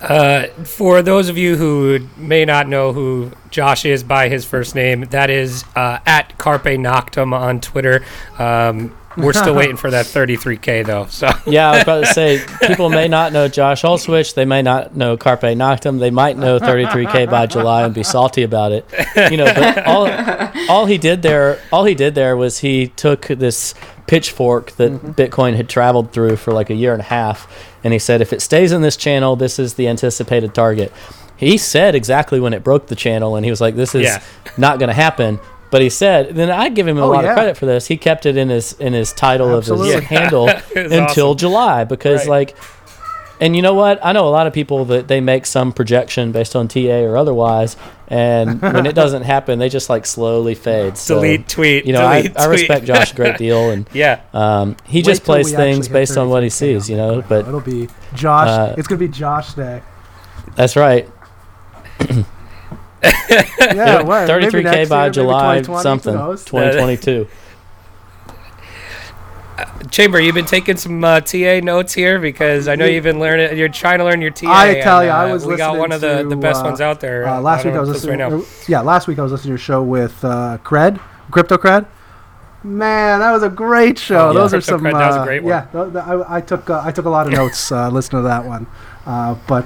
Uh, 0.00 0.46
for 0.64 1.00
those 1.00 1.30
of 1.30 1.38
you 1.38 1.56
who 1.56 2.06
may 2.18 2.44
not 2.44 2.68
know 2.68 2.92
who 2.92 3.32
Josh 3.50 3.86
is 3.86 4.02
by 4.02 4.28
his 4.28 4.44
first 4.44 4.74
name, 4.74 5.06
that 5.06 5.30
is 5.30 5.64
uh, 5.74 5.98
at 6.04 6.36
Carpe 6.36 6.64
Noctum 6.64 7.32
on 7.32 7.60
Twitter. 7.60 8.04
Um, 8.38 8.94
we're 9.16 9.32
still 9.32 9.54
waiting 9.56 9.76
for 9.76 9.90
that 9.90 10.06
33k 10.06 10.84
though. 10.86 11.06
So 11.06 11.28
yeah, 11.46 11.70
I 11.70 11.72
was 11.74 11.82
about 11.82 12.00
to 12.00 12.06
say 12.12 12.44
people 12.66 12.90
may 12.90 13.08
not 13.08 13.32
know 13.32 13.48
Josh 13.48 13.82
Olszewicz. 13.82 14.34
They 14.34 14.44
may 14.44 14.62
not 14.62 14.96
know 14.96 15.16
Carpe 15.16 15.42
Noctum. 15.42 15.98
They 15.98 16.10
might 16.10 16.36
know 16.36 16.58
33k 16.58 17.30
by 17.30 17.46
July 17.46 17.84
and 17.84 17.94
be 17.94 18.02
salty 18.02 18.42
about 18.42 18.72
it. 18.72 18.84
You 19.30 19.36
know, 19.36 19.46
but 19.46 19.86
all 19.86 20.08
all 20.68 20.86
he 20.86 20.98
did 20.98 21.22
there, 21.22 21.60
all 21.72 21.84
he 21.84 21.94
did 21.94 22.14
there 22.14 22.36
was 22.36 22.58
he 22.58 22.88
took 22.88 23.26
this 23.26 23.74
pitchfork 24.06 24.72
that 24.72 24.92
mm-hmm. 24.92 25.10
Bitcoin 25.10 25.56
had 25.56 25.68
traveled 25.68 26.12
through 26.12 26.36
for 26.36 26.52
like 26.52 26.70
a 26.70 26.74
year 26.74 26.92
and 26.92 27.00
a 27.00 27.06
half, 27.06 27.48
and 27.82 27.92
he 27.92 27.98
said, 27.98 28.20
if 28.20 28.32
it 28.32 28.40
stays 28.40 28.72
in 28.72 28.82
this 28.82 28.96
channel, 28.96 29.36
this 29.36 29.58
is 29.58 29.74
the 29.74 29.88
anticipated 29.88 30.54
target. 30.54 30.92
He 31.36 31.58
said 31.58 31.94
exactly 31.94 32.40
when 32.40 32.54
it 32.54 32.64
broke 32.64 32.86
the 32.86 32.96
channel, 32.96 33.36
and 33.36 33.44
he 33.44 33.50
was 33.50 33.60
like, 33.60 33.76
"This 33.76 33.94
is 33.94 34.04
yeah. 34.04 34.22
not 34.56 34.78
going 34.78 34.88
to 34.88 34.94
happen." 34.94 35.38
But 35.70 35.82
he 35.82 35.90
said, 35.90 36.36
then 36.36 36.50
I 36.50 36.68
give 36.68 36.86
him 36.86 36.96
a 36.98 37.02
oh, 37.02 37.08
lot 37.08 37.24
yeah. 37.24 37.30
of 37.30 37.36
credit 37.36 37.56
for 37.56 37.66
this. 37.66 37.86
He 37.86 37.96
kept 37.96 38.24
it 38.24 38.36
in 38.36 38.48
his 38.48 38.74
in 38.74 38.92
his 38.92 39.12
title 39.12 39.56
Absolutely. 39.56 39.94
of 39.94 40.02
his 40.02 40.10
yeah. 40.10 40.18
handle 40.20 40.48
until 40.76 41.28
awesome. 41.28 41.38
July 41.38 41.84
because 41.84 42.20
right. 42.20 42.28
like 42.28 42.56
and 43.40 43.54
you 43.54 43.62
know 43.62 43.74
what? 43.74 43.98
I 44.02 44.12
know 44.12 44.26
a 44.26 44.30
lot 44.30 44.46
of 44.46 44.52
people 44.52 44.86
that 44.86 45.08
they 45.08 45.20
make 45.20 45.44
some 45.44 45.72
projection 45.72 46.32
based 46.32 46.56
on 46.56 46.68
TA 46.68 47.02
or 47.02 47.16
otherwise, 47.16 47.76
and 48.08 48.62
when 48.62 48.86
it 48.86 48.94
doesn't 48.94 49.22
happen, 49.22 49.58
they 49.58 49.68
just 49.68 49.90
like 49.90 50.06
slowly 50.06 50.54
fade. 50.54 50.96
So, 50.96 51.16
delete 51.16 51.48
tweet. 51.48 51.86
You 51.86 51.92
know, 51.92 52.06
I, 52.06 52.32
I, 52.36 52.46
respect 52.46 52.86
Josh 52.86 53.12
a 53.12 53.16
great 53.16 53.36
deal, 53.36 53.70
and 53.70 53.88
yeah, 53.92 54.22
um, 54.32 54.76
he 54.86 54.98
Wait 54.98 55.04
just 55.04 55.24
plays 55.24 55.52
things 55.52 55.88
based 55.88 56.16
on 56.16 56.30
what 56.30 56.42
he 56.42 56.50
sees. 56.50 56.88
You 56.88 56.96
know, 56.96 57.22
but 57.28 57.46
it'll 57.46 57.60
be 57.60 57.88
Josh. 58.14 58.48
Uh, 58.48 58.74
it's 58.78 58.88
gonna 58.88 58.98
be 58.98 59.08
Josh 59.08 59.54
Day. 59.54 59.82
That's 60.54 60.76
right. 60.76 61.08
yeah, 63.06 64.02
what? 64.02 64.28
33k 64.28 64.88
by 64.88 65.04
year, 65.04 65.12
July 65.12 65.62
something 65.62 66.12
2022. 66.12 67.28
Uh, 69.58 69.64
Chamber, 69.90 70.20
you've 70.20 70.34
been 70.34 70.44
taking 70.44 70.76
some 70.76 71.02
uh, 71.02 71.20
TA 71.20 71.60
notes 71.62 71.94
here 71.94 72.18
because 72.18 72.68
I 72.68 72.74
know 72.74 72.84
you've 72.84 73.04
been 73.04 73.20
learning. 73.20 73.56
You're 73.56 73.68
trying 73.70 73.98
to 73.98 74.04
learn 74.04 74.20
your 74.20 74.30
TA. 74.30 74.52
I 74.52 74.80
tell 74.80 75.02
you, 75.02 75.10
uh, 75.10 75.14
I 75.14 75.32
was. 75.32 75.46
We 75.46 75.56
got 75.56 75.78
one 75.78 75.92
of 75.92 76.00
the, 76.00 76.22
to, 76.22 76.28
the 76.28 76.36
best 76.36 76.62
ones 76.62 76.80
out 76.80 77.00
there. 77.00 77.26
Uh, 77.26 77.40
last 77.40 77.64
week 77.64 77.74
I 77.74 77.80
was 77.80 77.88
listening. 77.88 78.18
Right 78.18 78.64
yeah, 78.68 78.80
last 78.80 79.08
week 79.08 79.18
I 79.18 79.22
was 79.22 79.32
listening 79.32 79.48
to 79.48 79.52
your 79.52 79.58
show 79.58 79.82
with 79.82 80.22
uh, 80.24 80.58
Cred, 80.62 81.00
Crypto 81.30 81.56
Cred. 81.56 81.86
Man, 82.64 83.20
that 83.20 83.32
was 83.32 83.44
a 83.44 83.48
great 83.48 83.98
show. 83.98 84.30
Oh, 84.30 84.34
Those 84.34 84.52
are 84.52 84.60
some. 84.60 84.80
Cred, 84.80 84.92
that 84.92 85.06
was 85.06 85.16
a 85.16 85.24
great 85.24 85.42
one. 85.42 85.50
Yeah, 85.50 86.02
I, 86.02 86.36
I 86.36 86.40
took 86.40 86.68
I 86.68 86.90
took 86.90 87.06
a 87.06 87.10
lot 87.10 87.26
of 87.26 87.32
notes 87.32 87.70
listening 87.70 88.22
to 88.22 88.28
that 88.28 88.44
one, 88.44 88.66
but 89.46 89.64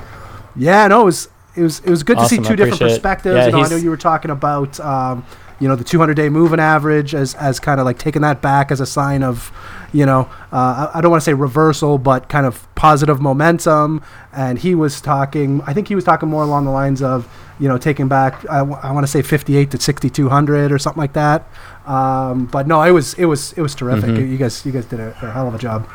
yeah, 0.54 0.86
no, 0.86 1.02
it 1.02 1.04
was 1.04 1.28
it 1.60 1.64
was 1.64 1.80
it 1.80 1.90
was 1.90 2.02
good 2.02 2.16
awesome, 2.16 2.38
to 2.38 2.44
see 2.44 2.48
two 2.48 2.56
different 2.56 2.80
perspectives. 2.80 3.36
Yeah, 3.36 3.46
you 3.46 3.52
know, 3.52 3.60
I 3.60 3.68
know 3.68 3.76
you 3.76 3.90
were 3.90 3.98
talking 3.98 4.30
about 4.30 4.80
um, 4.80 5.24
you 5.60 5.68
know 5.68 5.76
the 5.76 5.84
200 5.84 6.14
day 6.14 6.30
moving 6.30 6.58
average 6.58 7.14
as 7.14 7.34
as 7.34 7.60
kind 7.60 7.78
of 7.78 7.84
like 7.84 7.98
taking 7.98 8.22
that 8.22 8.40
back 8.40 8.72
as 8.72 8.80
a 8.80 8.86
sign 8.86 9.22
of 9.22 9.52
you 9.92 10.06
know 10.06 10.30
uh, 10.52 10.90
I 10.94 11.00
don't 11.02 11.10
want 11.10 11.20
to 11.20 11.24
say 11.24 11.34
reversal, 11.34 11.98
but 11.98 12.30
kind 12.30 12.46
of 12.46 12.66
positive 12.74 13.20
momentum. 13.20 14.02
And 14.32 14.58
he 14.58 14.74
was 14.74 15.00
talking, 15.02 15.60
I 15.66 15.74
think 15.74 15.88
he 15.88 15.94
was 15.94 16.04
talking 16.04 16.28
more 16.28 16.42
along 16.42 16.64
the 16.64 16.70
lines 16.70 17.02
of 17.02 17.28
you 17.60 17.68
know 17.68 17.76
taking 17.76 18.08
back 18.08 18.48
I, 18.48 18.60
w- 18.60 18.78
I 18.82 18.90
want 18.92 19.04
to 19.04 19.12
say 19.12 19.20
58 19.20 19.70
to 19.72 19.78
6200 19.78 20.72
or 20.72 20.78
something 20.78 21.00
like 21.00 21.12
that. 21.12 21.46
Um, 21.84 22.46
but 22.46 22.66
no, 22.66 22.82
it 22.82 22.92
was 22.92 23.12
it 23.14 23.26
was 23.26 23.52
it 23.52 23.60
was 23.60 23.74
terrific. 23.74 24.10
Mm-hmm. 24.10 24.32
You 24.32 24.38
guys 24.38 24.64
you 24.64 24.72
guys 24.72 24.86
did 24.86 25.00
a, 25.00 25.10
a 25.20 25.30
hell 25.30 25.46
of 25.46 25.54
a 25.54 25.58
job. 25.58 25.86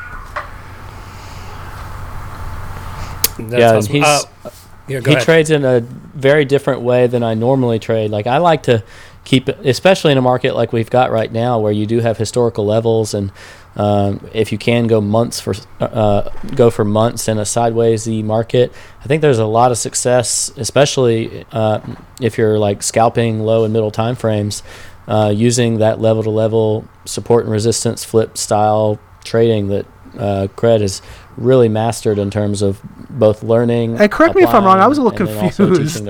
That's 3.37 3.59
yeah, 3.59 3.75
awesome. 3.75 3.93
he's. 3.93 4.03
Uh, 4.03 4.51
yeah, 4.87 4.99
he 4.99 5.13
ahead. 5.13 5.23
trades 5.23 5.51
in 5.51 5.65
a 5.65 5.79
very 5.81 6.45
different 6.45 6.81
way 6.81 7.07
than 7.07 7.23
I 7.23 7.33
normally 7.33 7.79
trade. 7.79 8.11
Like 8.11 8.27
I 8.27 8.37
like 8.37 8.63
to 8.63 8.83
keep 9.23 9.47
especially 9.47 10.11
in 10.11 10.17
a 10.17 10.21
market 10.21 10.55
like 10.55 10.71
we've 10.71 10.89
got 10.89 11.11
right 11.11 11.31
now, 11.31 11.59
where 11.59 11.71
you 11.71 11.85
do 11.85 11.99
have 11.99 12.17
historical 12.17 12.65
levels, 12.65 13.13
and 13.13 13.31
um, 13.75 14.25
if 14.33 14.51
you 14.51 14.57
can 14.57 14.87
go 14.87 15.01
months 15.01 15.39
for 15.39 15.55
uh, 15.79 16.29
go 16.55 16.69
for 16.69 16.85
months 16.85 17.27
in 17.27 17.37
a 17.37 17.45
sideways 17.45 18.07
market, 18.07 18.71
I 19.03 19.07
think 19.07 19.21
there's 19.21 19.39
a 19.39 19.45
lot 19.45 19.71
of 19.71 19.77
success, 19.77 20.51
especially 20.55 21.45
uh, 21.51 21.81
if 22.21 22.37
you're 22.37 22.59
like 22.59 22.83
scalping 22.83 23.41
low 23.41 23.63
and 23.63 23.73
middle 23.73 23.91
time 23.91 24.15
frames, 24.15 24.63
uh, 25.07 25.33
using 25.35 25.79
that 25.79 25.99
level 25.99 26.23
to 26.23 26.29
level 26.29 26.87
support 27.05 27.43
and 27.43 27.51
resistance 27.51 28.03
flip 28.03 28.37
style 28.37 28.99
trading 29.23 29.67
that 29.69 29.85
uh, 30.17 30.47
Cred 30.55 30.81
has 30.81 31.01
really 31.37 31.69
mastered 31.69 32.17
in 32.17 32.31
terms 32.31 32.61
of 32.61 32.81
both 33.09 33.43
learning. 33.43 33.99
And 33.99 34.11
correct 34.11 34.35
me 34.35 34.43
if 34.43 34.49
I'm 34.49 34.63
wrong. 34.63 34.79
I 34.79 34.87
was 34.87 34.97
a 34.97 35.01
little 35.01 35.17
confused. 35.17 36.05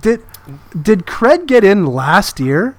Did 0.00 0.22
did 0.80 1.06
Cred 1.06 1.46
get 1.46 1.64
in 1.64 1.86
last 1.86 2.40
year? 2.40 2.76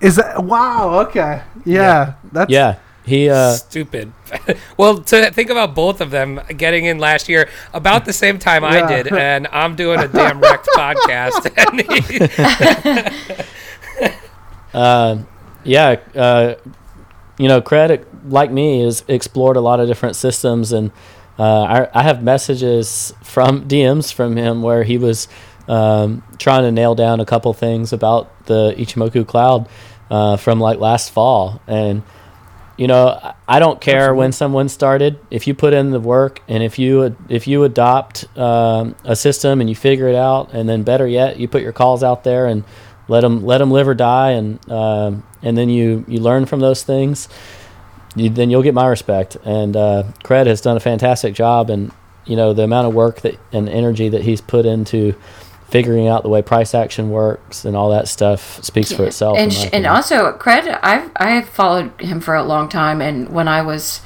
Is 0.00 0.16
that 0.16 0.44
wow? 0.44 1.00
Okay, 1.06 1.42
yeah, 1.64 1.74
yeah. 1.74 2.14
that's 2.32 2.50
yeah. 2.50 2.78
He 3.08 3.30
uh, 3.30 3.52
stupid. 3.52 4.12
well, 4.76 4.98
to 4.98 5.30
think 5.30 5.48
about 5.48 5.74
both 5.74 6.02
of 6.02 6.10
them 6.10 6.40
getting 6.56 6.84
in 6.84 6.98
last 6.98 7.28
year 7.28 7.48
about 7.72 8.04
the 8.04 8.12
same 8.12 8.38
time 8.38 8.62
yeah. 8.62 8.68
I 8.68 8.86
did, 9.02 9.12
and 9.12 9.46
I'm 9.50 9.74
doing 9.74 9.98
a 9.98 10.08
damn 10.08 10.40
wrecked 10.40 10.68
podcast. 10.76 11.48
uh, 14.74 15.22
yeah, 15.64 15.96
uh, 16.14 16.54
you 17.38 17.48
know, 17.48 17.60
credit 17.60 18.06
like 18.28 18.50
me 18.50 18.82
has 18.82 19.04
explored 19.08 19.56
a 19.56 19.60
lot 19.60 19.80
of 19.80 19.86
different 19.86 20.16
systems, 20.16 20.72
and 20.72 20.90
uh, 21.38 21.62
I, 21.62 22.00
I, 22.00 22.02
have 22.02 22.22
messages 22.22 23.14
from 23.22 23.68
DMs 23.68 24.12
from 24.12 24.36
him 24.36 24.60
where 24.60 24.82
he 24.82 24.98
was 24.98 25.28
um, 25.68 26.24
trying 26.38 26.64
to 26.64 26.72
nail 26.72 26.96
down 26.96 27.20
a 27.20 27.24
couple 27.24 27.52
things 27.52 27.92
about 27.92 28.46
the 28.46 28.74
Ichimoku 28.76 29.24
cloud 29.24 29.68
uh, 30.10 30.36
from 30.36 30.58
like 30.58 30.80
last 30.80 31.12
fall, 31.12 31.62
and 31.68 32.02
you 32.76 32.86
know, 32.86 33.34
I 33.48 33.58
don't 33.58 33.80
care 33.80 33.96
Absolutely. 33.96 34.18
when 34.18 34.32
someone 34.32 34.68
started. 34.68 35.18
If 35.32 35.48
you 35.48 35.54
put 35.54 35.74
in 35.74 35.90
the 35.90 35.98
work 35.98 36.40
and 36.46 36.62
if 36.62 36.78
you 36.78 37.16
if 37.28 37.48
you 37.48 37.64
adopt 37.64 38.24
um, 38.38 38.94
a 39.04 39.16
system 39.16 39.60
and 39.60 39.68
you 39.68 39.74
figure 39.74 40.08
it 40.08 40.14
out, 40.14 40.52
and 40.52 40.68
then 40.68 40.84
better 40.84 41.06
yet, 41.06 41.38
you 41.38 41.48
put 41.48 41.62
your 41.62 41.72
calls 41.72 42.02
out 42.02 42.22
there 42.22 42.46
and 42.46 42.64
let 43.08 43.22
them 43.22 43.44
let 43.44 43.58
them 43.58 43.70
live 43.70 43.88
or 43.88 43.94
die, 43.94 44.32
and 44.32 44.70
um, 44.70 45.24
and 45.42 45.56
then 45.56 45.68
you 45.68 46.04
you 46.06 46.20
learn 46.20 46.46
from 46.46 46.60
those 46.60 46.82
things 46.82 47.28
you, 48.18 48.30
then 48.30 48.50
you'll 48.50 48.62
get 48.62 48.74
my 48.74 48.86
respect. 48.86 49.36
And 49.44 49.76
uh, 49.76 50.04
Cred 50.24 50.46
has 50.46 50.60
done 50.60 50.76
a 50.76 50.80
fantastic 50.80 51.34
job, 51.34 51.70
and 51.70 51.92
you 52.26 52.36
know 52.36 52.52
the 52.52 52.64
amount 52.64 52.86
of 52.86 52.94
work 52.94 53.20
that 53.22 53.38
and 53.52 53.68
energy 53.68 54.08
that 54.08 54.22
he's 54.22 54.40
put 54.40 54.66
into 54.66 55.14
figuring 55.68 56.08
out 56.08 56.22
the 56.22 56.28
way 56.30 56.40
price 56.40 56.74
action 56.74 57.10
works 57.10 57.66
and 57.66 57.76
all 57.76 57.90
that 57.90 58.08
stuff 58.08 58.64
speaks 58.64 58.90
yeah. 58.90 58.96
for 58.96 59.04
itself. 59.04 59.36
And, 59.36 59.52
and 59.72 59.86
also, 59.86 60.32
Cred, 60.32 60.78
I've 60.82 61.10
I've 61.16 61.48
followed 61.48 61.98
him 62.00 62.20
for 62.20 62.34
a 62.34 62.42
long 62.42 62.68
time, 62.68 63.00
and 63.00 63.28
when 63.28 63.48
I 63.48 63.62
was, 63.62 64.00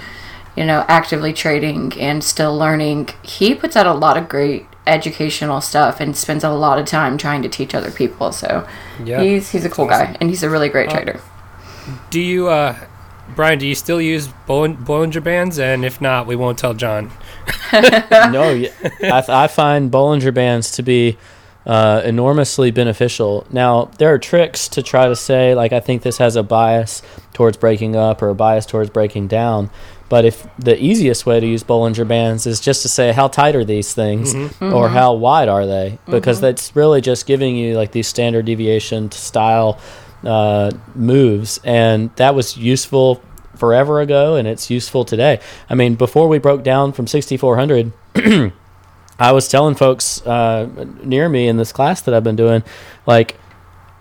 you 0.56 0.64
know, 0.64 0.84
actively 0.88 1.32
trading 1.32 1.98
and 1.98 2.22
still 2.22 2.56
learning, 2.56 3.10
he 3.22 3.54
puts 3.54 3.76
out 3.76 3.86
a 3.86 3.94
lot 3.94 4.16
of 4.16 4.28
great 4.28 4.66
educational 4.86 5.60
stuff 5.60 6.00
and 6.00 6.16
spends 6.16 6.42
a 6.44 6.50
lot 6.50 6.78
of 6.78 6.86
time 6.86 7.16
trying 7.16 7.42
to 7.42 7.48
teach 7.48 7.74
other 7.74 7.90
people. 7.90 8.32
So 8.32 8.66
yeah. 9.04 9.22
he's 9.22 9.50
he's 9.50 9.64
a 9.64 9.70
cool 9.70 9.86
awesome. 9.86 10.12
guy, 10.12 10.16
and 10.20 10.30
he's 10.30 10.42
a 10.42 10.50
really 10.50 10.68
great 10.68 10.88
uh, 10.88 10.92
trader. 10.92 11.20
Do 12.10 12.20
you, 12.20 12.48
uh, 12.48 12.76
Brian? 13.34 13.58
Do 13.58 13.66
you 13.66 13.74
still 13.74 14.00
use 14.00 14.28
Bollinger 14.46 15.22
Bands? 15.22 15.58
And 15.58 15.84
if 15.84 16.00
not, 16.00 16.26
we 16.26 16.36
won't 16.36 16.58
tell 16.58 16.74
John. 16.74 17.10
no, 17.72 18.64
I, 19.02 19.24
I 19.28 19.46
find 19.48 19.90
Bollinger 19.90 20.32
Bands 20.32 20.70
to 20.72 20.82
be 20.82 21.18
uh, 21.66 22.02
enormously 22.04 22.70
beneficial. 22.70 23.46
Now, 23.50 23.86
there 23.98 24.12
are 24.12 24.18
tricks 24.18 24.68
to 24.70 24.82
try 24.82 25.08
to 25.08 25.16
say, 25.16 25.54
like, 25.54 25.72
I 25.72 25.80
think 25.80 26.02
this 26.02 26.18
has 26.18 26.36
a 26.36 26.42
bias 26.42 27.02
towards 27.32 27.56
breaking 27.56 27.96
up 27.96 28.22
or 28.22 28.30
a 28.30 28.34
bias 28.34 28.66
towards 28.66 28.90
breaking 28.90 29.28
down. 29.28 29.70
But 30.12 30.26
if 30.26 30.46
the 30.58 30.78
easiest 30.78 31.24
way 31.24 31.40
to 31.40 31.46
use 31.46 31.64
Bollinger 31.64 32.06
Bands 32.06 32.46
is 32.46 32.60
just 32.60 32.82
to 32.82 32.88
say, 32.90 33.12
how 33.12 33.28
tight 33.28 33.56
are 33.56 33.64
these 33.64 33.94
things 33.94 34.34
mm-hmm. 34.34 34.62
or 34.62 34.84
mm-hmm. 34.84 34.94
how 34.94 35.14
wide 35.14 35.48
are 35.48 35.64
they? 35.64 35.98
Because 36.04 36.36
mm-hmm. 36.36 36.48
that's 36.48 36.76
really 36.76 37.00
just 37.00 37.24
giving 37.24 37.56
you, 37.56 37.78
like, 37.78 37.92
these 37.92 38.08
standard 38.08 38.44
deviation 38.44 39.10
style 39.10 39.80
uh, 40.22 40.70
moves. 40.94 41.60
And 41.64 42.14
that 42.16 42.34
was 42.34 42.58
useful 42.58 43.22
forever 43.56 44.02
ago 44.02 44.36
and 44.36 44.46
it's 44.46 44.68
useful 44.68 45.06
today. 45.06 45.40
I 45.70 45.74
mean, 45.76 45.94
before 45.94 46.28
we 46.28 46.36
broke 46.36 46.62
down 46.62 46.92
from 46.92 47.06
6400, 47.06 47.94
I 49.18 49.32
was 49.32 49.48
telling 49.48 49.76
folks 49.76 50.20
uh, 50.26 50.68
near 51.02 51.26
me 51.30 51.48
in 51.48 51.56
this 51.56 51.72
class 51.72 52.02
that 52.02 52.12
I've 52.12 52.22
been 52.22 52.36
doing, 52.36 52.62
like, 53.06 53.38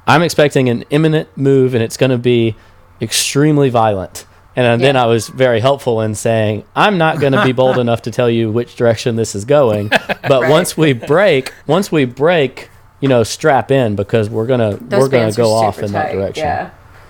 I'm 0.05 0.23
expecting 0.23 0.67
an 0.67 0.83
imminent 0.89 1.29
move 1.37 1.73
and 1.73 1.81
it's 1.81 1.95
going 1.95 2.09
to 2.11 2.17
be 2.17 2.57
extremely 2.99 3.69
violent. 3.69 4.25
And 4.55 4.81
then 4.81 4.97
I 4.97 5.05
was 5.05 5.29
very 5.29 5.61
helpful 5.61 6.01
in 6.01 6.13
saying, 6.15 6.65
I'm 6.75 6.97
not 6.97 7.19
going 7.19 7.33
to 7.33 7.43
be 7.43 7.53
bold 7.53 7.77
enough 7.77 8.01
to 8.03 8.11
tell 8.11 8.29
you 8.29 8.51
which 8.51 8.75
direction 8.75 9.15
this 9.15 9.35
is 9.35 9.45
going. 9.45 9.91
But 10.27 10.43
right. 10.43 10.51
once 10.51 10.77
we 10.77 10.93
break, 10.93 11.51
once 11.67 11.91
we 11.91 12.05
break, 12.05 12.69
you 12.99 13.09
know, 13.09 13.23
strap 13.23 13.71
in 13.71 13.95
because 13.95 14.29
we're 14.29 14.45
gonna 14.45 14.77
we're 14.77 15.09
gonna 15.09 15.31
go 15.31 15.51
off 15.51 15.79
in 15.79 15.91
tight. 15.91 15.91
that 15.91 16.11
direction. 16.13 16.43
Yeah. 16.43 16.69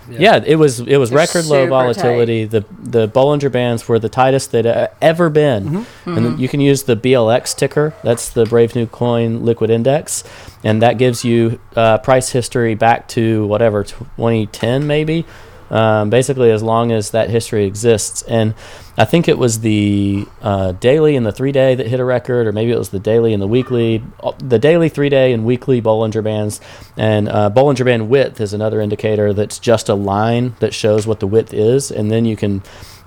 Yeah. 0.10 0.20
yeah, 0.20 0.44
it 0.46 0.56
was 0.56 0.80
it 0.80 0.98
was 0.98 1.10
They're 1.10 1.20
record 1.20 1.46
low 1.46 1.68
volatility. 1.68 2.48
Tight. 2.48 2.68
The 2.82 2.90
the 2.90 3.08
Bollinger 3.08 3.52
Bands 3.52 3.88
were 3.88 4.00
the 4.00 4.10
tightest 4.10 4.52
they'd 4.52 4.66
uh, 4.66 4.88
ever 5.02 5.30
been, 5.30 5.66
mm-hmm. 5.66 6.10
and 6.10 6.26
mm-hmm. 6.26 6.42
you 6.42 6.48
can 6.48 6.62
use 6.62 6.84
the 6.84 6.96
BLX 6.96 7.56
ticker. 7.56 7.94
That's 8.04 8.30
the 8.30 8.46
Brave 8.46 8.76
New 8.76 8.88
Coin 8.88 9.44
Liquid 9.44 9.70
Index, 9.70 10.24
and 10.64 10.82
that 10.82 10.98
gives 10.98 11.24
you 11.24 11.60
uh, 11.76 11.98
price 12.00 12.30
history 12.30 12.76
back 12.76 13.08
to 13.10 13.46
whatever 13.46 13.84
2010 13.84 14.88
maybe 14.88 15.26
um, 15.72 16.10
basically 16.10 16.52
as 16.52 16.62
long 16.62 16.92
as 16.92 17.12
that 17.12 17.30
history 17.30 17.66
exists. 17.66 18.22
And 18.24 18.54
I 18.98 19.06
think 19.06 19.28
it 19.28 19.38
was 19.38 19.62
the 19.62 20.28
uh, 20.42 20.74
daily 20.74 21.16
and 21.16 21.26
the 21.26 21.32
three 21.32 21.54
day 21.54 21.74
that 21.76 21.88
hit 21.88 22.00
a 22.00 22.06
record, 22.06 22.46
or 22.46 22.52
maybe 22.52 22.72
it 22.72 22.78
was 22.78 22.90
the 22.90 23.00
daily 23.00 23.34
and 23.34 23.42
the 23.42 23.48
weekly, 23.48 24.04
uh, 24.22 24.34
the 24.38 24.60
daily, 24.60 24.90
three 24.90 25.10
day, 25.10 25.32
and 25.32 25.46
weekly 25.46 25.82
Bollinger 25.82 26.24
Bands. 26.24 26.60
And 26.98 27.30
uh, 27.30 27.50
Bollinger 27.50 27.86
Band 27.86 28.10
width 28.10 28.42
is 28.42 28.54
another 28.54 28.82
indicator 28.82 29.34
that's 29.34 29.60
just 29.60 29.88
a 29.88 29.96
line 29.96 30.56
that 30.60 30.74
shows 30.74 31.08
what 31.08 31.22
the 31.22 31.28
width 31.28 31.54
is, 31.54 31.90
and 31.90 32.12
then 32.12 32.26
you 32.26 32.36
can 32.36 32.62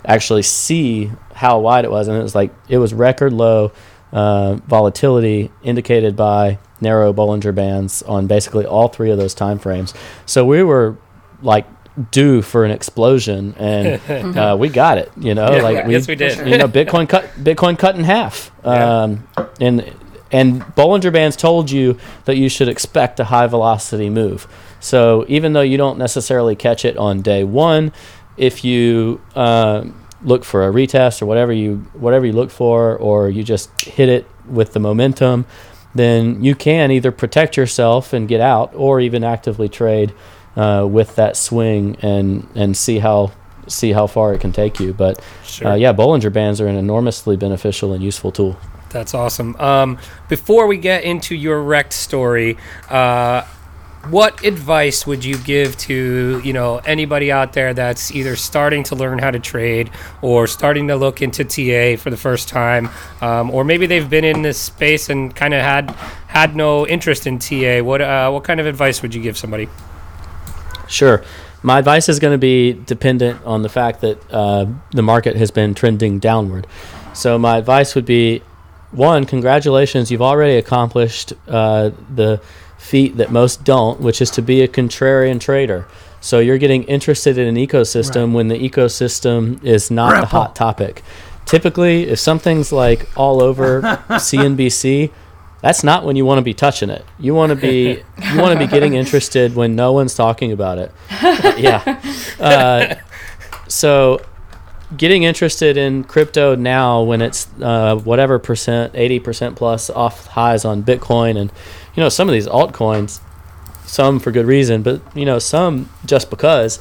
actually 0.07 0.43
see 0.43 1.13
how 1.35 1.61
wide 1.61 1.85
it 1.85 1.91
was. 1.91 2.09
And 2.09 2.17
it 2.17 2.23
was 2.23 2.35
like 2.35 2.53
it 2.69 2.79
was 2.79 2.95
record 2.95 3.33
low. 3.33 3.73
Uh, 4.13 4.55
volatility 4.69 5.51
indicated 5.65 6.15
by 6.15 6.57
narrow 6.81 7.13
Bollinger 7.13 7.53
Bands 7.53 8.01
on 8.05 8.29
basically 8.29 8.65
all 8.65 8.87
three 8.87 9.11
of 9.11 9.19
those 9.19 9.35
time 9.35 9.59
frames. 9.59 9.93
So 10.25 10.45
we 10.45 10.63
were 10.63 10.97
like 11.43 11.67
due 12.11 12.43
for 12.43 12.65
an 12.65 12.71
explosion, 12.71 13.55
and 13.59 14.37
uh, 14.39 14.57
we 14.59 14.69
got 14.69 14.99
it. 14.99 15.13
You 15.17 15.35
know, 15.35 15.55
yeah, 15.55 15.63
like 15.63 15.87
we, 15.87 15.93
yes, 15.93 16.09
we 16.09 16.15
did. 16.15 16.47
You 16.47 16.59
know, 16.59 16.69
Bitcoin 16.69 17.09
cut 17.09 17.25
Bitcoin 17.37 17.79
cut 17.79 17.97
in 17.97 18.05
half, 18.05 18.51
um, 18.67 19.27
yeah. 19.37 19.47
and 19.61 19.95
and 20.31 20.63
Bollinger 20.63 21.13
Bands 21.13 21.37
told 21.37 21.71
you 21.71 21.99
that 22.25 22.37
you 22.37 22.49
should 22.49 22.69
expect 22.69 23.21
a 23.21 23.25
high 23.25 23.47
velocity 23.47 24.11
move. 24.11 24.49
So 24.81 25.25
even 25.29 25.53
though 25.53 25.63
you 25.63 25.77
don't 25.77 25.99
necessarily 25.99 26.57
catch 26.57 26.85
it 26.85 26.97
on 26.97 27.23
day 27.23 27.45
one, 27.45 27.93
if 28.37 28.65
you 28.65 29.21
uh, 29.35 29.85
look 30.23 30.45
for 30.45 30.69
a 30.69 30.73
retest 30.73 31.23
or 31.23 31.27
whatever 31.27 31.53
you 31.53 31.87
whatever 31.95 32.27
you 32.27 32.33
look 32.33 32.51
for, 32.51 32.97
or 32.97 33.31
you 33.31 33.45
just 33.45 33.71
hit 33.83 34.09
it 34.09 34.27
with 34.47 34.73
the 34.73 34.81
momentum, 34.81 35.47
then 35.95 36.43
you 36.43 36.55
can 36.55 36.91
either 36.91 37.13
protect 37.13 37.57
yourself 37.57 38.13
and 38.13 38.27
get 38.27 38.41
out, 38.41 38.73
or 38.75 39.01
even 39.01 39.23
actively 39.23 39.69
trade 39.69 40.13
uh, 40.57 40.87
with 40.89 41.17
that 41.17 41.37
swing 41.37 41.97
and 42.03 42.47
and 42.55 42.77
see 42.77 42.99
how 42.99 43.33
see 43.67 43.93
how 43.93 44.07
far 44.07 44.35
it 44.35 44.41
can 44.41 44.53
take 44.53 44.81
you. 44.81 44.93
But 44.93 45.23
sure. 45.45 45.69
uh, 45.69 45.75
yeah, 45.75 45.93
Bollinger 45.93 46.33
Bands 46.33 46.61
are 46.61 46.67
an 46.67 46.77
enormously 46.77 47.37
beneficial 47.37 47.93
and 47.93 48.03
useful 48.03 48.33
tool. 48.33 48.57
That's 48.91 49.15
awesome. 49.15 49.57
Um, 49.57 49.99
before 50.29 50.67
we 50.67 50.77
get 50.77 51.03
into 51.03 51.35
your 51.35 51.61
wrecked 51.61 51.93
story, 51.93 52.57
uh, 52.89 53.43
what 54.11 54.45
advice 54.45 55.07
would 55.07 55.25
you 55.25 55.37
give 55.39 55.77
to 55.79 56.41
you 56.45 56.53
know 56.53 56.77
anybody 56.79 57.33
out 57.33 57.55
there 57.55 57.75
that's 57.75 58.13
either 58.13 58.37
starting 58.37 58.85
to 58.85 58.95
learn 58.95 59.19
how 59.19 59.31
to 59.31 59.41
trade 59.41 59.91
or 60.23 60.47
starting 60.47 60.89
to 60.89 60.97
look 60.97 61.23
into 61.23 61.43
TA 61.43 62.01
for 62.01 62.11
the 62.11 62.17
first 62.17 62.49
time, 62.49 62.89
um, 63.21 63.51
or 63.51 63.65
maybe 63.65 63.87
they've 63.87 64.09
been 64.09 64.25
in 64.25 64.43
this 64.43 64.59
space 64.59 65.09
and 65.09 65.35
kind 65.35 65.55
of 65.55 65.63
had 65.63 65.91
had 66.29 66.55
no 66.55 66.87
interest 66.87 67.27
in 67.27 67.39
TA? 67.39 67.83
What 67.83 68.01
uh, 68.01 68.31
what 68.31 68.45
kind 68.45 68.61
of 68.61 68.67
advice 68.67 69.03
would 69.03 69.15
you 69.15 69.23
give 69.23 69.37
somebody? 69.37 69.69
Sure. 70.95 71.25
My 71.63 71.81
advice 71.81 72.09
is 72.09 72.21
going 72.21 72.33
to 72.33 72.39
be 72.39 72.73
dependent 72.73 73.45
on 73.45 73.63
the 73.63 73.69
fact 73.69 74.01
that 74.03 74.33
uh, 74.33 74.67
the 74.93 75.03
market 75.03 75.35
has 75.35 75.51
been 75.51 75.75
trending 75.75 76.21
downward. 76.21 76.67
So, 77.15 77.39
my 77.39 77.59
advice 77.59 77.95
would 77.95 78.05
be 78.05 78.43
one, 78.93 79.25
congratulations, 79.25 80.11
you've 80.11 80.23
already 80.23 80.57
accomplished 80.57 81.33
uh, 81.49 81.91
the 82.15 82.41
feat 82.79 83.17
that 83.17 83.33
most 83.33 83.65
don't, 83.65 84.01
which 84.01 84.23
is 84.23 84.31
to 84.33 84.43
be 84.43 84.63
a 84.63 84.69
contrarian 84.69 85.41
trader. 85.41 85.87
So, 86.21 86.39
you're 86.39 86.59
getting 86.59 86.85
interested 86.85 87.39
in 87.39 87.49
an 87.49 87.57
ecosystem 87.57 88.27
right. 88.27 88.35
when 88.35 88.49
the 88.49 88.59
ecosystem 88.59 89.63
is 89.65 89.91
not 89.91 90.11
Grandpa. 90.11 90.21
the 90.21 90.31
hot 90.31 90.55
topic. 90.55 91.03
Typically, 91.45 92.05
if 92.05 92.19
something's 92.21 92.73
like 92.73 93.09
all 93.17 93.43
over 93.43 93.83
CNBC, 94.09 95.11
that's 95.65 95.83
not 95.83 96.05
when 96.05 96.15
you 96.15 96.27
want 96.27 96.37
to 96.37 96.43
be 96.43 96.53
touching 96.53 96.91
it. 96.91 97.03
You 97.19 97.35
want 97.35 97.49
to 97.49 97.57
be 97.57 98.03
you 98.33 98.39
want 98.39 98.53
to 98.53 98.59
be 98.59 98.67
getting 98.67 98.93
interested 98.93 99.57
when 99.57 99.75
no 99.75 99.93
one's 99.93 100.15
talking 100.15 100.53
about 100.53 100.77
it. 100.79 100.93
yeah. 101.59 102.01
Uh, 102.39 102.97
so 103.69 104.21
getting 104.97 105.23
interested 105.23 105.77
in 105.77 106.05
crypto 106.05 106.55
now 106.57 107.03
when 107.03 107.23
it's 107.23 107.49
uh, 107.63 107.97
whatever 107.97 108.39
percent, 108.39 108.93
80% 108.93 109.55
plus 109.57 109.89
off 109.89 110.27
highs 110.27 110.65
on 110.65 110.83
Bitcoin 110.83 111.39
and 111.39 111.51
you 111.95 112.03
know 112.03 112.09
some 112.09 112.29
of 112.29 112.33
these 112.33 112.49
altcoins, 112.49 113.21
some 113.87 114.19
for 114.19 114.33
good 114.33 114.47
reason, 114.47 114.83
but 114.83 115.01
you 115.17 115.25
know 115.25 115.39
some 115.39 115.89
just 116.05 116.29
because 116.29 116.81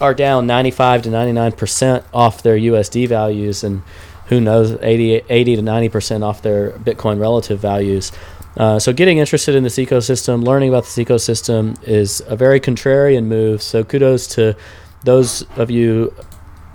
are 0.00 0.14
down 0.14 0.46
95 0.46 1.02
to 1.02 1.08
99% 1.08 2.04
off 2.12 2.42
their 2.42 2.56
USD 2.56 3.08
values 3.08 3.64
and 3.64 3.82
who 4.26 4.40
knows 4.40 4.72
80, 4.80 5.22
80 5.28 5.56
to 5.56 5.62
90% 5.62 6.22
off 6.22 6.42
their 6.42 6.70
Bitcoin 6.72 7.20
relative 7.20 7.60
values. 7.60 8.12
Uh, 8.56 8.78
so 8.78 8.92
getting 8.92 9.18
interested 9.18 9.54
in 9.54 9.64
this 9.64 9.76
ecosystem, 9.76 10.44
learning 10.44 10.68
about 10.68 10.84
this 10.84 10.96
ecosystem 10.96 11.76
is 11.86 12.22
a 12.26 12.36
very 12.36 12.60
contrarian 12.60 13.24
move. 13.26 13.62
So 13.62 13.82
kudos 13.82 14.26
to 14.28 14.56
those 15.02 15.42
of 15.56 15.70
you 15.70 16.14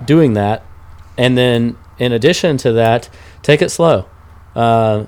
doing 0.06 0.34
that. 0.34 0.64
And 1.18 1.38
then 1.38 1.78
in 1.98 2.12
addition 2.12 2.58
to 2.58 2.74
that, 2.74 3.10
take 3.42 3.62
it 3.62 3.70
slow. 3.70 4.06
Uh, 4.56 5.06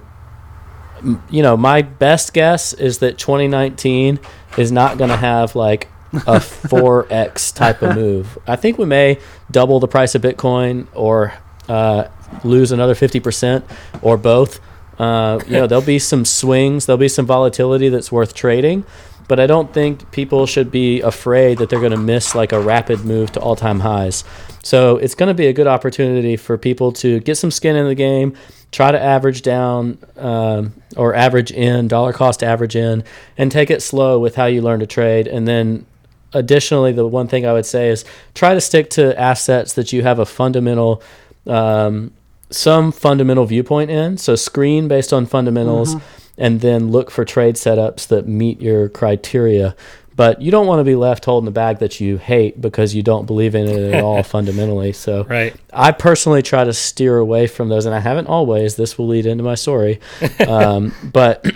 you 1.29 1.41
know, 1.41 1.57
my 1.57 1.81
best 1.81 2.33
guess 2.33 2.73
is 2.73 2.99
that 2.99 3.17
2019 3.17 4.19
is 4.57 4.71
not 4.71 4.97
going 4.97 5.09
to 5.09 5.17
have 5.17 5.55
like 5.55 5.87
a 6.13 6.17
4x 6.39 7.55
type 7.55 7.81
of 7.81 7.95
move. 7.95 8.37
I 8.47 8.55
think 8.55 8.77
we 8.77 8.85
may 8.85 9.19
double 9.49 9.79
the 9.79 9.87
price 9.87 10.15
of 10.15 10.21
Bitcoin 10.21 10.87
or 10.93 11.33
uh, 11.67 12.07
lose 12.43 12.71
another 12.71 12.95
50% 12.95 13.63
or 14.01 14.17
both. 14.17 14.59
Uh, 14.99 15.39
you 15.47 15.53
know, 15.53 15.67
there'll 15.67 15.83
be 15.83 15.99
some 15.99 16.25
swings, 16.25 16.85
there'll 16.85 16.97
be 16.97 17.07
some 17.07 17.25
volatility 17.25 17.89
that's 17.89 18.11
worth 18.11 18.33
trading, 18.35 18.85
but 19.27 19.39
I 19.39 19.47
don't 19.47 19.73
think 19.73 20.11
people 20.11 20.45
should 20.45 20.69
be 20.69 21.01
afraid 21.01 21.57
that 21.57 21.69
they're 21.69 21.79
going 21.79 21.91
to 21.91 21.97
miss 21.97 22.35
like 22.35 22.51
a 22.51 22.59
rapid 22.59 23.05
move 23.05 23.31
to 23.31 23.39
all 23.39 23.55
time 23.55 23.79
highs. 23.79 24.23
So 24.63 24.97
it's 24.97 25.15
going 25.15 25.27
to 25.27 25.33
be 25.33 25.47
a 25.47 25.53
good 25.53 25.67
opportunity 25.67 26.35
for 26.35 26.57
people 26.57 26.91
to 26.93 27.19
get 27.21 27.35
some 27.35 27.49
skin 27.49 27.75
in 27.75 27.87
the 27.87 27.95
game, 27.95 28.35
try 28.71 28.91
to 28.91 29.01
average 29.01 29.41
down 29.41 29.97
um, 30.17 30.73
or 30.95 31.15
average 31.15 31.51
in, 31.51 31.87
dollar 31.87 32.13
cost 32.13 32.43
average 32.43 32.75
in, 32.75 33.03
and 33.37 33.51
take 33.51 33.69
it 33.69 33.81
slow 33.81 34.19
with 34.19 34.35
how 34.35 34.45
you 34.45 34.61
learn 34.61 34.81
to 34.81 34.85
trade. 34.85 35.27
And 35.27 35.47
then 35.47 35.85
additionally, 36.33 36.91
the 36.91 37.07
one 37.07 37.27
thing 37.27 37.45
I 37.45 37.53
would 37.53 37.65
say 37.65 37.89
is 37.89 38.05
try 38.33 38.53
to 38.53 38.61
stick 38.61 38.89
to 38.91 39.19
assets 39.19 39.73
that 39.73 39.91
you 39.91 40.03
have 40.03 40.19
a 40.19 40.25
fundamental, 40.25 41.01
um, 41.47 42.13
some 42.51 42.91
fundamental 42.91 43.45
viewpoint 43.45 43.91
in. 43.91 44.17
So 44.17 44.35
screen 44.35 44.87
based 44.87 45.13
on 45.13 45.25
fundamentals, 45.25 45.95
mm-hmm. 45.95 46.31
and 46.37 46.61
then 46.61 46.91
look 46.91 47.11
for 47.11 47.25
trade 47.25 47.55
setups 47.55 48.07
that 48.07 48.27
meet 48.27 48.61
your 48.61 48.89
criteria. 48.89 49.75
But 50.15 50.41
you 50.41 50.51
don't 50.51 50.67
want 50.67 50.81
to 50.81 50.83
be 50.83 50.95
left 50.95 51.25
holding 51.25 51.45
the 51.45 51.51
bag 51.51 51.79
that 51.79 51.99
you 51.99 52.17
hate 52.17 52.59
because 52.59 52.93
you 52.93 53.01
don't 53.01 53.25
believe 53.25 53.55
in 53.55 53.67
it 53.67 53.93
at 53.93 54.03
all 54.03 54.21
fundamentally. 54.37 54.91
So 54.93 55.23
right. 55.23 55.55
I 55.73 55.93
personally 55.93 56.41
try 56.41 56.63
to 56.63 56.73
steer 56.73 57.17
away 57.17 57.47
from 57.47 57.69
those, 57.69 57.85
and 57.85 57.95
I 57.95 57.99
haven't 57.99 58.27
always. 58.27 58.75
This 58.75 58.97
will 58.97 59.07
lead 59.07 59.25
into 59.25 59.43
my 59.43 59.55
story, 59.55 59.99
um, 60.47 60.93
but. 61.11 61.45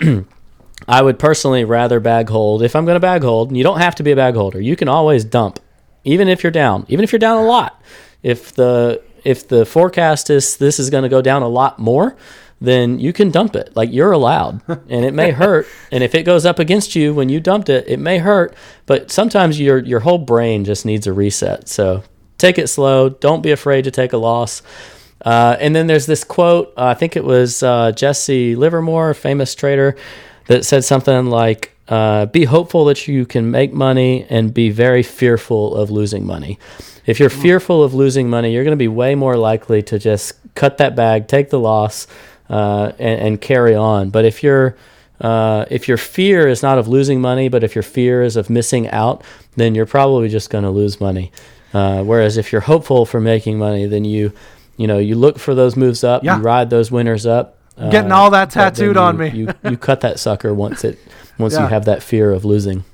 I 0.88 1.02
would 1.02 1.18
personally 1.18 1.64
rather 1.64 1.98
bag 1.98 2.28
hold. 2.28 2.62
If 2.62 2.76
I'm 2.76 2.84
going 2.84 2.94
to 2.94 3.00
bag 3.00 3.22
hold, 3.22 3.48
and 3.48 3.56
you 3.56 3.64
don't 3.64 3.78
have 3.78 3.96
to 3.96 4.04
be 4.04 4.12
a 4.12 4.16
bag 4.16 4.34
holder. 4.34 4.60
You 4.60 4.76
can 4.76 4.88
always 4.88 5.24
dump, 5.24 5.58
even 6.04 6.28
if 6.28 6.44
you're 6.44 6.52
down, 6.52 6.84
even 6.88 7.02
if 7.02 7.10
you're 7.10 7.18
down 7.18 7.38
a 7.38 7.46
lot. 7.46 7.82
If 8.22 8.54
the 8.54 9.02
if 9.26 9.48
the 9.48 9.66
forecast 9.66 10.30
is 10.30 10.56
this 10.56 10.78
is 10.78 10.88
going 10.88 11.02
to 11.02 11.08
go 11.08 11.20
down 11.20 11.42
a 11.42 11.48
lot 11.48 11.78
more, 11.78 12.16
then 12.60 12.98
you 12.98 13.12
can 13.12 13.30
dump 13.30 13.54
it. 13.56 13.74
Like 13.76 13.92
you're 13.92 14.12
allowed, 14.12 14.62
and 14.68 15.04
it 15.04 15.12
may 15.12 15.30
hurt. 15.30 15.66
And 15.92 16.02
if 16.02 16.14
it 16.14 16.22
goes 16.22 16.46
up 16.46 16.58
against 16.58 16.94
you 16.94 17.12
when 17.12 17.28
you 17.28 17.40
dumped 17.40 17.68
it, 17.68 17.86
it 17.88 17.98
may 17.98 18.18
hurt. 18.18 18.54
But 18.86 19.10
sometimes 19.10 19.60
your 19.60 19.78
your 19.78 20.00
whole 20.00 20.18
brain 20.18 20.64
just 20.64 20.86
needs 20.86 21.06
a 21.06 21.12
reset. 21.12 21.68
So 21.68 22.02
take 22.38 22.58
it 22.58 22.68
slow. 22.68 23.08
Don't 23.08 23.42
be 23.42 23.50
afraid 23.50 23.82
to 23.84 23.90
take 23.90 24.12
a 24.12 24.18
loss. 24.18 24.62
Uh, 25.24 25.56
and 25.60 25.74
then 25.74 25.86
there's 25.86 26.06
this 26.06 26.24
quote. 26.24 26.72
Uh, 26.76 26.86
I 26.86 26.94
think 26.94 27.16
it 27.16 27.24
was 27.24 27.62
uh, 27.62 27.92
Jesse 27.92 28.54
Livermore, 28.54 29.14
famous 29.14 29.54
trader 29.54 29.96
that 30.46 30.64
said 30.64 30.84
something 30.84 31.26
like, 31.26 31.72
uh, 31.88 32.26
be 32.26 32.44
hopeful 32.44 32.84
that 32.86 33.08
you 33.08 33.26
can 33.26 33.50
make 33.50 33.72
money 33.72 34.26
and 34.28 34.52
be 34.52 34.70
very 34.70 35.02
fearful 35.02 35.74
of 35.74 35.90
losing 35.90 36.26
money. 36.26 36.58
If 37.06 37.20
you're 37.20 37.30
fearful 37.30 37.84
of 37.84 37.94
losing 37.94 38.28
money, 38.28 38.52
you're 38.52 38.64
going 38.64 38.72
to 38.72 38.76
be 38.76 38.88
way 38.88 39.14
more 39.14 39.36
likely 39.36 39.82
to 39.84 39.98
just 39.98 40.32
cut 40.54 40.78
that 40.78 40.96
bag, 40.96 41.28
take 41.28 41.50
the 41.50 41.58
loss, 41.58 42.06
uh, 42.50 42.92
and, 42.98 43.20
and, 43.20 43.40
carry 43.40 43.74
on. 43.74 44.10
But 44.10 44.24
if 44.24 44.42
you're 44.42 44.76
uh, 45.20 45.64
if 45.70 45.88
your 45.88 45.96
fear 45.96 46.46
is 46.46 46.62
not 46.62 46.78
of 46.78 46.88
losing 46.88 47.20
money, 47.20 47.48
but 47.48 47.64
if 47.64 47.74
your 47.74 47.82
fear 47.82 48.22
is 48.22 48.36
of 48.36 48.50
missing 48.50 48.88
out, 48.88 49.24
then 49.56 49.74
you're 49.74 49.86
probably 49.86 50.28
just 50.28 50.50
going 50.50 50.64
to 50.64 50.70
lose 50.70 51.00
money. 51.00 51.32
Uh, 51.72 52.02
whereas 52.04 52.36
if 52.36 52.52
you're 52.52 52.60
hopeful 52.60 53.06
for 53.06 53.20
making 53.20 53.58
money, 53.58 53.86
then 53.86 54.04
you 54.04 54.32
you 54.76 54.86
know 54.86 54.98
you 54.98 55.14
look 55.14 55.38
for 55.38 55.54
those 55.54 55.76
moves 55.76 56.04
up, 56.04 56.22
yeah. 56.22 56.36
you 56.36 56.42
ride 56.42 56.70
those 56.70 56.90
winners 56.90 57.26
up, 57.26 57.56
Getting 57.76 58.12
all 58.12 58.30
that 58.30 58.50
tattooed 58.50 58.96
you, 58.96 59.02
on 59.02 59.18
me. 59.18 59.30
you 59.30 59.52
you 59.64 59.76
cut 59.76 60.00
that 60.00 60.18
sucker 60.18 60.54
once 60.54 60.82
it 60.82 60.98
once 61.38 61.54
yeah. 61.54 61.62
you 61.62 61.66
have 61.68 61.84
that 61.84 62.02
fear 62.02 62.30
of 62.30 62.44
losing. 62.44 62.84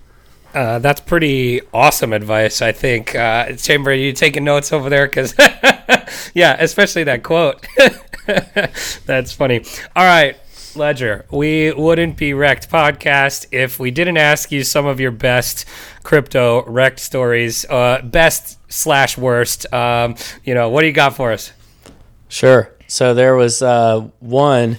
Uh, 0.55 0.79
that's 0.79 1.01
pretty 1.01 1.63
awesome 1.73 2.13
advice, 2.13 2.61
I 2.61 2.73
think. 2.73 3.15
Uh, 3.15 3.53
Chamber, 3.53 3.91
are 3.91 3.95
you 3.95 4.13
taking 4.13 4.45
notes 4.45 4.73
over 4.73 4.91
there? 4.91 5.07
Because, 5.07 5.35
yeah, 6.35 6.57
especially 6.59 7.05
that 7.05 7.23
quote. 7.23 7.67
that's 9.07 9.33
funny. 9.33 9.65
All 9.97 10.05
right, 10.05 10.37
Ledger, 10.77 11.27
we 11.31 11.73
wouldn't 11.73 12.17
be 12.17 12.35
Wrecked 12.35 12.71
podcast 12.71 13.47
if 13.51 13.79
we 13.79 13.91
didn't 13.91 14.19
ask 14.19 14.53
you 14.53 14.63
some 14.63 14.87
of 14.87 15.01
your 15.01 15.11
best 15.11 15.65
crypto 16.03 16.65
wrecked 16.65 17.01
stories, 17.01 17.65
uh, 17.69 18.03
best 18.03 18.59
slash 18.71 19.17
worst. 19.17 19.73
Um, 19.73 20.17
you 20.45 20.55
know, 20.55 20.69
what 20.69 20.83
do 20.83 20.87
you 20.87 20.93
got 20.93 21.17
for 21.17 21.33
us? 21.33 21.53
Sure. 22.29 22.71
So 22.89 23.15
there 23.15 23.35
was 23.35 23.63
uh, 23.63 24.01
one, 24.21 24.79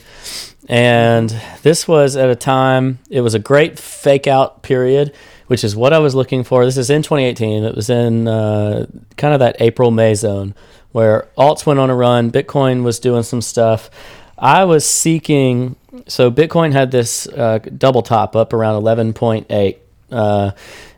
and 0.67 1.29
this 1.63 1.87
was 1.87 2.15
at 2.15 2.29
a 2.29 2.35
time, 2.35 2.99
it 3.09 3.21
was 3.21 3.33
a 3.33 3.39
great 3.39 3.79
fake 3.79 4.27
out 4.27 4.61
period, 4.61 5.13
which 5.47 5.63
is 5.63 5.75
what 5.75 5.93
I 5.93 5.99
was 5.99 6.15
looking 6.15 6.43
for. 6.43 6.65
This 6.65 6.77
is 6.77 6.89
in 6.89 7.01
2018. 7.01 7.63
It 7.63 7.75
was 7.75 7.89
in 7.89 8.27
uh, 8.27 8.85
kind 9.17 9.33
of 9.33 9.39
that 9.39 9.57
April, 9.59 9.91
May 9.91 10.13
zone 10.15 10.53
where 10.93 11.27
alts 11.37 11.65
went 11.65 11.79
on 11.79 11.89
a 11.89 11.95
run, 11.95 12.31
Bitcoin 12.31 12.83
was 12.83 12.99
doing 12.99 13.23
some 13.23 13.41
stuff. 13.41 13.89
I 14.37 14.63
was 14.63 14.85
seeking, 14.85 15.75
so 16.07 16.31
Bitcoin 16.31 16.71
had 16.71 16.91
this 16.91 17.27
uh, 17.27 17.59
double 17.77 18.03
top 18.03 18.35
up 18.35 18.53
around 18.53 18.81
11.8. 18.81 19.77
Uh, 20.11 20.51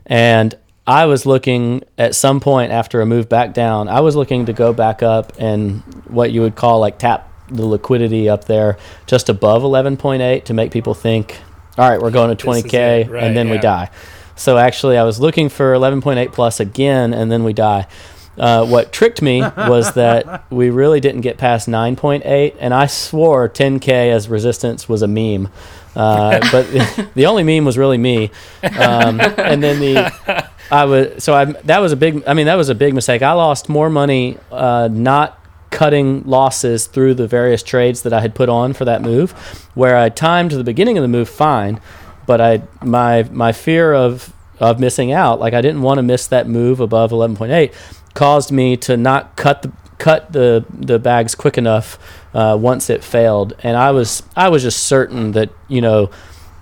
and 0.04 0.54
I 0.86 1.06
was 1.06 1.26
looking 1.26 1.82
at 1.98 2.14
some 2.14 2.40
point 2.40 2.72
after 2.72 3.00
a 3.00 3.06
move 3.06 3.28
back 3.28 3.54
down, 3.54 3.88
I 3.88 4.00
was 4.00 4.14
looking 4.14 4.46
to 4.46 4.52
go 4.52 4.72
back 4.72 5.02
up 5.02 5.32
and 5.38 5.80
what 6.06 6.30
you 6.30 6.42
would 6.42 6.54
call 6.54 6.78
like 6.78 6.98
tap 6.98 7.32
the 7.48 7.64
liquidity 7.64 8.28
up 8.28 8.44
there 8.44 8.76
just 9.06 9.28
above 9.28 9.62
11.8 9.62 10.44
to 10.44 10.54
make 10.54 10.70
people 10.70 10.92
think, 10.92 11.38
all 11.78 11.88
right, 11.88 12.00
we're 12.00 12.10
going 12.10 12.36
to 12.36 12.46
20K 12.46 13.08
right, 13.08 13.22
and 13.22 13.36
then 13.36 13.46
yeah. 13.46 13.52
we 13.52 13.58
die. 13.58 13.90
So 14.36 14.58
actually, 14.58 14.98
I 14.98 15.04
was 15.04 15.18
looking 15.18 15.48
for 15.48 15.72
11.8 15.72 16.32
plus 16.32 16.60
again 16.60 17.12
and 17.12 17.30
then 17.30 17.44
we 17.44 17.52
die. 17.52 17.86
Uh, 18.38 18.66
what 18.66 18.92
tricked 18.92 19.22
me 19.22 19.40
was 19.56 19.94
that 19.94 20.44
we 20.50 20.70
really 20.70 21.00
didn't 21.00 21.22
get 21.22 21.38
past 21.38 21.68
9.8, 21.68 22.56
and 22.60 22.74
I 22.74 22.86
swore 22.86 23.48
10K 23.48 23.88
as 24.12 24.28
resistance 24.28 24.88
was 24.88 25.02
a 25.02 25.08
meme. 25.08 25.48
Uh, 25.94 26.40
but 26.52 26.66
the 27.14 27.26
only 27.26 27.42
meme 27.42 27.64
was 27.64 27.78
really 27.78 27.98
me. 27.98 28.30
Um, 28.62 29.20
and 29.20 29.62
then 29.62 29.80
the 29.80 30.50
I 30.70 30.84
was 30.84 31.22
so 31.22 31.34
I 31.34 31.44
that 31.44 31.78
was 31.78 31.92
a 31.92 31.96
big. 31.96 32.24
I 32.26 32.34
mean, 32.34 32.46
that 32.46 32.56
was 32.56 32.68
a 32.68 32.74
big 32.74 32.94
mistake. 32.94 33.22
I 33.22 33.32
lost 33.32 33.68
more 33.68 33.88
money 33.88 34.36
uh, 34.50 34.88
not 34.90 35.40
cutting 35.70 36.22
losses 36.24 36.86
through 36.86 37.14
the 37.14 37.26
various 37.26 37.62
trades 37.62 38.02
that 38.02 38.12
I 38.12 38.20
had 38.20 38.34
put 38.34 38.48
on 38.48 38.72
for 38.72 38.84
that 38.84 39.02
move, 39.02 39.32
where 39.74 39.96
I 39.96 40.08
timed 40.08 40.52
the 40.52 40.64
beginning 40.64 40.98
of 40.98 41.02
the 41.02 41.08
move 41.08 41.28
fine, 41.28 41.80
but 42.26 42.40
I 42.40 42.62
my 42.82 43.24
my 43.24 43.52
fear 43.52 43.94
of 43.94 44.32
of 44.58 44.80
missing 44.80 45.12
out, 45.12 45.38
like 45.38 45.54
I 45.54 45.60
didn't 45.60 45.82
want 45.82 45.98
to 45.98 46.02
miss 46.02 46.26
that 46.28 46.48
move 46.48 46.80
above 46.80 47.10
11.8, 47.10 47.74
caused 48.14 48.50
me 48.50 48.76
to 48.78 48.96
not 48.96 49.36
cut 49.36 49.62
the 49.62 49.72
cut 49.98 50.32
the 50.32 50.64
the 50.70 50.98
bags 50.98 51.34
quick 51.34 51.56
enough 51.56 51.98
uh, 52.34 52.56
once 52.60 52.90
it 52.90 53.02
failed, 53.02 53.54
and 53.62 53.76
I 53.76 53.90
was 53.90 54.22
I 54.36 54.48
was 54.48 54.62
just 54.62 54.84
certain 54.86 55.32
that 55.32 55.50
you 55.68 55.80
know 55.80 56.10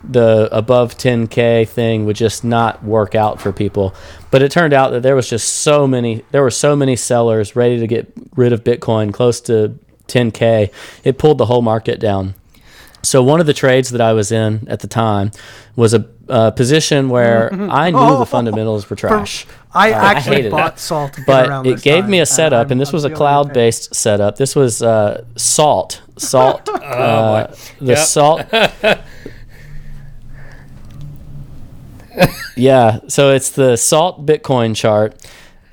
the 0.09 0.48
above 0.53 0.96
10k 0.96 1.66
thing 1.66 2.05
would 2.05 2.16
just 2.16 2.44
not 2.44 2.85
work 2.85 3.14
out 3.14 3.40
for 3.40 3.53
people. 3.53 3.94
But 4.31 4.42
it 4.42 4.53
turned 4.53 4.74
out 4.74 4.90
that 4.90 5.03
there 5.03 5.16
was 5.16 5.29
just 5.29 5.50
so 5.50 5.87
many 5.87 6.24
there 6.31 6.42
were 6.42 6.50
so 6.50 6.77
many 6.77 6.96
sellers 6.96 7.57
ready 7.57 7.79
to 7.79 7.87
get 7.87 8.12
rid 8.37 8.53
of 8.53 8.64
bitcoin 8.64 9.12
close 9.12 9.40
to 9.40 9.79
10k 10.09 10.70
it 11.05 11.18
pulled 11.18 11.38
the 11.38 11.46
whole 11.46 11.62
market 11.62 11.98
down 12.00 12.35
so 13.05 13.23
one 13.23 13.40
of 13.40 13.47
the 13.47 13.55
trades 13.55 13.90
that 13.90 14.01
i 14.01 14.12
was 14.12 14.33
in 14.33 14.67
at 14.69 14.81
the 14.81 14.88
time 14.88 15.31
was 15.77 15.95
a, 15.95 16.05
a 16.29 16.51
position 16.51 17.09
where 17.09 17.51
mm-hmm. 17.51 17.71
i 17.71 17.90
knew 17.90 17.99
oh, 17.99 18.19
the 18.19 18.27
fundamentals 18.37 18.88
were 18.90 18.97
trash 18.97 19.47
I 19.75 19.93
uh, 19.93 19.97
actually 19.97 20.47
I 20.47 20.51
bought 20.51 20.75
it. 20.75 20.79
salt, 20.79 21.19
but 21.27 21.67
it 21.67 21.83
gave 21.83 22.05
time. 22.05 22.11
me 22.11 22.21
a 22.21 22.27
setup, 22.27 22.71
and 22.71 22.81
this 22.81 22.90
I'm 22.90 22.95
was 22.95 23.05
a 23.05 23.11
cloud-based 23.11 23.93
setup. 23.95 24.37
This 24.37 24.55
was 24.55 24.83
uh, 24.83 25.25
salt, 25.35 26.01
salt, 26.17 26.69
oh, 26.73 26.79
uh, 26.79 27.55
the 27.81 27.97
salt. 27.97 28.47
yeah, 32.57 33.01
so 33.09 33.33
it's 33.33 33.51
the 33.51 33.75
salt 33.77 34.25
Bitcoin 34.25 34.77
chart, 34.77 35.17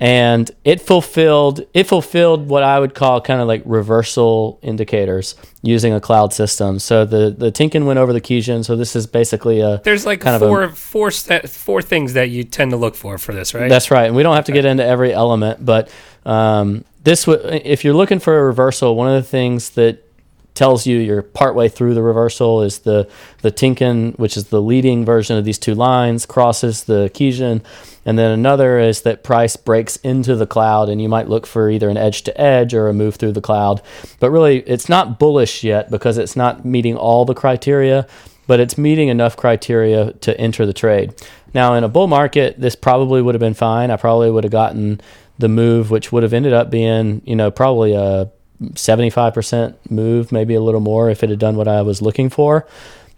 and 0.02 0.50
it 0.64 0.80
fulfilled 0.80 1.64
it 1.74 1.84
fulfilled 1.84 2.48
what 2.48 2.64
I 2.64 2.80
would 2.80 2.92
call 2.92 3.20
kind 3.20 3.40
of 3.40 3.46
like 3.46 3.62
reversal 3.64 4.58
indicators 4.60 5.36
using 5.62 5.92
a 5.94 6.00
cloud 6.00 6.32
system. 6.32 6.80
So 6.80 7.04
the 7.04 7.30
the 7.30 7.52
Tenkan 7.52 7.86
went 7.86 8.00
over 8.00 8.12
the 8.12 8.20
Kijun. 8.20 8.64
So 8.64 8.74
this 8.74 8.96
is 8.96 9.06
basically 9.06 9.60
a 9.60 9.80
there's 9.84 10.04
like 10.04 10.20
kind 10.20 10.42
four 10.42 10.64
of 10.64 10.72
a, 10.72 10.74
four 10.74 11.12
st- 11.12 11.48
four 11.48 11.82
things 11.82 12.14
that 12.14 12.30
you 12.30 12.42
tend 12.42 12.72
to 12.72 12.76
look 12.76 12.96
for 12.96 13.16
for 13.16 13.32
this, 13.32 13.54
right? 13.54 13.68
That's 13.68 13.92
right. 13.92 14.06
And 14.06 14.16
we 14.16 14.24
don't 14.24 14.34
have 14.34 14.46
to 14.46 14.52
get 14.52 14.64
into 14.64 14.84
every 14.84 15.12
element, 15.12 15.64
but 15.64 15.88
um, 16.26 16.84
this 17.04 17.26
w- 17.26 17.60
if 17.64 17.84
you're 17.84 17.94
looking 17.94 18.18
for 18.18 18.36
a 18.36 18.42
reversal, 18.44 18.96
one 18.96 19.06
of 19.06 19.14
the 19.14 19.28
things 19.28 19.70
that 19.70 20.04
tells 20.54 20.86
you 20.86 20.98
you're 20.98 21.22
partway 21.22 21.68
through 21.68 21.94
the 21.94 22.02
reversal 22.02 22.62
is 22.62 22.80
the 22.80 23.08
the 23.40 23.50
Tenkan, 23.50 24.18
which 24.18 24.36
is 24.36 24.48
the 24.48 24.60
leading 24.60 25.04
version 25.04 25.36
of 25.36 25.44
these 25.44 25.58
two 25.58 25.74
lines, 25.74 26.26
crosses 26.26 26.84
the 26.84 27.10
Kijun, 27.14 27.62
and 28.04 28.18
then 28.18 28.30
another 28.30 28.78
is 28.78 29.02
that 29.02 29.22
price 29.22 29.56
breaks 29.56 29.96
into 29.96 30.36
the 30.36 30.46
cloud, 30.46 30.88
and 30.88 31.00
you 31.00 31.08
might 31.08 31.28
look 31.28 31.46
for 31.46 31.70
either 31.70 31.88
an 31.88 31.96
edge 31.96 32.22
to 32.22 32.40
edge 32.40 32.74
or 32.74 32.88
a 32.88 32.92
move 32.92 33.16
through 33.16 33.32
the 33.32 33.40
cloud. 33.40 33.80
But 34.20 34.30
really, 34.30 34.60
it's 34.60 34.88
not 34.88 35.18
bullish 35.18 35.62
yet 35.62 35.90
because 35.90 36.18
it's 36.18 36.36
not 36.36 36.64
meeting 36.64 36.96
all 36.96 37.24
the 37.24 37.34
criteria, 37.34 38.06
but 38.46 38.60
it's 38.60 38.76
meeting 38.76 39.08
enough 39.08 39.36
criteria 39.36 40.12
to 40.12 40.38
enter 40.38 40.66
the 40.66 40.72
trade. 40.72 41.14
Now, 41.54 41.74
in 41.74 41.84
a 41.84 41.88
bull 41.88 42.08
market, 42.08 42.60
this 42.60 42.74
probably 42.74 43.22
would 43.22 43.34
have 43.34 43.40
been 43.40 43.54
fine. 43.54 43.90
I 43.90 43.96
probably 43.96 44.30
would 44.30 44.44
have 44.44 44.50
gotten 44.50 45.00
the 45.38 45.48
move, 45.48 45.90
which 45.90 46.10
would 46.12 46.22
have 46.22 46.32
ended 46.32 46.52
up 46.52 46.70
being, 46.70 47.22
you 47.24 47.36
know, 47.36 47.50
probably 47.50 47.94
a 47.94 48.30
75% 48.70 49.74
move, 49.90 50.32
maybe 50.32 50.54
a 50.54 50.60
little 50.60 50.80
more 50.80 51.10
if 51.10 51.22
it 51.22 51.30
had 51.30 51.38
done 51.38 51.56
what 51.56 51.68
I 51.68 51.82
was 51.82 52.02
looking 52.02 52.30
for. 52.30 52.66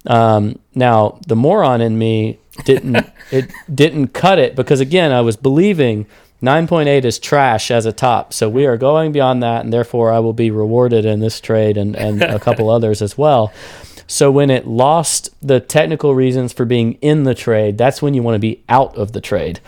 Um, 0.07 0.59
now 0.75 1.19
the 1.27 1.37
moron 1.37 1.81
in 1.81 1.97
me 1.99 2.39
didn't 2.65 3.11
it 3.31 3.51
didn't 3.75 4.09
cut 4.09 4.39
it 4.39 4.55
because 4.55 4.81
again 4.81 5.13
I 5.13 5.23
was 5.23 5.37
believing 5.37 6.07
9.8 6.43 7.05
is 7.05 7.19
trash 7.19 7.71
as 7.71 7.87
a 7.87 7.93
top. 7.93 8.35
So 8.35 8.51
we 8.51 8.67
are 8.67 8.77
going 8.77 9.13
beyond 9.13 9.43
that 9.43 9.65
and 9.65 9.73
therefore 9.73 10.13
I 10.13 10.19
will 10.19 10.35
be 10.35 10.51
rewarded 10.51 11.07
in 11.07 11.21
this 11.21 11.41
trade 11.41 11.79
and, 11.79 11.97
and 11.97 12.23
a 12.23 12.39
couple 12.39 12.69
others 12.71 13.01
as 13.01 13.17
well. 13.17 13.53
So 14.07 14.31
when 14.31 14.51
it 14.51 14.67
lost 14.67 15.31
the 15.41 15.61
technical 15.61 16.15
reasons 16.15 16.53
for 16.53 16.67
being 16.67 16.95
in 16.95 17.25
the 17.25 17.35
trade, 17.35 17.79
that's 17.79 18.03
when 18.03 18.13
you 18.13 18.23
want 18.23 18.35
to 18.35 18.41
be 18.41 18.63
out 18.69 18.95
of 18.97 19.13
the 19.13 19.23
trade. 19.23 19.61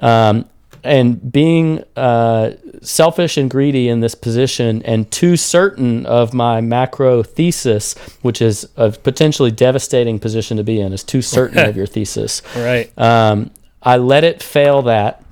Um, 0.00 0.48
and 0.86 1.32
being 1.32 1.84
uh, 1.96 2.52
selfish 2.80 3.36
and 3.36 3.50
greedy 3.50 3.88
in 3.88 4.00
this 4.00 4.14
position 4.14 4.82
and 4.82 5.10
too 5.10 5.36
certain 5.36 6.06
of 6.06 6.32
my 6.32 6.60
macro 6.60 7.22
thesis, 7.22 7.94
which 8.22 8.40
is 8.40 8.68
a 8.76 8.90
potentially 8.90 9.50
devastating 9.50 10.18
position 10.18 10.56
to 10.56 10.64
be 10.64 10.80
in, 10.80 10.92
is 10.92 11.04
too 11.04 11.22
certain 11.22 11.58
of 11.58 11.76
your 11.76 11.86
thesis. 11.86 12.42
Right. 12.56 12.90
Um, 12.98 13.50
I 13.82 13.98
let 13.98 14.24
it 14.24 14.42
fail 14.42 14.82
that 14.82 15.22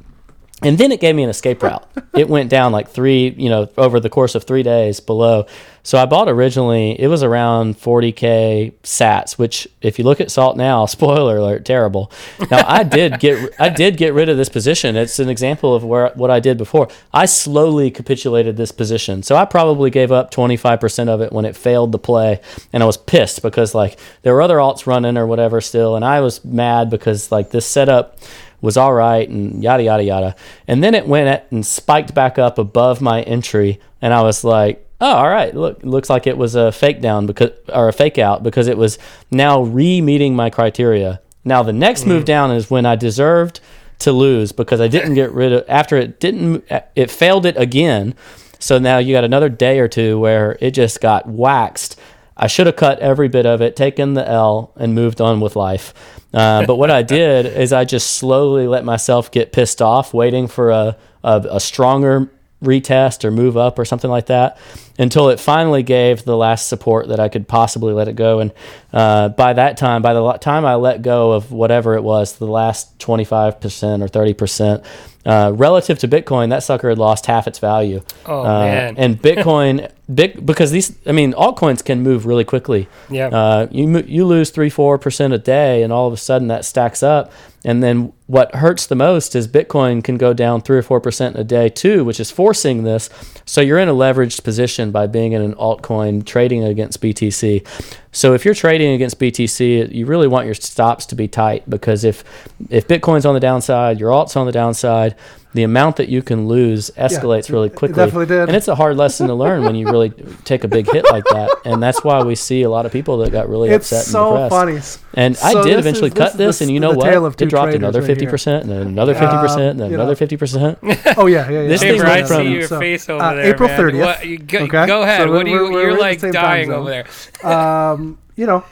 and 0.64 0.78
then 0.78 0.92
it 0.92 1.00
gave 1.00 1.14
me 1.14 1.22
an 1.22 1.30
escape 1.30 1.62
route. 1.62 1.86
it 2.14 2.28
went 2.28 2.50
down 2.50 2.72
like 2.72 2.88
three, 2.88 3.34
you 3.36 3.48
know, 3.48 3.68
over 3.76 4.00
the 4.00 4.10
course 4.10 4.34
of 4.34 4.44
three 4.44 4.62
days 4.62 5.00
below. 5.00 5.46
So 5.86 5.98
I 5.98 6.06
bought 6.06 6.30
originally, 6.30 6.98
it 6.98 7.08
was 7.08 7.22
around 7.22 7.76
40k 7.76 8.72
Sats, 8.82 9.32
which 9.32 9.68
if 9.82 9.98
you 9.98 10.04
look 10.06 10.18
at 10.18 10.30
Salt 10.30 10.56
now, 10.56 10.86
spoiler 10.94 11.36
alert, 11.36 11.66
terrible. 11.66 12.10
Now 12.50 12.64
I 12.66 12.84
did 12.84 13.20
get, 13.20 13.54
I 13.60 13.68
did 13.68 13.98
get 13.98 14.14
rid 14.14 14.30
of 14.30 14.38
this 14.38 14.48
position. 14.48 14.96
It's 14.96 15.18
an 15.18 15.28
example 15.28 15.74
of 15.74 15.84
where 15.84 16.10
what 16.14 16.30
I 16.30 16.40
did 16.40 16.56
before. 16.56 16.88
I 17.12 17.26
slowly 17.26 17.90
capitulated 17.90 18.56
this 18.56 18.72
position, 18.72 19.22
so 19.22 19.36
I 19.36 19.44
probably 19.44 19.90
gave 19.90 20.10
up 20.10 20.30
25% 20.30 21.08
of 21.08 21.20
it 21.20 21.32
when 21.32 21.44
it 21.44 21.54
failed 21.54 21.92
the 21.92 21.98
play, 21.98 22.40
and 22.72 22.82
I 22.82 22.86
was 22.86 22.96
pissed 22.96 23.42
because 23.42 23.74
like 23.74 23.98
there 24.22 24.32
were 24.32 24.42
other 24.42 24.56
alts 24.56 24.86
running 24.86 25.18
or 25.18 25.26
whatever 25.26 25.60
still, 25.60 25.96
and 25.96 26.04
I 26.04 26.20
was 26.20 26.42
mad 26.44 26.88
because 26.88 27.30
like 27.30 27.50
this 27.50 27.66
setup 27.66 28.18
was 28.64 28.76
all 28.76 28.94
right 28.94 29.28
and 29.28 29.62
yada 29.62 29.82
yada 29.82 30.02
yada. 30.02 30.36
And 30.66 30.82
then 30.82 30.94
it 30.94 31.06
went 31.06 31.44
and 31.50 31.64
spiked 31.64 32.14
back 32.14 32.38
up 32.38 32.58
above 32.58 33.00
my 33.00 33.22
entry, 33.22 33.78
and 34.00 34.12
I 34.12 34.22
was 34.22 34.42
like, 34.42 34.84
"Oh, 35.00 35.12
all 35.12 35.28
right. 35.28 35.54
Look, 35.54 35.84
looks 35.84 36.10
like 36.10 36.26
it 36.26 36.38
was 36.38 36.54
a 36.54 36.72
fake 36.72 37.00
down 37.00 37.26
because 37.26 37.50
or 37.68 37.88
a 37.88 37.92
fake 37.92 38.18
out 38.18 38.42
because 38.42 38.66
it 38.66 38.78
was 38.78 38.98
now 39.30 39.62
re 39.62 40.00
meeting 40.00 40.34
my 40.34 40.50
criteria." 40.50 41.20
Now 41.44 41.62
the 41.62 41.72
next 41.72 42.04
mm. 42.04 42.08
move 42.08 42.24
down 42.24 42.50
is 42.50 42.70
when 42.70 42.86
I 42.86 42.96
deserved 42.96 43.60
to 44.00 44.12
lose 44.12 44.50
because 44.50 44.80
I 44.80 44.88
didn't 44.88 45.14
get 45.14 45.30
rid 45.32 45.52
of 45.52 45.64
after 45.68 45.96
it 45.96 46.18
didn't 46.18 46.64
it 46.96 47.10
failed 47.10 47.46
it 47.46 47.56
again. 47.56 48.14
So 48.58 48.78
now 48.78 48.96
you 48.96 49.12
got 49.14 49.24
another 49.24 49.50
day 49.50 49.78
or 49.78 49.88
two 49.88 50.18
where 50.18 50.56
it 50.60 50.70
just 50.70 51.02
got 51.02 51.28
waxed. 51.28 52.00
I 52.36 52.46
should 52.46 52.66
have 52.66 52.76
cut 52.76 52.98
every 52.98 53.28
bit 53.28 53.46
of 53.46 53.60
it, 53.60 53.76
taken 53.76 54.14
the 54.14 54.28
L, 54.28 54.72
and 54.76 54.94
moved 54.94 55.20
on 55.20 55.40
with 55.40 55.56
life. 55.56 55.94
Uh, 56.32 56.66
but 56.66 56.76
what 56.76 56.90
I 56.90 57.02
did 57.02 57.46
is 57.46 57.72
I 57.72 57.84
just 57.84 58.16
slowly 58.16 58.66
let 58.66 58.84
myself 58.84 59.30
get 59.30 59.52
pissed 59.52 59.80
off, 59.80 60.12
waiting 60.12 60.48
for 60.48 60.70
a, 60.70 60.96
a, 61.22 61.46
a 61.52 61.60
stronger 61.60 62.30
retest 62.62 63.24
or 63.24 63.30
move 63.30 63.56
up 63.56 63.78
or 63.78 63.84
something 63.84 64.10
like 64.10 64.26
that 64.26 64.56
until 64.98 65.28
it 65.28 65.40
finally 65.40 65.82
gave 65.82 66.24
the 66.24 66.36
last 66.36 66.68
support 66.68 67.08
that 67.08 67.18
I 67.18 67.28
could 67.28 67.48
possibly 67.48 67.92
let 67.92 68.08
it 68.08 68.14
go. 68.14 68.40
And 68.40 68.52
uh, 68.92 69.30
by 69.30 69.52
that 69.52 69.76
time, 69.76 70.02
by 70.02 70.14
the 70.14 70.32
time 70.34 70.64
I 70.64 70.76
let 70.76 71.02
go 71.02 71.32
of 71.32 71.50
whatever 71.50 71.94
it 71.94 72.02
was, 72.02 72.36
the 72.36 72.46
last 72.46 72.98
25% 72.98 74.02
or 74.02 74.08
30%, 74.08 74.84
uh, 75.26 75.52
relative 75.54 75.98
to 76.00 76.08
Bitcoin, 76.08 76.50
that 76.50 76.62
sucker 76.62 76.90
had 76.90 76.98
lost 76.98 77.26
half 77.26 77.46
its 77.46 77.58
value. 77.58 78.02
Oh 78.26 78.44
uh, 78.44 78.60
man! 78.60 78.94
And 78.98 79.20
Bitcoin, 79.22 79.90
big 80.12 80.44
because 80.44 80.70
these, 80.70 80.98
I 81.06 81.12
mean, 81.12 81.32
altcoins 81.32 81.82
can 81.82 82.02
move 82.02 82.26
really 82.26 82.44
quickly. 82.44 82.88
Yeah. 83.08 83.28
Uh, 83.28 83.68
you 83.70 84.00
you 84.00 84.26
lose 84.26 84.50
three 84.50 84.68
four 84.68 84.98
percent 84.98 85.32
a 85.32 85.38
day, 85.38 85.82
and 85.82 85.92
all 85.92 86.06
of 86.06 86.12
a 86.12 86.18
sudden 86.18 86.48
that 86.48 86.64
stacks 86.64 87.02
up. 87.02 87.32
And 87.66 87.82
then 87.82 88.12
what 88.26 88.56
hurts 88.56 88.86
the 88.86 88.94
most 88.94 89.34
is 89.34 89.48
Bitcoin 89.48 90.04
can 90.04 90.18
go 90.18 90.34
down 90.34 90.60
three 90.60 90.76
or 90.76 90.82
four 90.82 91.00
percent 91.00 91.38
a 91.38 91.44
day 91.44 91.70
too, 91.70 92.04
which 92.04 92.20
is 92.20 92.30
forcing 92.30 92.84
this. 92.84 93.08
So 93.46 93.62
you're 93.62 93.78
in 93.78 93.88
a 93.88 93.94
leveraged 93.94 94.44
position 94.44 94.83
by 94.90 95.06
being 95.06 95.32
in 95.32 95.42
an 95.42 95.54
altcoin 95.54 96.24
trading 96.24 96.64
against 96.64 97.00
BTC. 97.00 97.66
So 98.12 98.34
if 98.34 98.44
you're 98.44 98.54
trading 98.54 98.92
against 98.92 99.18
BTC, 99.18 99.92
you 99.92 100.06
really 100.06 100.28
want 100.28 100.46
your 100.46 100.54
stops 100.54 101.06
to 101.06 101.14
be 101.14 101.28
tight 101.28 101.68
because 101.68 102.04
if 102.04 102.24
if 102.70 102.86
Bitcoin's 102.88 103.26
on 103.26 103.34
the 103.34 103.40
downside, 103.40 104.00
your 104.00 104.12
alt's 104.12 104.36
on 104.36 104.46
the 104.46 104.52
downside 104.52 105.16
the 105.54 105.62
amount 105.62 105.96
that 105.96 106.08
you 106.08 106.20
can 106.20 106.48
lose 106.48 106.90
escalates 106.96 107.48
yeah, 107.48 107.54
really 107.54 107.70
quickly. 107.70 107.94
definitely 107.94 108.26
did. 108.26 108.48
And 108.48 108.56
it's 108.56 108.66
a 108.66 108.74
hard 108.74 108.96
lesson 108.96 109.28
to 109.28 109.34
learn 109.34 109.62
when 109.62 109.76
you 109.76 109.86
really 109.86 110.10
take 110.44 110.64
a 110.64 110.68
big 110.68 110.90
hit 110.90 111.04
like 111.04 111.24
that. 111.24 111.56
And 111.64 111.80
that's 111.80 112.02
why 112.02 112.22
we 112.24 112.34
see 112.34 112.62
a 112.62 112.70
lot 112.70 112.86
of 112.86 112.92
people 112.92 113.18
that 113.18 113.30
got 113.30 113.48
really 113.48 113.70
it's 113.70 113.92
upset 113.92 114.04
so 114.04 114.36
and 114.36 114.50
depressed. 114.50 114.98
funny. 114.98 115.14
And 115.14 115.36
so 115.36 115.60
I 115.60 115.64
did 115.64 115.78
eventually 115.78 116.08
is, 116.08 116.14
cut 116.14 116.32
this, 116.32 116.58
this, 116.58 116.60
and 116.62 116.70
you 116.70 116.80
know 116.80 116.92
what? 116.92 117.40
It 117.40 117.48
dropped 117.48 117.72
another 117.72 118.02
fifty 118.02 118.26
percent, 118.26 118.64
and 118.64 118.72
then 118.72 118.82
another 118.82 119.14
fifty 119.14 119.36
percent, 119.36 119.70
and 119.70 119.80
then 119.80 119.94
another 119.94 120.16
fifty 120.16 120.36
percent. 120.36 120.78
Oh 121.16 121.26
yeah, 121.26 121.48
yeah, 121.48 121.62
yeah. 121.62 121.68
This 121.68 121.80
thing 121.80 122.02
went 122.02 122.26
from 122.26 122.48
your 122.48 122.66
so, 122.66 122.80
face 122.80 123.08
over 123.08 123.22
uh, 123.22 123.34
there, 123.34 123.54
April 123.54 123.68
thirtieth. 123.68 124.48
Go, 124.48 124.58
okay? 124.60 124.86
go 124.86 125.02
ahead. 125.02 125.20
So 125.20 125.32
what 125.32 125.44
do 125.44 125.50
you? 125.50 125.70
You're 125.78 125.98
like 125.98 126.20
dying 126.20 126.72
over 126.72 126.90
there. 126.90 127.06
Um, 127.44 128.18
you 128.36 128.46
know, 128.46 128.64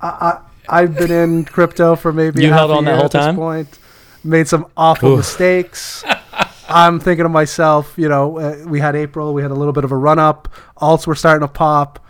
I, 0.00 0.08
I 0.08 0.40
I've 0.68 0.94
been 0.96 1.10
in 1.10 1.44
crypto 1.44 1.96
for 1.96 2.12
maybe 2.12 2.42
you 2.42 2.52
held 2.52 2.70
on 2.70 2.84
that 2.84 2.98
whole 2.98 3.08
time. 3.08 3.36
Point, 3.36 3.78
made 4.26 4.48
some 4.48 4.66
awful 4.76 5.16
mistakes. 5.16 6.04
I'm 6.68 6.98
thinking 6.98 7.22
to 7.22 7.28
myself, 7.28 7.94
you 7.96 8.08
know, 8.08 8.38
uh, 8.38 8.64
we 8.66 8.80
had 8.80 8.96
April, 8.96 9.32
we 9.32 9.42
had 9.42 9.50
a 9.50 9.54
little 9.54 9.72
bit 9.72 9.84
of 9.84 9.92
a 9.92 9.96
run 9.96 10.18
up. 10.18 10.48
Alts 10.76 11.06
were 11.06 11.14
starting 11.14 11.46
to 11.46 11.52
pop. 11.52 12.04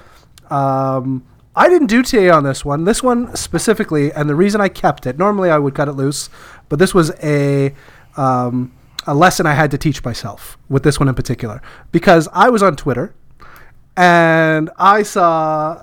Um, 0.51 1.27
I 1.55 1.69
didn't 1.69 1.89
do 1.89 2.03
TA 2.03 2.35
on 2.35 2.45
this 2.45 2.65
one. 2.65 2.85
This 2.85 3.03
one 3.03 3.35
specifically, 3.37 4.13
and 4.13 4.29
the 4.29 4.35
reason 4.35 4.61
I 4.61 4.69
kept 4.69 5.07
it. 5.07 5.19
Normally 5.19 5.51
I 5.51 5.59
would 5.59 5.75
cut 5.75 5.89
it 5.89 5.93
loose, 5.93 6.31
but 6.69 6.79
this 6.79 6.95
was 6.95 7.13
a 7.23 7.75
um, 8.17 8.73
a 9.07 9.15
lesson 9.15 9.47
I 9.47 9.55
had 9.55 9.71
to 9.71 9.79
teach 9.79 10.05
myself 10.05 10.59
with 10.69 10.83
this 10.83 10.99
one 10.99 11.09
in 11.09 11.15
particular 11.15 11.63
because 11.93 12.29
I 12.33 12.49
was 12.49 12.63
on 12.63 12.77
Twitter 12.77 13.15
and 13.97 14.69
I 14.77 15.03
saw, 15.03 15.81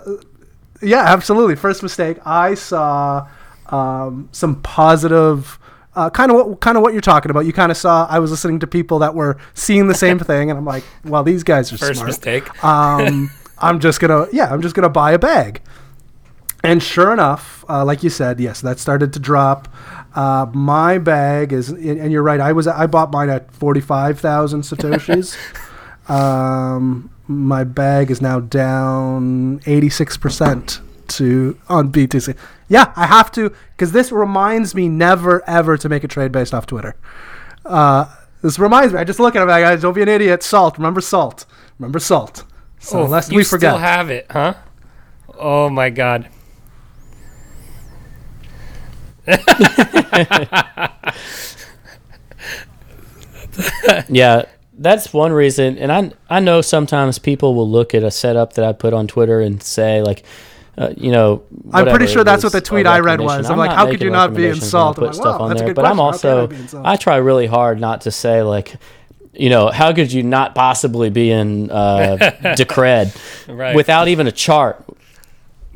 yeah, 0.82 1.04
absolutely. 1.06 1.56
First 1.56 1.82
mistake, 1.82 2.17
I 2.26 2.54
saw 2.54 3.28
um, 3.67 4.30
some 4.32 4.62
positive 4.62 5.58
uh, 5.96 6.10
kind 6.10 6.32
of 6.32 6.38
what 6.38 6.60
kind 6.60 6.78
of 6.78 6.84
what 6.84 6.94
you're 6.94 7.02
talking 7.02 7.30
about. 7.30 7.46
You 7.46 7.54
kind 7.54 7.72
of 7.72 7.78
saw 7.78 8.08
I 8.10 8.20
was 8.20 8.32
listening 8.32 8.60
to 8.60 8.68
people 8.68 9.00
that 9.00 9.16
were 9.16 9.38
seeing 9.54 9.88
the 9.88 9.96
same 9.96 10.20
thing, 10.32 10.50
and 10.50 10.58
I'm 10.58 10.66
like, 10.66 10.84
well, 11.04 11.24
these 11.24 11.44
guys 11.44 11.72
are 11.72 11.78
first 11.78 12.00
smart. 12.00 12.08
mistake. 12.08 12.48
Um, 12.64 13.30
I'm 13.58 13.80
just 13.80 14.00
gonna 14.00 14.28
yeah, 14.32 14.52
I'm 14.52 14.62
just 14.62 14.76
gonna 14.76 14.90
buy 14.90 15.12
a 15.12 15.20
bag. 15.20 15.62
And 16.64 16.82
sure 16.82 17.12
enough, 17.12 17.66
uh, 17.68 17.84
like 17.84 18.04
you 18.04 18.10
said, 18.10 18.40
yes, 18.40 18.62
that 18.62 18.80
started 18.80 19.12
to 19.14 19.20
drop. 19.20 19.68
Uh, 20.16 20.46
my 20.54 20.98
bag 20.98 21.52
is, 21.52 21.70
and 21.70 22.12
you're 22.12 22.24
right. 22.24 22.40
I 22.40 22.54
was 22.54 22.68
I 22.68 22.88
bought 22.88 23.12
mine 23.12 23.30
at 23.30 23.52
forty 23.54 23.82
five 23.82 24.20
thousand 24.20 24.62
satoshis. 24.62 25.36
um, 26.10 27.10
my 27.28 27.64
bag 27.64 28.12
is 28.12 28.22
now 28.22 28.40
down 28.40 29.62
eighty 29.66 29.90
six 29.90 30.16
percent 30.18 30.80
to 31.17 31.60
on 31.69 31.91
BTC. 31.91 32.36
Yeah, 32.67 32.93
I 32.95 33.08
have 33.08 33.32
to 33.34 33.54
because 33.71 33.91
this 33.91 34.12
reminds 34.12 34.76
me 34.76 34.89
never 34.89 35.47
ever 35.47 35.78
to 35.78 35.89
make 35.89 36.04
a 36.04 36.08
trade 36.08 36.32
based 36.32 36.54
off 36.54 36.65
Twitter. 36.65 36.95
Uh, 37.65 38.06
this 38.41 38.60
reminds 38.60 38.93
me. 38.93 38.99
I 38.99 39.04
just 39.04 39.19
look 39.19 39.36
at 39.36 39.41
it. 39.41 39.45
Like, 39.45 39.80
don't 39.80 39.93
be 39.93 40.02
an 40.02 40.10
idiot. 40.10 40.43
Salt. 40.43 40.78
Remember 40.78 41.02
salt. 41.02 41.45
Remember 41.80 41.99
salt. 41.99 42.43
So 42.80 43.04
oh, 43.04 43.06
lest 43.06 43.32
we 43.32 43.43
forget. 43.43 43.71
still 43.71 43.78
have 43.78 44.10
it, 44.10 44.28
huh? 44.30 44.56
Oh 45.38 45.69
my 45.69 45.89
god. 45.89 46.30
yeah, 54.10 54.43
that's 54.78 55.13
one 55.13 55.32
reason. 55.32 55.78
And 55.78 55.91
I 55.91 56.12
I 56.30 56.41
know 56.41 56.60
sometimes 56.60 57.19
people 57.19 57.56
will 57.56 57.69
look 57.69 57.93
at 57.93 58.04
a 58.04 58.12
setup 58.12 58.54
that 58.54 58.65
I 58.65 58.73
put 58.73 58.93
on 58.93 59.08
Twitter 59.08 59.39
and 59.39 59.63
say 59.63 60.02
like 60.02 60.23
uh, 60.76 60.92
you 60.98 61.12
know, 61.12 61.44
I'm 61.72 61.88
pretty 61.88 62.08
sure 62.08 62.24
that's 62.24 62.44
what 62.44 62.52
the 62.52 62.62
tweet 62.62 62.88
I 62.88 63.00
read 63.00 63.22
was. 63.22 63.46
I'm, 63.46 63.54
I'm 63.54 63.58
like, 63.60 63.72
how 63.72 63.86
could 63.86 64.02
you 64.02 64.10
not 64.10 64.34
be 64.34 64.48
in 64.48 64.56
salt? 64.56 64.98
Put 64.98 65.06
like, 65.06 65.14
stuff 65.14 65.40
on 65.40 65.56
there, 65.56 65.74
but 65.74 65.86
I'm 65.86 66.00
also 66.00 66.50
I 66.84 66.96
try 66.96 67.18
really 67.18 67.46
hard 67.46 67.80
not 67.80 68.02
to 68.02 68.12
say 68.12 68.42
like, 68.42 68.76
you 69.34 69.50
know, 69.50 69.70
how 69.70 69.94
could 69.94 70.12
you 70.12 70.24
not 70.24 70.56
possibly 70.56 71.10
be 71.12 71.30
in 71.32 71.70
uh, 71.70 72.18
Decred 72.58 73.16
right. 73.48 73.76
without 73.76 74.08
even 74.08 74.26
a 74.26 74.32
chart? 74.32 74.84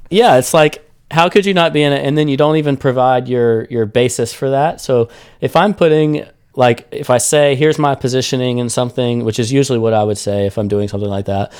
yeah, 0.10 0.38
it's 0.38 0.54
like 0.54 0.84
how 1.10 1.30
could 1.30 1.46
you 1.46 1.54
not 1.54 1.72
be 1.74 1.82
in 1.84 1.94
it 1.94 2.06
and 2.06 2.18
then 2.18 2.28
you 2.28 2.36
don't 2.36 2.58
even 2.58 2.76
provide 2.76 3.28
your 3.28 3.64
your 3.66 3.86
basis 3.86 4.34
for 4.34 4.50
that 4.50 4.82
so 4.82 5.08
if 5.40 5.56
i'm 5.56 5.74
putting 5.74 6.26
like 6.56 6.86
if 6.92 7.10
i 7.10 7.18
say 7.18 7.56
here's 7.56 7.80
my 7.80 7.96
positioning 7.96 8.58
in 8.58 8.68
something 8.68 9.24
which 9.24 9.40
is 9.40 9.52
usually 9.52 9.80
what 9.80 9.94
i 9.94 10.04
would 10.04 10.18
say 10.18 10.46
if 10.46 10.58
i'm 10.58 10.68
doing 10.68 10.88
something 10.88 11.10
like 11.10 11.26
that 11.26 11.54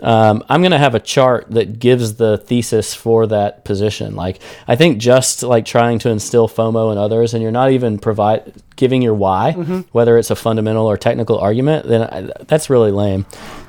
um, 0.00 0.42
I'm 0.48 0.60
going 0.60 0.72
to 0.72 0.78
have 0.78 0.94
a 0.94 1.00
chart 1.00 1.46
that 1.50 1.78
gives 1.78 2.14
the 2.14 2.36
thesis 2.38 2.94
for 2.94 3.26
that 3.28 3.64
position. 3.64 4.16
Like 4.16 4.40
I 4.66 4.74
think 4.74 4.98
just 4.98 5.42
like 5.42 5.64
trying 5.64 6.00
to 6.00 6.10
instill 6.10 6.48
FOMO 6.48 6.90
in 6.90 6.98
others, 6.98 7.32
and 7.32 7.42
you're 7.42 7.52
not 7.52 7.70
even 7.70 7.98
provide 7.98 8.54
giving 8.76 9.02
your 9.02 9.14
why, 9.14 9.54
mm-hmm. 9.56 9.80
whether 9.92 10.18
it's 10.18 10.30
a 10.30 10.36
fundamental 10.36 10.86
or 10.86 10.96
technical 10.96 11.38
argument, 11.38 11.86
then 11.86 12.02
I, 12.02 12.44
that's 12.44 12.68
really 12.68 12.90
lame. 12.90 13.24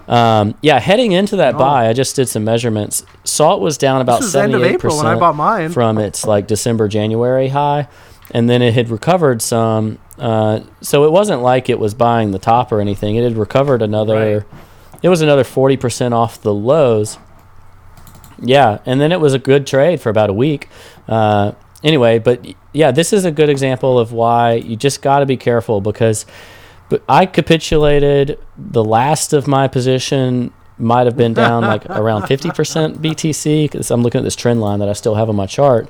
Um, 0.07 0.55
yeah, 0.61 0.79
heading 0.79 1.11
into 1.11 1.37
that 1.37 1.55
oh. 1.55 1.59
buy, 1.59 1.87
I 1.87 1.93
just 1.93 2.15
did 2.15 2.27
some 2.27 2.43
measurements. 2.43 3.05
Salt 3.23 3.61
was 3.61 3.77
down 3.77 4.01
about 4.01 4.23
seventy 4.23 4.63
eight 4.63 4.79
percent 4.79 5.03
when 5.03 5.15
I 5.15 5.19
bought 5.19 5.35
mine 5.35 5.71
from 5.71 5.99
its 5.99 6.25
like 6.25 6.47
December 6.47 6.87
January 6.87 7.49
high, 7.49 7.87
and 8.31 8.49
then 8.49 8.63
it 8.63 8.73
had 8.73 8.89
recovered 8.89 9.43
some. 9.43 9.99
Uh, 10.17 10.61
so 10.81 11.05
it 11.05 11.11
wasn't 11.11 11.41
like 11.41 11.69
it 11.69 11.77
was 11.77 11.93
buying 11.93 12.31
the 12.31 12.39
top 12.39 12.71
or 12.71 12.81
anything. 12.81 13.15
It 13.15 13.23
had 13.23 13.37
recovered 13.37 13.83
another. 13.83 14.37
Right 14.37 14.45
it 15.01 15.09
was 15.09 15.21
another 15.21 15.43
40% 15.43 16.11
off 16.11 16.41
the 16.41 16.53
lows. 16.53 17.17
Yeah, 18.41 18.79
and 18.85 18.99
then 18.99 19.11
it 19.11 19.19
was 19.19 19.33
a 19.33 19.39
good 19.39 19.65
trade 19.65 20.01
for 20.01 20.09
about 20.09 20.29
a 20.29 20.33
week. 20.33 20.67
Uh, 21.07 21.53
anyway, 21.83 22.19
but 22.19 22.45
yeah, 22.73 22.91
this 22.91 23.13
is 23.13 23.25
a 23.25 23.31
good 23.31 23.49
example 23.49 23.97
of 23.97 24.11
why 24.11 24.53
you 24.53 24.75
just 24.75 25.01
got 25.01 25.19
to 25.19 25.25
be 25.25 25.37
careful 25.37 25.81
because 25.81 26.25
but 26.89 27.03
I 27.09 27.25
capitulated 27.25 28.39
the 28.57 28.83
last 28.83 29.33
of 29.33 29.47
my 29.47 29.67
position 29.67 30.53
might 30.77 31.05
have 31.05 31.17
been 31.17 31.33
down 31.33 31.63
like 31.63 31.85
around 31.89 32.23
50% 32.23 32.97
BTC 32.97 33.71
because 33.71 33.89
I'm 33.89 34.03
looking 34.03 34.19
at 34.19 34.23
this 34.23 34.35
trend 34.35 34.61
line 34.61 34.79
that 34.79 34.89
I 34.89 34.93
still 34.93 35.15
have 35.15 35.29
on 35.29 35.35
my 35.35 35.45
chart 35.45 35.87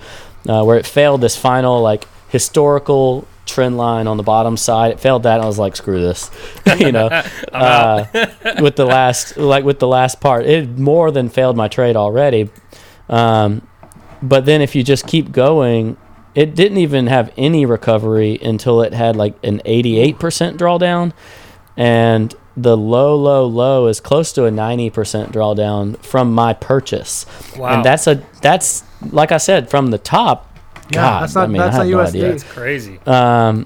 uh, 0.47 0.63
where 0.63 0.77
it 0.77 0.85
failed 0.85 1.21
this 1.21 1.35
final 1.35 1.81
like 1.81 2.07
historical 2.29 3.27
trend 3.45 3.77
line 3.77 4.07
on 4.07 4.17
the 4.17 4.23
bottom 4.23 4.57
side. 4.57 4.91
It 4.91 4.99
failed 4.99 5.23
that. 5.23 5.39
I 5.39 5.45
was 5.45 5.59
like, 5.59 5.75
screw 5.75 5.99
this, 5.99 6.29
you 6.77 6.91
know. 6.91 7.07
uh, 7.51 8.05
with 8.61 8.75
the 8.75 8.85
last, 8.85 9.37
like 9.37 9.63
with 9.63 9.79
the 9.79 9.87
last 9.87 10.19
part, 10.19 10.45
it 10.45 10.77
more 10.77 11.11
than 11.11 11.29
failed 11.29 11.55
my 11.55 11.67
trade 11.67 11.95
already. 11.95 12.49
Um, 13.09 13.67
but 14.21 14.45
then 14.45 14.61
if 14.61 14.75
you 14.75 14.83
just 14.83 15.07
keep 15.07 15.31
going, 15.31 15.97
it 16.33 16.55
didn't 16.55 16.79
even 16.79 17.07
have 17.07 17.31
any 17.37 17.65
recovery 17.65 18.39
until 18.41 18.81
it 18.81 18.93
had 18.93 19.15
like 19.15 19.35
an 19.43 19.61
88% 19.65 20.15
drawdown, 20.57 21.13
and 21.77 22.33
the 22.57 22.77
low, 22.77 23.15
low, 23.15 23.45
low 23.45 23.87
is 23.87 23.99
close 23.99 24.31
to 24.33 24.45
a 24.45 24.51
90% 24.51 25.31
drawdown 25.31 25.97
from 25.99 26.33
my 26.33 26.53
purchase. 26.53 27.25
Wow. 27.57 27.75
And 27.75 27.85
that's 27.85 28.07
a 28.07 28.23
that's 28.41 28.83
like 29.11 29.31
I 29.31 29.37
said 29.37 29.69
from 29.69 29.91
the 29.91 29.97
top 29.97 30.54
God, 30.91 31.23
that's 31.23 31.35
not 31.35 31.45
I 31.45 31.47
mean, 31.47 31.57
that's 31.57 31.77
not 31.77 31.85
USD. 31.87 32.21
No 32.21 32.31
that's 32.31 32.43
crazy. 32.43 32.99
Um, 33.05 33.65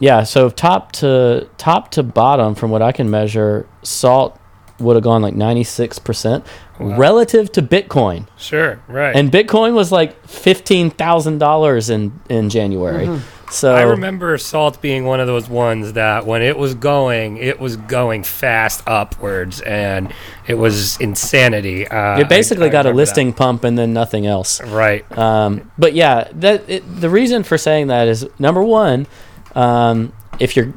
yeah. 0.00 0.24
So 0.24 0.50
top 0.50 0.92
to 0.92 1.48
top 1.56 1.90
to 1.92 2.02
bottom, 2.02 2.54
from 2.54 2.70
what 2.70 2.82
I 2.82 2.92
can 2.92 3.10
measure, 3.10 3.66
salt 3.82 4.38
would 4.78 4.96
have 4.96 5.04
gone 5.04 5.22
like 5.22 5.34
ninety 5.34 5.64
six 5.64 5.98
percent 5.98 6.44
relative 6.78 7.52
to 7.52 7.62
Bitcoin. 7.62 8.26
Sure. 8.36 8.82
Right. 8.88 9.14
And 9.14 9.30
Bitcoin 9.30 9.74
was 9.74 9.92
like 9.92 10.26
fifteen 10.26 10.90
thousand 10.90 11.38
dollars 11.38 11.90
in 11.90 12.20
in 12.28 12.50
January. 12.50 13.06
Mm-hmm. 13.06 13.43
So 13.54 13.74
I 13.74 13.82
remember 13.82 14.36
salt 14.36 14.82
being 14.82 15.04
one 15.04 15.20
of 15.20 15.28
those 15.28 15.48
ones 15.48 15.92
that 15.92 16.26
when 16.26 16.42
it 16.42 16.58
was 16.58 16.74
going, 16.74 17.36
it 17.36 17.60
was 17.60 17.76
going 17.76 18.24
fast 18.24 18.82
upwards, 18.86 19.60
and 19.60 20.12
it 20.48 20.54
was 20.54 21.00
insanity. 21.00 21.86
Uh, 21.86 22.18
it 22.18 22.28
basically 22.28 22.64
I, 22.64 22.68
I 22.68 22.72
got 22.72 22.86
a 22.86 22.90
listing 22.90 23.28
that. 23.28 23.36
pump 23.36 23.64
and 23.64 23.78
then 23.78 23.92
nothing 23.92 24.26
else. 24.26 24.60
Right. 24.60 25.06
Um, 25.16 25.70
but 25.78 25.94
yeah, 25.94 26.28
that 26.32 26.68
it, 26.68 27.00
the 27.00 27.08
reason 27.08 27.44
for 27.44 27.56
saying 27.56 27.86
that 27.86 28.08
is 28.08 28.28
number 28.40 28.62
one, 28.62 29.06
um, 29.54 30.12
if 30.40 30.56
you're 30.56 30.74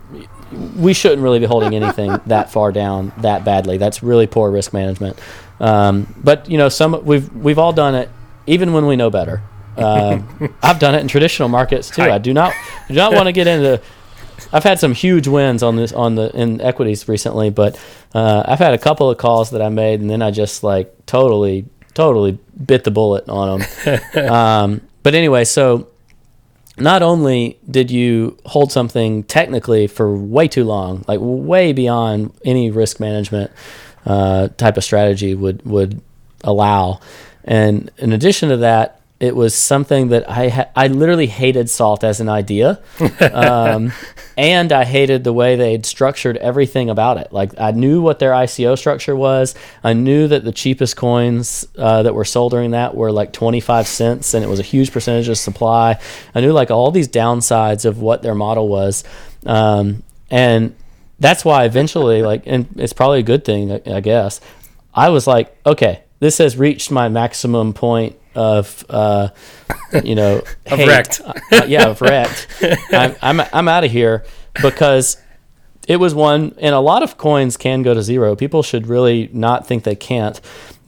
we 0.78 0.94
shouldn't 0.94 1.22
really 1.22 1.40
be 1.40 1.46
holding 1.46 1.76
anything 1.76 2.20
that 2.28 2.52
far 2.52 2.72
down 2.72 3.12
that 3.18 3.44
badly. 3.44 3.78
That's 3.78 4.04
really 4.04 4.28
poor 4.28 4.52
risk 4.52 4.72
management. 4.72 5.20
Um, 5.60 6.14
but 6.24 6.50
you 6.50 6.58
know, 6.58 6.70
some 6.70 7.04
we've 7.06 7.34
we've 7.34 7.58
all 7.58 7.74
done 7.74 7.96
it, 7.96 8.10
even 8.46 8.74
when 8.74 8.86
we 8.86 8.96
know 8.96 9.10
better. 9.10 9.42
Um, 9.78 10.54
I've 10.64 10.80
done 10.80 10.96
it 10.96 11.02
in 11.02 11.08
traditional 11.08 11.50
markets 11.50 11.90
too. 11.90 12.04
I, 12.04 12.16
I 12.16 12.18
do 12.18 12.34
not 12.34 12.54
do 12.88 12.96
not 12.96 13.14
want 13.14 13.28
to 13.28 13.32
get 13.32 13.48
into. 13.48 13.82
I've 14.54 14.64
had 14.64 14.80
some 14.80 14.94
huge 14.94 15.28
wins 15.28 15.64
on 15.64 15.76
this 15.76 15.92
on 15.92 16.16
the 16.16 16.30
in 16.36 16.62
equities 16.62 17.08
recently, 17.08 17.50
but 17.50 17.80
uh, 18.14 18.44
I've 18.46 18.60
had 18.60 18.74
a 18.74 18.78
couple 18.78 19.10
of 19.10 19.18
calls 19.18 19.52
that 19.52 19.62
I 19.62 19.70
made, 19.70 20.00
and 20.00 20.10
then 20.10 20.22
I 20.22 20.32
just 20.32 20.64
like 20.64 21.06
totally 21.06 21.66
totally 21.94 22.38
bit 22.64 22.84
the 22.84 22.92
bullet 22.92 23.28
on 23.28 23.60
them. 23.60 24.30
um, 24.32 24.82
but 25.04 25.16
anyway, 25.16 25.44
so 25.44 25.88
not 26.78 27.02
only 27.02 27.58
did 27.70 27.90
you 27.90 28.38
hold 28.46 28.72
something 28.72 29.24
technically 29.24 29.88
for 29.88 30.16
way 30.16 30.48
too 30.48 30.64
long, 30.64 31.04
like 31.08 31.20
way 31.22 31.74
beyond 31.74 32.34
any 32.46 32.70
risk 32.70 33.00
management 33.00 33.52
uh, 34.06 34.50
type 34.50 34.78
of 34.78 34.84
strategy 34.84 35.34
would 35.34 35.66
would 35.66 36.02
allow, 36.44 37.00
and 37.44 37.92
in 37.98 38.14
addition 38.14 38.50
to 38.50 38.58
that, 38.58 38.97
it 39.20 39.36
was 39.36 39.56
something 39.56 40.10
that 40.10 40.30
I 40.30 40.50
ha- 40.50 40.70
I 40.76 40.88
literally 40.88 41.26
hated 41.26 41.70
salt 41.70 42.04
as 42.04 42.20
an 42.20 42.30
idea, 42.30 42.80
um, 43.34 43.92
and 44.38 44.72
I 44.72 44.86
hated 44.86 45.24
the 45.24 45.34
way 45.34 45.56
they 45.56 45.72
had 45.72 45.86
structured 45.86 46.38
everything 46.38 46.90
about 46.90 47.18
it. 47.18 47.34
Like 47.34 47.60
I 47.60 47.72
knew 47.72 48.02
what 48.02 48.20
their 48.20 48.32
ICO 48.32 48.78
structure 48.78 49.16
was. 49.16 49.56
I 49.84 49.94
knew 49.94 50.28
that 50.28 50.44
the 50.44 50.52
cheapest 50.52 50.98
coins 50.98 51.68
uh, 51.78 52.04
that 52.04 52.14
were 52.14 52.26
sold 52.26 52.52
during 52.52 52.72
that 52.72 52.96
were 52.96 53.12
like 53.12 53.34
twenty 53.34 53.60
five 53.60 53.88
cents, 53.88 54.34
and 54.34 54.44
it 54.44 54.48
was 54.48 54.60
a 54.60 54.64
huge 54.64 54.92
percentage 54.92 55.30
of 55.30 55.38
supply. 55.38 56.00
I 56.36 56.42
knew 56.42 56.52
like 56.52 56.70
all 56.70 56.92
these 56.92 57.08
downsides 57.08 57.86
of 57.86 58.00
what 58.00 58.22
their 58.22 58.36
model 58.36 58.68
was, 58.68 59.04
um, 59.48 60.04
and 60.30 60.76
that's 61.20 61.44
why 61.44 61.66
eventually, 61.66 62.22
like, 62.22 62.44
and 62.46 62.68
it's 62.76 62.94
probably 62.94 63.20
a 63.20 63.24
good 63.24 63.44
thing, 63.44 63.72
I 63.88 64.02
guess. 64.02 64.40
I 64.94 65.10
was 65.10 65.26
like, 65.28 65.56
okay, 65.66 66.04
this 66.20 66.38
has 66.40 66.58
reached 66.58 66.92
my 66.92 67.10
maximum 67.10 67.74
point 67.74 68.16
of 68.36 68.86
uh, 68.90 69.30
you 70.04 70.16
know 70.16 70.38
of 70.66 70.80
wrecked. 70.80 71.22
uh, 71.26 71.66
yeah, 71.68 71.88
of 71.88 72.02
wrecked. 72.02 72.48
I'm 72.92 73.16
I'm, 73.22 73.42
I'm 73.54 73.68
out 73.68 73.84
of 73.84 73.92
here 73.92 74.26
because 74.62 75.18
it 75.88 75.98
was 75.98 76.14
one, 76.14 76.54
and 76.60 76.76
a 76.76 76.80
lot 76.80 77.02
of 77.02 77.18
coins 77.18 77.58
can 77.58 77.82
go 77.82 77.94
to 77.94 78.02
zero. 78.02 78.36
People 78.36 78.62
should 78.62 78.88
really 78.88 79.30
not 79.32 79.66
think 79.66 79.84
they 79.84 79.96
can't. 79.96 80.40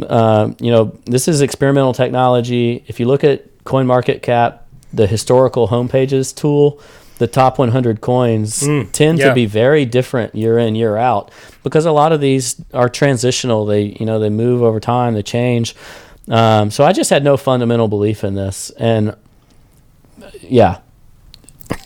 Uh, 0.01 0.51
you 0.59 0.71
know, 0.71 0.97
this 1.05 1.27
is 1.27 1.41
experimental 1.41 1.93
technology. 1.93 2.83
If 2.87 2.99
you 2.99 3.05
look 3.05 3.23
at 3.23 3.63
Coin 3.63 3.87
Market 3.87 4.21
Cap, 4.21 4.67
the 4.91 5.07
historical 5.07 5.69
homepages 5.69 6.35
tool, 6.35 6.81
the 7.19 7.27
top 7.27 7.59
100 7.59 8.01
coins 8.01 8.63
mm, 8.63 8.91
tend 8.91 9.19
yeah. 9.19 9.29
to 9.29 9.35
be 9.35 9.45
very 9.45 9.85
different 9.85 10.33
year 10.33 10.57
in 10.57 10.73
year 10.73 10.97
out 10.97 11.31
because 11.63 11.85
a 11.85 11.91
lot 11.91 12.11
of 12.11 12.19
these 12.19 12.59
are 12.73 12.89
transitional. 12.89 13.65
They 13.65 13.95
you 13.99 14.05
know 14.05 14.19
they 14.19 14.29
move 14.29 14.63
over 14.63 14.79
time, 14.79 15.13
they 15.13 15.23
change. 15.23 15.75
Um, 16.27 16.71
so 16.71 16.83
I 16.83 16.93
just 16.93 17.09
had 17.09 17.23
no 17.23 17.37
fundamental 17.37 17.87
belief 17.87 18.23
in 18.23 18.35
this, 18.35 18.71
and 18.71 19.15
yeah. 20.41 20.79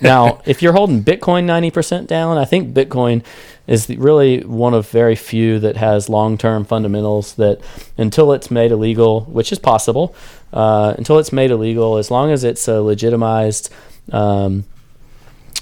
now, 0.01 0.41
if 0.45 0.61
you're 0.61 0.73
holding 0.73 1.03
Bitcoin 1.03 1.45
90% 1.45 2.07
down, 2.07 2.37
I 2.37 2.45
think 2.45 2.73
Bitcoin 2.73 3.23
is 3.67 3.89
really 3.89 4.41
one 4.41 4.73
of 4.73 4.89
very 4.89 5.15
few 5.15 5.59
that 5.59 5.77
has 5.77 6.09
long-term 6.09 6.65
fundamentals 6.65 7.35
that 7.35 7.61
until 7.97 8.33
it's 8.33 8.51
made 8.51 8.71
illegal, 8.71 9.21
which 9.21 9.53
is 9.53 9.59
possible, 9.59 10.13
uh, 10.51 10.93
until 10.97 11.17
it's 11.17 11.31
made 11.31 11.51
illegal, 11.51 11.97
as 11.97 12.11
long 12.11 12.31
as 12.31 12.43
it's 12.43 12.67
a 12.67 12.81
legitimized, 12.81 13.71
um, 14.11 14.65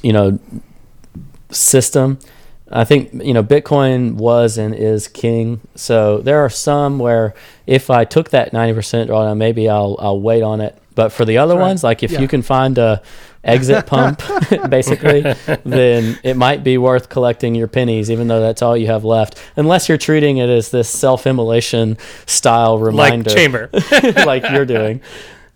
you 0.02 0.14
know, 0.14 0.40
system, 1.50 2.20
I 2.72 2.86
think 2.86 3.14
you 3.14 3.34
know 3.34 3.44
Bitcoin 3.44 4.14
was 4.14 4.58
and 4.58 4.74
is 4.74 5.08
king. 5.08 5.62
So 5.76 6.20
there 6.20 6.40
are 6.40 6.50
some 6.50 7.00
where 7.00 7.34
if 7.68 7.90
I 7.90 8.06
took 8.06 8.30
that 8.30 8.54
ninety 8.54 8.74
percent 8.74 9.10
drawdown, 9.10 9.38
maybe 9.38 9.68
I'll 9.70 9.98
I'll 10.00 10.22
wait 10.22 10.42
on 10.42 10.62
it. 10.62 10.78
But 10.96 11.10
for 11.10 11.26
the 11.26 11.38
other 11.38 11.56
right. 11.56 11.68
ones, 11.68 11.84
like 11.84 12.04
if 12.04 12.12
yeah. 12.12 12.20
you 12.22 12.28
can 12.28 12.42
find 12.42 12.78
a 12.78 13.02
exit 13.44 13.86
pump, 13.88 14.22
basically, 14.70 15.22
then 15.64 16.20
it 16.24 16.38
might 16.38 16.64
be 16.64 16.78
worth 16.78 17.10
collecting 17.10 17.56
your 17.56 17.68
pennies, 17.68 18.10
even 18.10 18.28
though 18.28 18.40
that's 18.40 18.62
all 18.62 18.78
you 18.78 18.88
have 18.88 19.04
left. 19.04 19.42
Unless 19.56 19.90
you're 19.90 19.98
treating 19.98 20.38
it 20.38 20.50
as 20.50 20.72
this 20.72 20.90
self-immolation 20.90 21.98
style 22.26 22.78
reminder, 22.78 23.30
like 23.30 23.38
chamber, 23.38 23.70
like 24.26 24.50
you're 24.50 24.66
doing. 24.66 25.02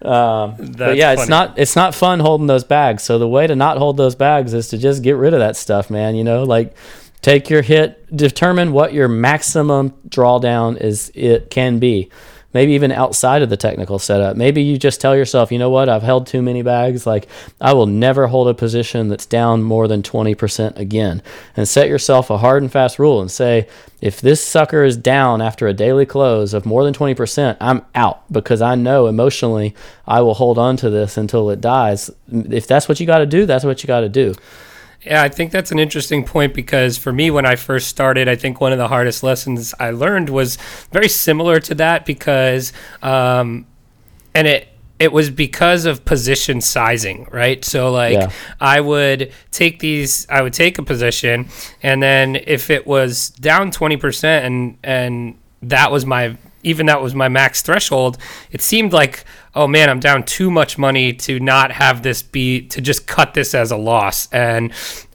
Um, 0.02 0.56
but 0.78 0.98
yeah, 0.98 1.10
funny. 1.10 1.22
it's 1.22 1.30
not 1.30 1.60
it's 1.60 1.76
not 1.76 1.96
fun 1.96 2.20
holding 2.20 2.48
those 2.48 2.64
bags. 2.64 3.04
So 3.04 3.18
the 3.18 3.28
way 3.28 3.48
to 3.48 3.56
not 3.56 3.78
hold 3.78 3.98
those 3.98 4.16
bags 4.16 4.54
is 4.54 4.70
to 4.70 4.78
just 4.78 5.02
get 5.04 5.14
rid 5.14 5.34
of 5.34 5.40
that 5.40 5.56
stuff, 5.56 5.90
man. 5.90 6.16
You 6.16 6.24
know, 6.24 6.44
like 6.44 6.76
take 7.22 7.50
your 7.50 7.62
hit, 7.62 8.16
determine 8.16 8.72
what 8.72 8.94
your 8.94 9.08
maximum 9.08 9.92
drawdown 10.10 10.80
is 10.80 11.12
it 11.16 11.50
can 11.50 11.80
be. 11.80 12.12
Maybe 12.56 12.72
even 12.72 12.94
outside 12.94 13.42
of 13.42 13.50
the 13.50 13.58
technical 13.58 14.00
setup. 14.00 14.38
Maybe 14.38 14.62
you 14.62 14.78
just 14.78 15.02
tell 15.02 15.14
yourself, 15.14 15.52
you 15.52 15.60
know 15.60 15.70
what, 15.70 15.90
I've 15.90 16.04
held 16.04 16.26
too 16.26 16.42
many 16.42 16.62
bags. 16.62 17.06
Like, 17.06 17.28
I 17.60 17.74
will 17.74 17.86
never 17.86 18.28
hold 18.28 18.48
a 18.48 18.54
position 18.54 19.10
that's 19.10 19.26
down 19.26 19.62
more 19.62 19.90
than 19.90 20.02
20% 20.02 20.78
again. 20.78 21.22
And 21.58 21.68
set 21.68 21.90
yourself 21.90 22.30
a 22.30 22.38
hard 22.38 22.64
and 22.64 22.72
fast 22.72 22.98
rule 22.98 23.20
and 23.20 23.30
say, 23.30 23.68
if 24.00 24.22
this 24.22 24.42
sucker 24.42 24.86
is 24.86 24.96
down 24.96 25.42
after 25.42 25.68
a 25.68 25.74
daily 25.74 26.06
close 26.06 26.54
of 26.54 26.66
more 26.66 26.86
than 26.86 26.94
20%, 26.94 27.58
I'm 27.60 27.86
out 27.94 28.24
because 28.32 28.62
I 28.62 28.76
know 28.76 29.08
emotionally 29.08 29.76
I 30.08 30.22
will 30.22 30.36
hold 30.36 30.58
on 30.58 30.78
to 30.78 30.90
this 30.90 31.18
until 31.18 31.50
it 31.50 31.60
dies. 31.60 32.10
If 32.32 32.68
that's 32.68 32.88
what 32.88 33.02
you 33.02 33.06
got 33.06 33.18
to 33.18 33.26
do, 33.26 33.46
that's 33.46 33.66
what 33.66 33.84
you 33.84 33.88
got 33.88 34.00
to 34.00 34.10
do. 34.10 34.34
Yeah, 35.06 35.22
I 35.22 35.30
think 35.30 35.52
that's 35.52 35.72
an 35.72 35.80
interesting 35.80 36.24
point 36.24 36.54
because 36.54 36.98
for 36.98 37.14
me, 37.14 37.30
when 37.30 37.46
I 37.46 37.56
first 37.56 37.88
started, 37.88 38.28
I 38.28 38.36
think 38.36 38.60
one 38.60 38.72
of 38.72 38.78
the 38.78 38.88
hardest 38.88 39.22
lessons 39.22 39.74
I 39.80 39.92
learned 39.92 40.30
was 40.30 40.58
very 40.92 41.10
similar 41.10 41.60
to 41.62 41.76
that 41.76 42.06
because, 42.06 42.74
um, 43.04 43.68
and 44.34 44.48
it, 44.48 44.68
it 44.98 45.12
was 45.12 45.30
because 45.30 45.86
of 45.86 46.06
position 46.06 46.62
sizing, 46.62 47.28
right? 47.32 47.64
So 47.64 47.92
like 47.92 48.14
yeah. 48.14 48.32
I 48.60 48.80
would 48.80 49.32
take 49.52 49.80
these 49.80 50.26
I 50.30 50.42
would 50.42 50.54
take 50.54 50.80
a 50.80 50.84
position 50.84 51.50
and 51.84 52.02
then 52.02 52.38
if 52.38 52.70
it 52.70 52.88
was 52.88 53.30
down 53.32 53.72
20% 53.72 54.24
and 54.24 54.78
and 54.84 55.38
that 55.62 55.92
was 55.92 56.06
my 56.06 56.38
even 56.66 56.88
that 56.88 57.02
was 57.02 57.14
my 57.14 57.30
max 57.30 57.62
threshold, 57.62 58.18
it 58.52 58.62
seemed 58.62 58.92
like, 58.92 59.24
oh 59.56 59.68
man, 59.68 59.90
I'm 59.90 60.00
down 60.00 60.24
too 60.24 60.52
much 60.52 60.78
money 60.78 61.14
to 61.14 61.40
not 61.40 61.72
have 61.72 62.04
this 62.04 62.22
be 62.22 62.62
to 62.68 62.82
just 62.82 63.08
cut 63.08 63.34
this 63.34 63.56
as 63.56 63.72
a 63.72 63.78
loss. 63.78 64.28
And 64.32 64.72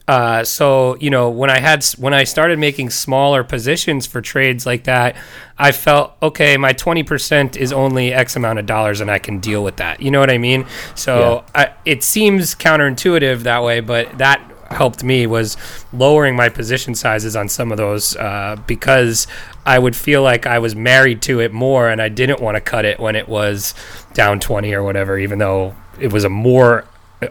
Uh, 0.09 0.43
so 0.43 0.97
you 0.99 1.09
know, 1.09 1.31
when 1.31 1.51
I 1.51 1.61
had 1.61 1.85
when 1.97 2.13
I 2.13 2.25
started 2.25 2.59
making 2.59 2.91
smaller 2.91 3.45
positions 3.45 4.09
for 4.09 4.21
trades 4.21 4.67
like 4.67 4.85
that, 4.85 5.15
I 5.57 5.71
felt 5.71 6.17
okay. 6.21 6.57
My 6.57 6.73
twenty 6.73 7.05
percent 7.05 7.57
is 7.57 7.73
only 7.73 8.13
X 8.13 8.35
amount 8.35 8.59
of 8.59 8.67
dollars, 8.67 9.01
and 9.01 9.09
I 9.09 9.21
can 9.21 9.39
deal 9.39 9.63
with 9.63 9.77
that. 9.77 10.03
You 10.03 10.11
know 10.11 10.19
what 10.19 10.31
I 10.31 10.39
mean? 10.39 10.67
So 10.97 11.45
yeah. 11.55 11.63
I, 11.63 11.75
it 11.85 12.03
seems 12.03 12.57
counterintuitive 12.57 13.45
that 13.45 13.63
way, 13.63 13.79
but 13.79 14.19
that 14.19 14.41
helped 14.71 15.05
me 15.05 15.27
was 15.27 15.57
lowering 15.93 16.35
my 16.35 16.49
position 16.49 16.95
sizes 16.95 17.37
on 17.37 17.49
some 17.49 17.71
of 17.73 17.77
those 17.79 18.17
uh, 18.17 18.57
because 18.67 19.29
I 19.65 19.79
would 19.79 19.95
feel 19.95 20.23
like 20.23 20.45
I 20.47 20.59
was 20.59 20.75
married 20.75 21.23
to 21.23 21.41
it 21.41 21.53
more, 21.53 21.89
and 21.89 22.03
I 22.03 22.09
didn't 22.09 22.41
want 22.41 22.57
to 22.57 22.61
cut 22.61 22.85
it 22.85 22.99
when 22.99 23.15
it 23.15 23.29
was 23.29 23.75
down 24.15 24.41
twenty 24.41 24.75
or 24.75 24.83
whatever, 24.83 25.19
even 25.19 25.39
though 25.39 25.75
it 25.99 26.13
was 26.13 26.25
a 26.25 26.29
more 26.29 26.85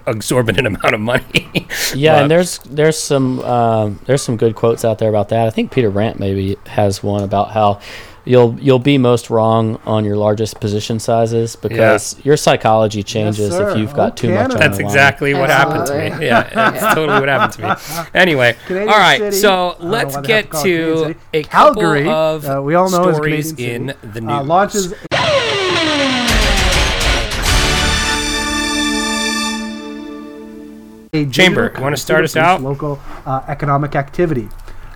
exorbitant 0.07 0.67
amount 0.67 0.93
of 0.93 0.99
money. 0.99 1.67
yeah, 1.95 2.15
but, 2.15 2.21
and 2.23 2.31
there's 2.31 2.59
there's 2.59 2.97
some 2.97 3.39
um, 3.41 3.99
there's 4.05 4.21
some 4.21 4.37
good 4.37 4.55
quotes 4.55 4.85
out 4.85 4.99
there 4.99 5.09
about 5.09 5.29
that. 5.29 5.47
I 5.47 5.49
think 5.49 5.71
Peter 5.71 5.89
Brandt 5.89 6.19
maybe 6.19 6.57
has 6.67 7.03
one 7.03 7.23
about 7.23 7.51
how 7.51 7.79
you'll 8.25 8.59
you'll 8.59 8.79
be 8.79 8.97
most 8.97 9.29
wrong 9.29 9.79
on 9.85 10.05
your 10.05 10.15
largest 10.15 10.59
position 10.59 10.99
sizes 10.99 11.55
because 11.55 12.15
yeah. 12.17 12.21
your 12.25 12.37
psychology 12.37 13.01
changes 13.01 13.51
yes, 13.51 13.59
if 13.59 13.77
you've 13.77 13.93
got 13.93 14.13
oh, 14.13 14.15
too 14.15 14.27
Canada. 14.27 14.53
much. 14.53 14.59
That's 14.59 14.79
exactly 14.79 15.33
what 15.33 15.49
happened 15.49 15.87
to 15.87 15.97
me. 15.97 16.25
Yeah, 16.27 16.49
that's 16.53 16.93
totally 16.95 17.19
what 17.19 17.29
happened 17.29 17.53
to 17.53 18.03
me. 18.03 18.09
Anyway, 18.13 18.55
Canadian 18.67 18.89
all 18.89 18.99
right, 18.99 19.19
City. 19.19 19.37
so 19.37 19.75
let's 19.79 20.17
get 20.17 20.51
to 20.63 21.15
a 21.33 21.43
Calgary. 21.43 22.03
couple 22.03 22.13
of 22.13 22.45
uh, 22.45 22.61
we 22.61 22.75
all 22.75 22.89
know 22.89 23.11
stories 23.11 23.53
in 23.53 23.87
the 24.01 24.19
uh, 24.19 24.21
news. 24.21 24.29
Uh, 24.29 24.43
launches. 24.43 24.93
Chamber, 31.11 31.73
you 31.75 31.81
want 31.81 31.95
to 31.95 32.01
start 32.01 32.23
us 32.23 32.35
out? 32.35 32.61
Local 32.61 32.99
uh, 33.25 33.43
economic 33.47 33.95
activity. 33.95 34.47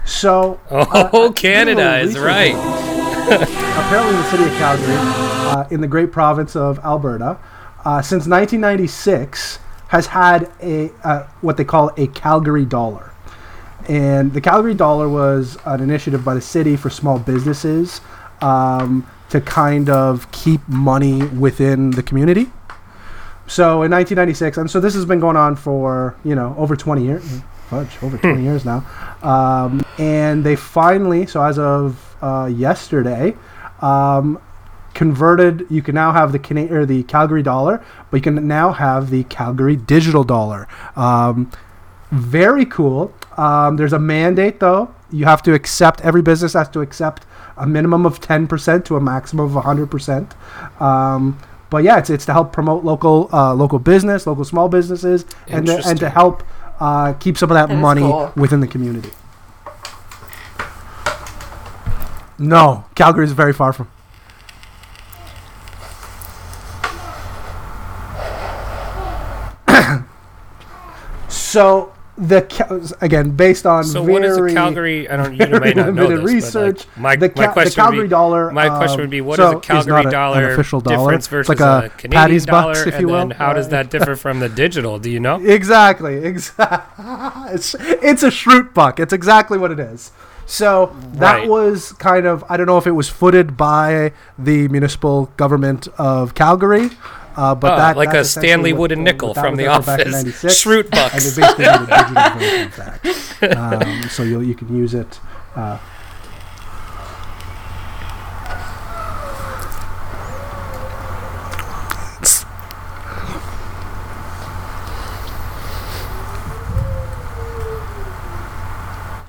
So, 0.06 0.60
oh, 0.70 1.30
uh, 1.30 1.32
Canada 1.32 1.98
is 1.98 2.20
right. 2.20 2.54
apparently, 3.26 4.16
the 4.18 4.30
city 4.30 4.44
of 4.44 4.52
Calgary, 4.60 4.94
uh, 4.96 5.68
in 5.72 5.82
the 5.82 5.88
great 5.88 6.12
province 6.12 6.56
of 6.56 6.78
Alberta, 6.80 7.40
uh, 7.84 8.02
since 8.04 8.28
1996, 8.28 9.58
has 9.88 10.06
had 10.06 10.52
a 10.62 10.92
uh, 11.04 11.26
what 11.42 11.58
they 11.58 11.66
call 11.66 11.90
a 11.98 12.06
Calgary 12.08 12.66
dollar. 12.66 13.12
And 13.90 14.34
the 14.34 14.42
Calgary 14.42 14.76
dollar 14.76 15.10
was 15.10 15.58
an 15.66 15.82
initiative 15.82 16.24
by 16.24 16.36
the 16.36 16.42
city 16.42 16.76
for 16.78 16.92
small 16.92 17.18
businesses 17.18 18.02
um, 18.42 19.10
to 19.30 19.42
kind 19.42 19.90
of 19.90 20.32
keep 20.32 20.62
money 20.68 21.24
within 21.24 21.90
the 21.90 22.04
community. 22.04 22.52
So 23.48 23.84
in 23.84 23.92
1996, 23.92 24.58
and 24.58 24.72
so 24.72 24.80
this 24.80 24.94
has 24.94 25.06
been 25.06 25.20
going 25.20 25.36
on 25.36 25.56
for 25.56 26.16
you 26.24 26.36
know 26.36 26.56
over 26.58 26.76
20 26.76 27.04
years, 27.04 27.42
fudge, 27.70 27.98
over 28.02 28.18
20 28.18 28.40
hmm. 28.40 28.46
years 28.46 28.66
now, 28.66 28.86
um, 29.22 29.86
and 29.98 30.44
they 30.44 30.56
finally, 30.56 31.26
so 31.26 31.44
as 31.44 31.60
of 31.60 32.16
uh, 32.22 32.46
yesterday, 32.46 33.36
um, 33.82 34.40
converted. 34.94 35.66
You 35.70 35.82
can 35.82 35.96
now 35.96 36.12
have 36.12 36.32
the 36.32 36.40
Cana- 36.40 36.72
or 36.74 36.86
the 36.86 37.04
Calgary 37.04 37.44
dollar, 37.44 37.84
but 38.10 38.18
you 38.18 38.22
can 38.22 38.48
now 38.48 38.72
have 38.72 39.10
the 39.10 39.24
Calgary 39.26 39.76
digital 39.76 40.24
dollar. 40.24 40.68
Um, 40.96 41.52
very 42.12 42.66
cool. 42.66 43.14
Um, 43.38 43.78
there's 43.78 43.94
a 43.94 44.00
mandate 44.00 44.60
though. 44.60 44.94
You 45.12 45.26
have 45.26 45.42
to 45.44 45.54
accept. 45.54 46.02
Every 46.02 46.22
business 46.22 46.54
has 46.54 46.70
to 46.70 46.82
accept 46.82 47.26
a 47.58 47.68
minimum 47.68 48.06
of 48.06 48.20
10% 48.20 48.86
to 48.86 48.96
a 48.96 49.02
maximum 49.02 49.56
of 49.56 49.64
100%. 49.64 50.32
But 51.74 51.84
yeah, 51.84 51.98
it's 51.98 52.12
it's 52.12 52.28
to 52.28 52.34
help 52.34 52.54
promote 52.54 52.84
local 52.84 53.30
uh, 53.34 53.52
local 53.56 53.80
business, 53.80 54.28
local 54.28 54.46
small 54.46 54.70
businesses, 54.70 55.26
and 55.48 55.66
to, 55.66 55.82
and 55.88 56.00
to 56.02 56.08
help 56.08 56.44
uh, 56.80 57.14
keep 57.14 57.36
some 57.36 57.50
of 57.50 57.56
that, 57.56 57.70
that 57.70 57.76
money 57.78 58.02
cool. 58.02 58.32
within 58.36 58.60
the 58.60 58.68
community. 58.68 59.10
No, 62.38 62.86
Calgary 62.94 63.26
is 63.26 63.32
very 63.32 63.54
far 63.54 63.74
from. 63.74 63.90
so 71.28 71.92
the 72.16 72.96
again 73.02 73.32
based 73.32 73.66
on 73.66 73.84
so 73.84 74.04
what 74.04 74.24
is 74.24 74.38
a 74.38 74.54
Calgary? 74.54 75.10
I 75.10 75.18
don't 75.18 75.34
you 75.34 75.60
may 75.60 75.74
not 75.74 75.94
know 75.96 76.08
this, 76.08 76.24
research. 76.24 76.86
Like 76.86 76.98
my, 76.98 77.16
the, 77.16 77.30
ca- 77.30 77.42
my 77.42 77.48
question 77.48 77.70
the 77.72 77.76
Calgary 77.76 77.98
would 77.98 78.04
be, 78.04 78.10
dollar. 78.10 78.52
My 78.52 78.70
question 78.70 79.02
would 79.02 79.10
be 79.10 79.22
what 79.22 79.40
um, 79.40 79.54
is 79.54 79.58
a 79.58 79.62
Calgary 79.62 80.12
dollar 80.12 80.50
a, 80.50 80.54
official 80.54 80.80
dollar 80.80 80.98
difference 80.98 81.28
versus 81.28 81.50
like 81.50 81.60
a, 81.60 81.86
a 81.86 81.90
Canadian 81.90 82.12
Patty's 82.12 82.46
dollar, 82.46 82.74
bucks, 82.74 82.86
if 82.86 83.00
you 83.00 83.08
will. 83.08 83.34
how 83.34 83.54
does 83.54 83.70
that 83.70 83.90
differ 83.90 84.16
from 84.16 84.40
the 84.40 84.50
digital? 84.50 85.00
Do 85.00 85.10
you 85.10 85.20
know? 85.20 85.44
Exactly, 85.44 86.18
exactly. 86.18 87.06
it's 87.54 87.76
it's 87.80 88.22
a 88.22 88.30
Schrute 88.30 88.74
buck. 88.74 89.00
It's 89.00 89.14
exactly 89.14 89.58
what 89.58 89.72
it 89.72 89.80
is. 89.80 90.12
So 90.46 90.96
that 91.14 91.40
right. 91.40 91.50
was 91.50 91.94
kind 91.94 92.28
of 92.28 92.44
I 92.48 92.58
don't 92.58 92.68
know 92.68 92.78
if 92.78 92.86
it 92.86 92.92
was 92.92 93.10
footed 93.10 93.58
by 93.58 94.14
the 94.38 94.68
municipal 94.68 95.28
government 95.38 95.88
of 95.98 96.36
Calgary 96.36 96.92
uh, 97.36 97.56
but 97.56 97.74
oh, 97.74 97.78
that 97.78 97.98
like 97.98 98.14
a 98.14 98.24
Stanley 98.24 98.74
Wooden 98.74 99.04
Nickel 99.04 99.34
from 99.34 99.56
The 99.56 99.68
Office, 99.68 100.24
Schrute 100.44 100.90
bucks. 100.92 101.26
And 101.26 101.36
basically 101.36 101.66
a 101.66 102.70
digital 102.70 103.50
version 103.50 103.58
Um, 103.58 104.10
so 104.10 104.24
you 104.24 104.42
you 104.42 104.56
can 104.56 104.76
use 104.76 104.94
it. 104.94 105.20
Uh, 105.56 105.78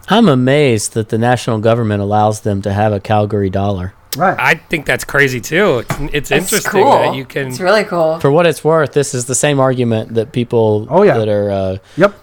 I'm 0.07 0.29
amazed 0.29 0.93
that 0.93 1.09
the 1.09 1.19
national 1.19 1.59
government 1.61 2.03
allows 2.03 2.43
them 2.43 2.61
to 2.63 2.73
have 2.73 2.93
a 2.93 3.01
Calgary 3.01 3.51
dollar. 3.51 3.95
Right. 4.17 4.39
I 4.39 4.55
think 4.55 4.87
that's 4.87 5.05
crazy 5.05 5.41
too. 5.41 5.79
It's, 5.79 6.15
it's 6.15 6.31
interesting 6.31 6.83
cool. 6.83 6.91
that 6.91 7.15
you 7.15 7.25
can. 7.25 7.49
It's 7.49 7.61
really 7.61 7.85
cool. 7.85 8.21
For 8.21 8.31
what 8.31 8.47
it's 8.47 8.63
worth, 8.63 8.93
this 8.93 9.15
is 9.15 9.27
the 9.27 9.35
same 9.35 9.61
argument 9.61 10.15
that 10.15 10.33
people 10.33 10.87
oh, 10.91 11.03
yeah. 11.03 11.19
that 11.19 11.29
are 11.29 11.51
uh, 11.51 11.77
yep. 11.97 12.15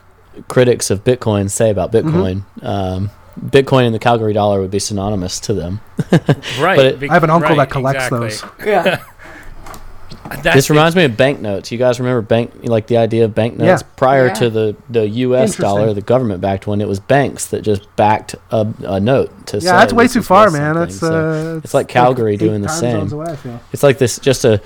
critics 0.48 0.90
of 0.90 1.04
Bitcoin 1.04 1.50
say 1.50 1.70
about 1.70 1.92
mm-hmm. 1.92 2.10
Bitcoin. 2.10 2.36
Mm-hmm. 2.60 2.66
Um, 2.66 3.12
Bitcoin 3.40 3.86
and 3.86 3.96
the 3.96 4.00
Calgary 4.00 4.34
dollar 4.34 4.62
would 4.62 4.72
be 4.72 4.80
synonymous 4.80 5.40
to 5.42 5.54
them. 5.54 5.82
right. 6.60 6.76
But 6.76 6.86
it, 6.86 7.10
I 7.10 7.14
have 7.14 7.24
an 7.24 7.30
uncle 7.30 7.56
right, 7.56 7.58
that 7.58 7.72
collects 7.72 8.08
exactly. 8.08 8.30
those. 8.30 8.68
Yeah. 8.68 9.04
That's 10.30 10.56
this 10.56 10.70
reminds 10.70 10.96
me 10.96 11.04
of 11.04 11.18
banknotes. 11.18 11.72
You 11.72 11.78
guys 11.78 12.00
remember 12.00 12.22
bank 12.22 12.52
like 12.64 12.88
the 12.88 12.98
idea 12.98 13.26
of 13.26 13.36
banknotes 13.36 13.82
yeah. 13.82 13.88
prior 13.96 14.28
yeah. 14.28 14.34
to 14.34 14.50
the 14.50 14.76
the 14.90 15.08
U.S. 15.08 15.56
dollar, 15.56 15.94
the 15.94 16.02
government 16.02 16.42
backed 16.42 16.68
one. 16.68 16.82
It 16.82 16.88
was 16.88 17.00
banks 17.00 17.48
that 17.48 17.62
just 17.62 17.94
backed 17.96 18.36
a, 18.52 18.68
a 18.84 19.00
note 19.00 19.48
to. 19.48 19.58
Yeah, 19.58 19.74
that's 19.74 19.94
way 19.94 20.08
too 20.08 20.22
far, 20.22 20.50
man. 20.50 20.76
That's 20.76 21.02
uh, 21.04 21.10
so 21.10 21.56
it's, 21.58 21.66
it's, 21.66 21.74
like 21.74 21.88
Calgary 21.88 22.34
like 22.34 22.40
doing 22.40 22.62
the 22.62 22.70
same. 22.70 23.12
Away, 23.12 23.38
it's 23.72 23.84
like 23.84 23.98
this, 23.98 24.20
just 24.20 24.46
a 24.46 24.62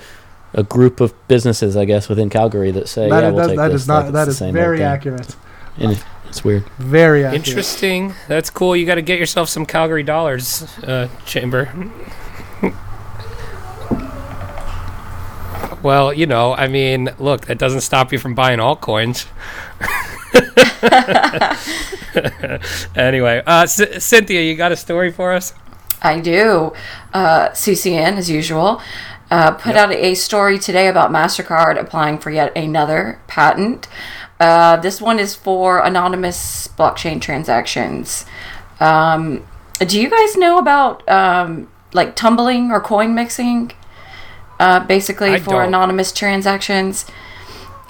a 0.54 0.62
group 0.62 1.00
of 1.00 1.14
businesses, 1.28 1.76
I 1.76 1.84
guess, 1.84 2.08
within 2.08 2.30
Calgary 2.30 2.70
that 2.72 2.88
say, 2.88 3.08
that, 3.08 3.22
"Yeah, 3.22 3.30
we'll 3.30 3.48
take 3.48 3.56
that 3.56 3.68
this." 3.68 3.82
Is 3.82 3.88
not, 3.88 4.04
like 4.04 4.12
that 4.14 4.28
is 4.28 4.38
very 4.38 4.82
accurate. 4.82 5.36
And 5.78 6.02
it's 6.28 6.44
weird. 6.44 6.64
Very 6.78 7.24
accurate. 7.24 7.48
interesting. 7.48 8.14
That's 8.28 8.50
cool. 8.50 8.74
You 8.76 8.86
got 8.86 8.96
to 8.96 9.02
get 9.02 9.18
yourself 9.18 9.48
some 9.48 9.66
Calgary 9.66 10.02
dollars, 10.02 10.62
uh, 10.78 11.08
Chamber. 11.24 11.72
Well, 15.86 16.12
you 16.12 16.26
know, 16.26 16.52
I 16.52 16.66
mean, 16.66 17.10
look, 17.20 17.46
that 17.46 17.58
doesn't 17.58 17.82
stop 17.82 18.10
you 18.10 18.18
from 18.18 18.34
buying 18.34 18.58
altcoins. 18.58 19.26
anyway, 22.96 23.40
uh, 23.46 23.66
C- 23.66 24.00
Cynthia, 24.00 24.40
you 24.40 24.56
got 24.56 24.72
a 24.72 24.76
story 24.76 25.12
for 25.12 25.32
us? 25.32 25.54
I 26.02 26.18
do. 26.18 26.72
Uh, 27.14 27.50
CCN, 27.50 28.16
as 28.16 28.28
usual, 28.28 28.82
uh, 29.30 29.52
put 29.52 29.76
yep. 29.76 29.90
out 29.90 29.92
a 29.92 30.16
story 30.16 30.58
today 30.58 30.88
about 30.88 31.12
MasterCard 31.12 31.80
applying 31.80 32.18
for 32.18 32.32
yet 32.32 32.50
another 32.56 33.20
patent. 33.28 33.86
Uh, 34.40 34.78
this 34.78 35.00
one 35.00 35.20
is 35.20 35.36
for 35.36 35.78
anonymous 35.78 36.66
blockchain 36.66 37.20
transactions. 37.20 38.26
Um, 38.80 39.46
do 39.78 40.00
you 40.00 40.10
guys 40.10 40.36
know 40.36 40.58
about 40.58 41.08
um, 41.08 41.68
like 41.92 42.16
tumbling 42.16 42.72
or 42.72 42.80
coin 42.80 43.14
mixing? 43.14 43.70
Uh, 44.58 44.80
basically 44.80 45.34
I 45.34 45.40
for 45.40 45.54
don't. 45.54 45.68
anonymous 45.68 46.12
transactions. 46.12 47.04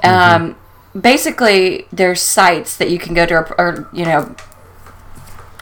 Mm-hmm. 0.03 0.45
Um, 0.45 0.57
basically, 1.01 1.87
there's 1.93 2.21
sites 2.23 2.77
that 2.77 2.91
you 2.91 2.99
can 2.99 3.15
go 3.15 3.27
to, 3.27 3.35
or, 3.35 3.61
or, 3.61 3.89
you 3.93 4.05
know, 4.05 4.35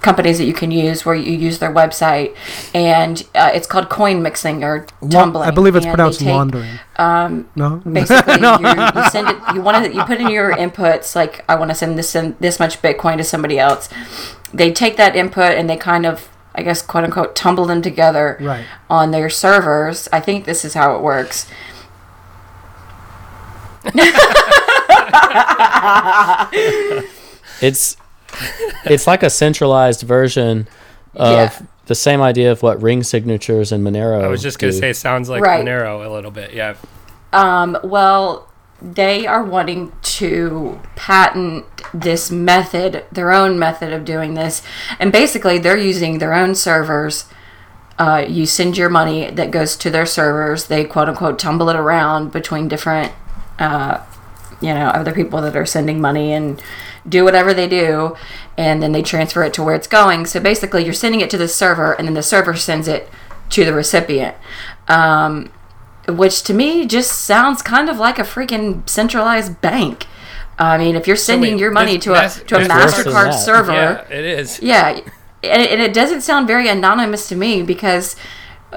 companies 0.04 0.36
that 0.38 0.44
you 0.44 0.52
can 0.52 0.70
use 0.70 1.04
where 1.04 1.14
you 1.14 1.32
use 1.32 1.58
their 1.58 1.72
website, 1.72 2.36
and 2.74 3.26
uh, 3.34 3.50
it's 3.52 3.66
called 3.66 3.88
coin 3.88 4.22
mixing 4.22 4.62
or 4.62 4.86
tumbling. 5.10 5.48
I 5.48 5.50
believe 5.50 5.74
it's 5.74 5.86
pronounced 5.86 6.20
take, 6.20 6.28
laundering. 6.28 6.78
Um, 6.96 7.48
no, 7.56 7.76
basically, 7.76 8.36
no. 8.40 8.58
you 8.60 9.10
send 9.10 9.28
it. 9.28 9.36
You 9.54 9.62
want 9.62 9.84
to. 9.84 9.92
You 9.92 10.04
put 10.04 10.20
in 10.20 10.28
your 10.28 10.54
inputs 10.54 11.16
like 11.16 11.44
I 11.48 11.56
want 11.56 11.70
to 11.70 11.74
send 11.74 11.98
this 11.98 12.10
send 12.10 12.38
this 12.38 12.60
much 12.60 12.80
Bitcoin 12.82 13.16
to 13.16 13.24
somebody 13.24 13.58
else. 13.58 13.88
They 14.52 14.72
take 14.72 14.96
that 14.98 15.16
input 15.16 15.56
and 15.56 15.68
they 15.68 15.76
kind 15.76 16.06
of 16.06 16.28
I 16.54 16.62
guess, 16.62 16.82
quote 16.82 17.04
unquote, 17.04 17.34
tumble 17.34 17.64
them 17.64 17.82
together 17.82 18.38
right. 18.40 18.64
on 18.88 19.10
their 19.10 19.28
servers. 19.28 20.08
I 20.12 20.20
think 20.20 20.44
this 20.44 20.64
is 20.64 20.74
how 20.74 20.96
it 20.96 21.02
works. 21.02 21.50
it's 27.60 27.96
it's 28.84 29.06
like 29.06 29.22
a 29.22 29.30
centralized 29.30 30.02
version 30.02 30.66
of 31.14 31.30
yeah. 31.30 31.66
the 31.86 31.94
same 31.94 32.22
idea 32.22 32.50
of 32.50 32.62
what 32.62 32.80
ring 32.80 33.02
signatures 33.02 33.72
and 33.72 33.84
Monero. 33.84 34.22
I 34.22 34.28
was 34.28 34.42
just 34.42 34.58
gonna 34.58 34.72
say 34.72 34.90
it 34.90 34.96
sounds 34.96 35.28
like 35.28 35.42
right. 35.42 35.64
Monero 35.64 36.06
a 36.06 36.10
little 36.10 36.30
bit. 36.30 36.54
Yeah. 36.54 36.76
Um. 37.32 37.76
Well, 37.84 38.48
they 38.92 39.26
are 39.26 39.42
wanting 39.42 39.92
to 40.02 40.78
patent 40.94 41.64
this 41.94 42.30
method, 42.30 43.04
their 43.10 43.32
own 43.32 43.58
method 43.58 43.92
of 43.92 44.04
doing 44.04 44.34
this, 44.34 44.62
and 44.98 45.10
basically 45.10 45.58
they're 45.58 45.78
using 45.78 46.18
their 46.18 46.34
own 46.34 46.54
servers. 46.54 47.24
Uh, 47.98 48.24
you 48.28 48.44
send 48.44 48.76
your 48.76 48.90
money 48.90 49.30
that 49.30 49.50
goes 49.50 49.76
to 49.76 49.90
their 49.90 50.04
servers. 50.04 50.66
They 50.66 50.84
quote 50.84 51.08
unquote 51.08 51.38
tumble 51.38 51.70
it 51.70 51.76
around 51.76 52.32
between 52.32 52.68
different, 52.68 53.12
uh, 53.58 54.04
you 54.60 54.74
know, 54.74 54.88
other 54.88 55.14
people 55.14 55.40
that 55.40 55.56
are 55.56 55.66
sending 55.66 56.00
money 56.00 56.32
and 56.32 56.62
do 57.08 57.24
whatever 57.24 57.54
they 57.54 57.68
do, 57.68 58.16
and 58.58 58.82
then 58.82 58.92
they 58.92 59.02
transfer 59.02 59.44
it 59.44 59.54
to 59.54 59.62
where 59.62 59.74
it's 59.74 59.86
going. 59.86 60.26
So 60.26 60.40
basically, 60.40 60.84
you're 60.84 60.92
sending 60.92 61.20
it 61.20 61.30
to 61.30 61.38
the 61.38 61.48
server, 61.48 61.92
and 61.92 62.06
then 62.06 62.14
the 62.14 62.22
server 62.22 62.54
sends 62.54 62.88
it 62.88 63.08
to 63.50 63.64
the 63.64 63.72
recipient. 63.72 64.36
Um, 64.88 65.50
which 66.08 66.42
to 66.44 66.54
me 66.54 66.86
just 66.86 67.22
sounds 67.22 67.62
kind 67.62 67.88
of 67.88 67.98
like 67.98 68.18
a 68.18 68.22
freaking 68.22 68.88
centralized 68.88 69.60
bank. 69.60 70.06
I 70.58 70.78
mean, 70.78 70.94
if 70.94 71.06
you're 71.06 71.16
sending 71.16 71.52
so 71.52 71.54
wait, 71.54 71.60
your 71.60 71.70
money 71.70 71.98
to 71.98 72.12
a 72.12 72.28
to 72.28 72.56
a 72.56 72.60
Mastercard 72.60 73.34
server, 73.34 73.72
yeah, 73.72 74.08
it 74.08 74.24
is. 74.24 74.60
Yeah, 74.62 75.00
and 75.42 75.62
it, 75.62 75.70
and 75.70 75.80
it 75.80 75.92
doesn't 75.92 76.20
sound 76.20 76.46
very 76.46 76.68
anonymous 76.68 77.28
to 77.28 77.36
me 77.36 77.62
because 77.62 78.16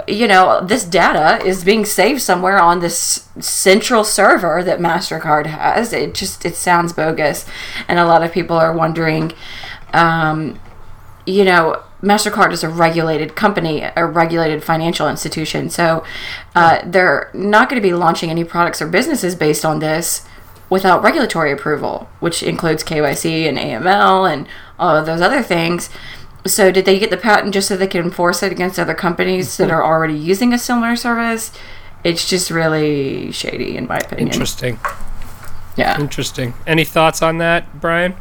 you 0.07 0.28
know 0.28 0.63
this 0.65 0.84
data 0.84 1.43
is 1.45 1.63
being 1.63 1.86
saved 1.86 2.21
somewhere 2.21 2.59
on 2.59 2.80
this 2.80 3.28
central 3.39 4.03
server 4.03 4.63
that 4.63 4.80
Mastercard 4.80 5.45
has. 5.45 5.93
It 5.93 6.15
just 6.15 6.45
it 6.45 6.55
sounds 6.55 6.93
bogus, 6.93 7.45
and 7.88 7.99
a 7.99 8.05
lot 8.05 8.23
of 8.23 8.32
people 8.32 8.57
are 8.57 8.73
wondering. 8.73 9.34
Um, 9.93 10.59
you 11.25 11.43
know, 11.43 11.84
MasterCard 12.01 12.51
is 12.51 12.63
a 12.63 12.69
regulated 12.69 13.35
company, 13.35 13.81
a 13.95 14.05
regulated 14.05 14.63
financial 14.63 15.09
institution. 15.09 15.69
So 15.69 16.03
uh, 16.55 16.81
they're 16.85 17.29
not 17.33 17.69
going 17.69 17.81
to 17.81 17.87
be 17.87 17.93
launching 17.93 18.29
any 18.29 18.43
products 18.43 18.81
or 18.81 18.87
businesses 18.87 19.35
based 19.35 19.65
on 19.65 19.79
this 19.79 20.27
without 20.69 21.01
regulatory 21.01 21.51
approval, 21.51 22.09
which 22.19 22.43
includes 22.43 22.83
KYC 22.83 23.47
and 23.47 23.57
AML 23.57 24.31
and 24.31 24.47
all 24.77 24.95
of 24.95 25.05
those 25.05 25.21
other 25.21 25.41
things. 25.41 25.89
So 26.45 26.71
did 26.71 26.85
they 26.85 26.99
get 26.99 27.09
the 27.09 27.17
patent 27.17 27.53
just 27.53 27.67
so 27.67 27.75
they 27.75 27.87
can 27.87 28.03
enforce 28.03 28.43
it 28.43 28.51
against 28.51 28.77
other 28.77 28.93
companies 28.93 29.57
that 29.57 29.71
are 29.71 29.83
already 29.83 30.13
using 30.13 30.53
a 30.53 30.59
similar 30.59 30.95
service? 30.95 31.51
It's 32.03 32.29
just 32.29 32.51
really 32.51 33.31
shady, 33.31 33.75
in 33.75 33.87
my 33.87 33.97
opinion. 33.97 34.27
Interesting. 34.29 34.79
Yeah. 35.75 35.99
Interesting. 35.99 36.53
Any 36.65 36.85
thoughts 36.85 37.21
on 37.21 37.39
that, 37.39 37.79
Brian? 37.81 38.15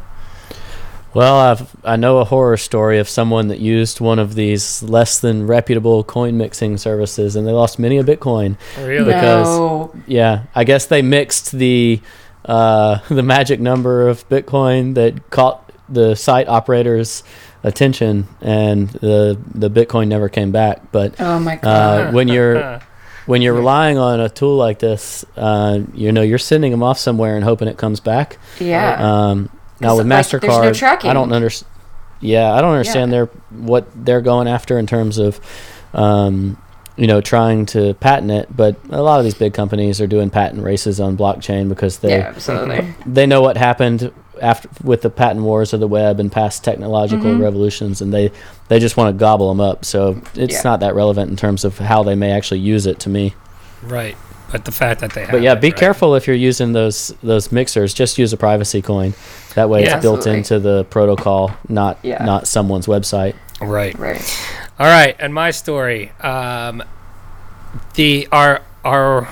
Well, 1.17 1.35
I've, 1.35 1.75
I 1.83 1.95
know 1.95 2.19
a 2.19 2.25
horror 2.25 2.57
story 2.57 2.99
of 2.99 3.09
someone 3.09 3.47
that 3.47 3.57
used 3.57 3.99
one 3.99 4.19
of 4.19 4.35
these 4.35 4.83
less 4.83 5.19
than 5.19 5.47
reputable 5.47 6.03
coin 6.03 6.37
mixing 6.37 6.77
services, 6.77 7.35
and 7.35 7.47
they 7.47 7.51
lost 7.51 7.79
many 7.79 7.97
a 7.97 8.03
Bitcoin. 8.03 8.55
Really? 8.77 9.05
Because 9.05 9.47
no. 9.47 9.91
yeah, 10.05 10.43
I 10.53 10.63
guess 10.63 10.85
they 10.85 11.01
mixed 11.01 11.53
the 11.53 12.01
uh, 12.45 12.99
the 13.09 13.23
magic 13.23 13.59
number 13.59 14.07
of 14.07 14.29
Bitcoin 14.29 14.93
that 14.93 15.31
caught 15.31 15.73
the 15.89 16.13
site 16.13 16.47
operator's 16.47 17.23
attention, 17.63 18.27
and 18.39 18.87
the 18.89 19.41
the 19.55 19.71
Bitcoin 19.71 20.09
never 20.09 20.29
came 20.29 20.51
back. 20.51 20.91
But 20.91 21.19
oh 21.19 21.39
my 21.39 21.55
uh, 21.55 21.61
god, 21.61 22.07
uh, 22.09 22.11
when 22.11 22.27
you're 22.27 22.79
when 23.25 23.41
you're 23.41 23.55
relying 23.55 23.97
on 23.97 24.19
a 24.19 24.29
tool 24.29 24.55
like 24.55 24.77
this, 24.77 25.25
uh, 25.35 25.79
you 25.95 26.11
know 26.11 26.21
you're 26.21 26.37
sending 26.37 26.69
them 26.69 26.83
off 26.83 26.99
somewhere 26.99 27.35
and 27.35 27.43
hoping 27.43 27.67
it 27.67 27.77
comes 27.79 27.99
back. 27.99 28.37
Yeah. 28.59 28.97
Um, 28.99 29.49
now 29.79 29.95
with 29.95 30.07
like, 30.07 30.25
Mastercard, 30.25 31.01
no 31.01 31.09
I 31.09 31.13
don't 31.13 31.31
understand. 31.31 31.71
Yeah, 32.19 32.53
I 32.53 32.61
don't 32.61 32.71
understand 32.71 33.11
yeah. 33.11 33.17
their 33.17 33.25
what 33.51 33.87
they're 33.93 34.21
going 34.21 34.47
after 34.47 34.79
in 34.79 34.87
terms 34.87 35.19
of, 35.19 35.39
um, 35.93 36.61
you 36.95 37.05
know, 37.05 37.21
trying 37.21 37.67
to 37.67 37.93
patent 37.95 38.31
it. 38.31 38.55
But 38.55 38.77
a 38.89 39.01
lot 39.01 39.19
of 39.19 39.23
these 39.23 39.35
big 39.35 39.53
companies 39.53 40.01
are 40.01 40.07
doing 40.07 40.29
patent 40.29 40.63
races 40.63 40.99
on 40.99 41.15
blockchain 41.15 41.69
because 41.69 41.99
they 41.99 42.17
yeah, 42.17 42.27
absolutely. 42.29 42.95
they 43.05 43.27
know 43.27 43.41
what 43.41 43.57
happened 43.57 44.11
after 44.41 44.69
with 44.83 45.01
the 45.03 45.09
patent 45.09 45.43
wars 45.43 45.73
of 45.73 45.79
the 45.79 45.87
web 45.87 46.19
and 46.19 46.31
past 46.31 46.63
technological 46.63 47.31
mm-hmm. 47.31 47.41
revolutions, 47.41 48.01
and 48.01 48.11
they 48.11 48.31
they 48.67 48.79
just 48.79 48.97
want 48.97 49.15
to 49.15 49.19
gobble 49.19 49.49
them 49.49 49.61
up. 49.61 49.85
So 49.85 50.19
it's 50.33 50.55
yeah. 50.55 50.61
not 50.63 50.79
that 50.79 50.95
relevant 50.95 51.29
in 51.29 51.37
terms 51.37 51.63
of 51.63 51.77
how 51.77 52.01
they 52.01 52.15
may 52.15 52.31
actually 52.31 52.61
use 52.61 52.87
it 52.87 52.99
to 53.01 53.09
me. 53.09 53.35
Right 53.83 54.17
but 54.51 54.65
the 54.65 54.71
fact 54.71 55.01
that 55.01 55.13
they 55.13 55.21
have 55.21 55.31
but 55.31 55.41
yeah 55.41 55.53
it, 55.53 55.61
be 55.61 55.69
right? 55.69 55.77
careful 55.77 56.15
if 56.15 56.27
you're 56.27 56.35
using 56.35 56.73
those 56.73 57.09
those 57.23 57.51
mixers 57.51 57.93
just 57.93 58.17
use 58.17 58.33
a 58.33 58.37
privacy 58.37 58.81
coin 58.81 59.13
that 59.55 59.69
way 59.69 59.83
yeah, 59.83 59.95
it's 59.95 60.01
built 60.01 60.27
into 60.27 60.59
the 60.59 60.83
protocol 60.85 61.51
not 61.67 61.97
yeah. 62.03 62.23
not 62.23 62.47
someone's 62.47 62.87
website 62.87 63.35
right 63.61 63.97
right 63.97 64.49
all 64.79 64.87
right 64.87 65.15
and 65.19 65.33
my 65.33 65.51
story 65.51 66.11
um, 66.21 66.83
the 67.95 68.27
our 68.31 68.61
our 68.85 69.27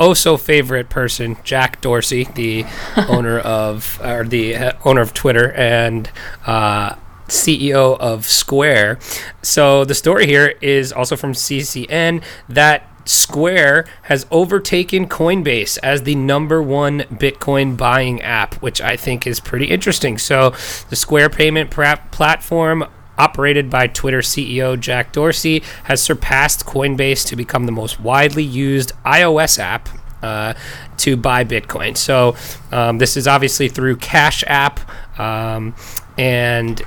oh 0.00 0.14
so 0.14 0.36
favorite 0.36 0.88
person 0.88 1.36
jack 1.44 1.80
dorsey 1.80 2.24
the 2.34 2.64
owner 3.08 3.38
of 3.38 4.00
or 4.02 4.24
the 4.24 4.54
uh, 4.56 4.72
owner 4.84 5.00
of 5.00 5.12
twitter 5.12 5.52
and 5.52 6.10
uh, 6.46 6.94
CEO 7.28 7.98
of 7.98 8.26
Square. 8.26 8.98
So 9.42 9.84
the 9.84 9.94
story 9.94 10.26
here 10.26 10.54
is 10.60 10.92
also 10.92 11.16
from 11.16 11.32
CCN 11.32 12.22
that 12.48 12.93
Square 13.04 13.86
has 14.02 14.26
overtaken 14.30 15.08
Coinbase 15.08 15.78
as 15.82 16.02
the 16.02 16.14
number 16.14 16.62
one 16.62 17.00
Bitcoin 17.00 17.76
buying 17.76 18.22
app, 18.22 18.54
which 18.56 18.80
I 18.80 18.96
think 18.96 19.26
is 19.26 19.40
pretty 19.40 19.66
interesting. 19.66 20.18
So, 20.18 20.50
the 20.90 20.96
Square 20.96 21.30
payment 21.30 21.70
platform 21.70 22.84
operated 23.16 23.70
by 23.70 23.86
Twitter 23.86 24.20
CEO 24.20 24.78
Jack 24.78 25.12
Dorsey 25.12 25.62
has 25.84 26.02
surpassed 26.02 26.66
Coinbase 26.66 27.26
to 27.28 27.36
become 27.36 27.66
the 27.66 27.72
most 27.72 28.00
widely 28.00 28.42
used 28.42 28.92
iOS 29.04 29.58
app 29.58 29.88
uh, 30.22 30.54
to 30.96 31.16
buy 31.16 31.44
Bitcoin. 31.44 31.96
So, 31.96 32.36
um, 32.72 32.98
this 32.98 33.16
is 33.16 33.28
obviously 33.28 33.68
through 33.68 33.96
Cash 33.96 34.42
App, 34.46 34.80
um, 35.20 35.74
and 36.16 36.80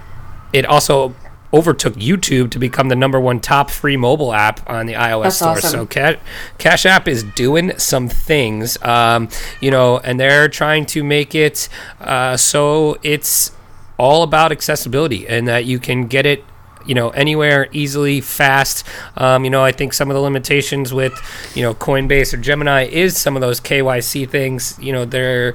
it 0.54 0.66
also 0.66 1.14
overtook 1.58 1.96
YouTube 1.96 2.52
to 2.52 2.60
become 2.60 2.90
the 2.90 2.96
number 2.96 3.20
one 3.20 3.40
top 3.40 3.70
free 3.70 3.98
mobile 3.98 4.34
app 4.34 4.68
on 4.70 4.86
the 4.86 4.94
iOS 4.94 5.24
That's 5.24 5.36
store. 5.38 5.50
Awesome. 5.58 5.72
So 5.72 5.86
Cash, 5.88 6.18
Cash 6.58 6.86
App 6.86 7.08
is 7.08 7.24
doing 7.24 7.78
some 7.80 8.08
things, 8.08 8.82
um, 8.84 9.30
you 9.60 9.72
know, 9.72 9.98
and 10.00 10.20
they're 10.20 10.48
trying 10.48 10.86
to 10.88 11.04
make 11.04 11.34
it 11.34 11.68
uh, 12.00 12.38
so 12.38 12.98
it's 13.02 13.52
all 13.98 14.22
about 14.22 14.52
accessibility 14.52 15.28
and 15.28 15.48
that 15.48 15.66
you 15.66 15.80
can 15.80 16.06
get 16.08 16.26
it 16.26 16.44
you 16.86 16.94
know 16.96 17.10
anywhere 17.10 17.68
easily 17.72 18.22
fast 18.22 18.86
um, 19.18 19.44
you 19.44 19.50
know 19.50 19.64
i 19.64 19.72
think 19.72 19.92
some 19.92 20.10
of 20.10 20.16
the 20.16 20.22
limitations 20.22 20.94
with 20.94 21.14
you 21.56 21.62
know 21.62 21.74
coinbase 21.74 22.34
or 22.34 22.38
gemini 22.38 22.84
is 22.84 23.18
some 23.18 23.36
of 23.36 23.42
those 23.42 23.60
kyc 23.60 24.30
things 24.30 24.78
you 24.80 24.94
know 24.94 25.04
they're 25.04 25.54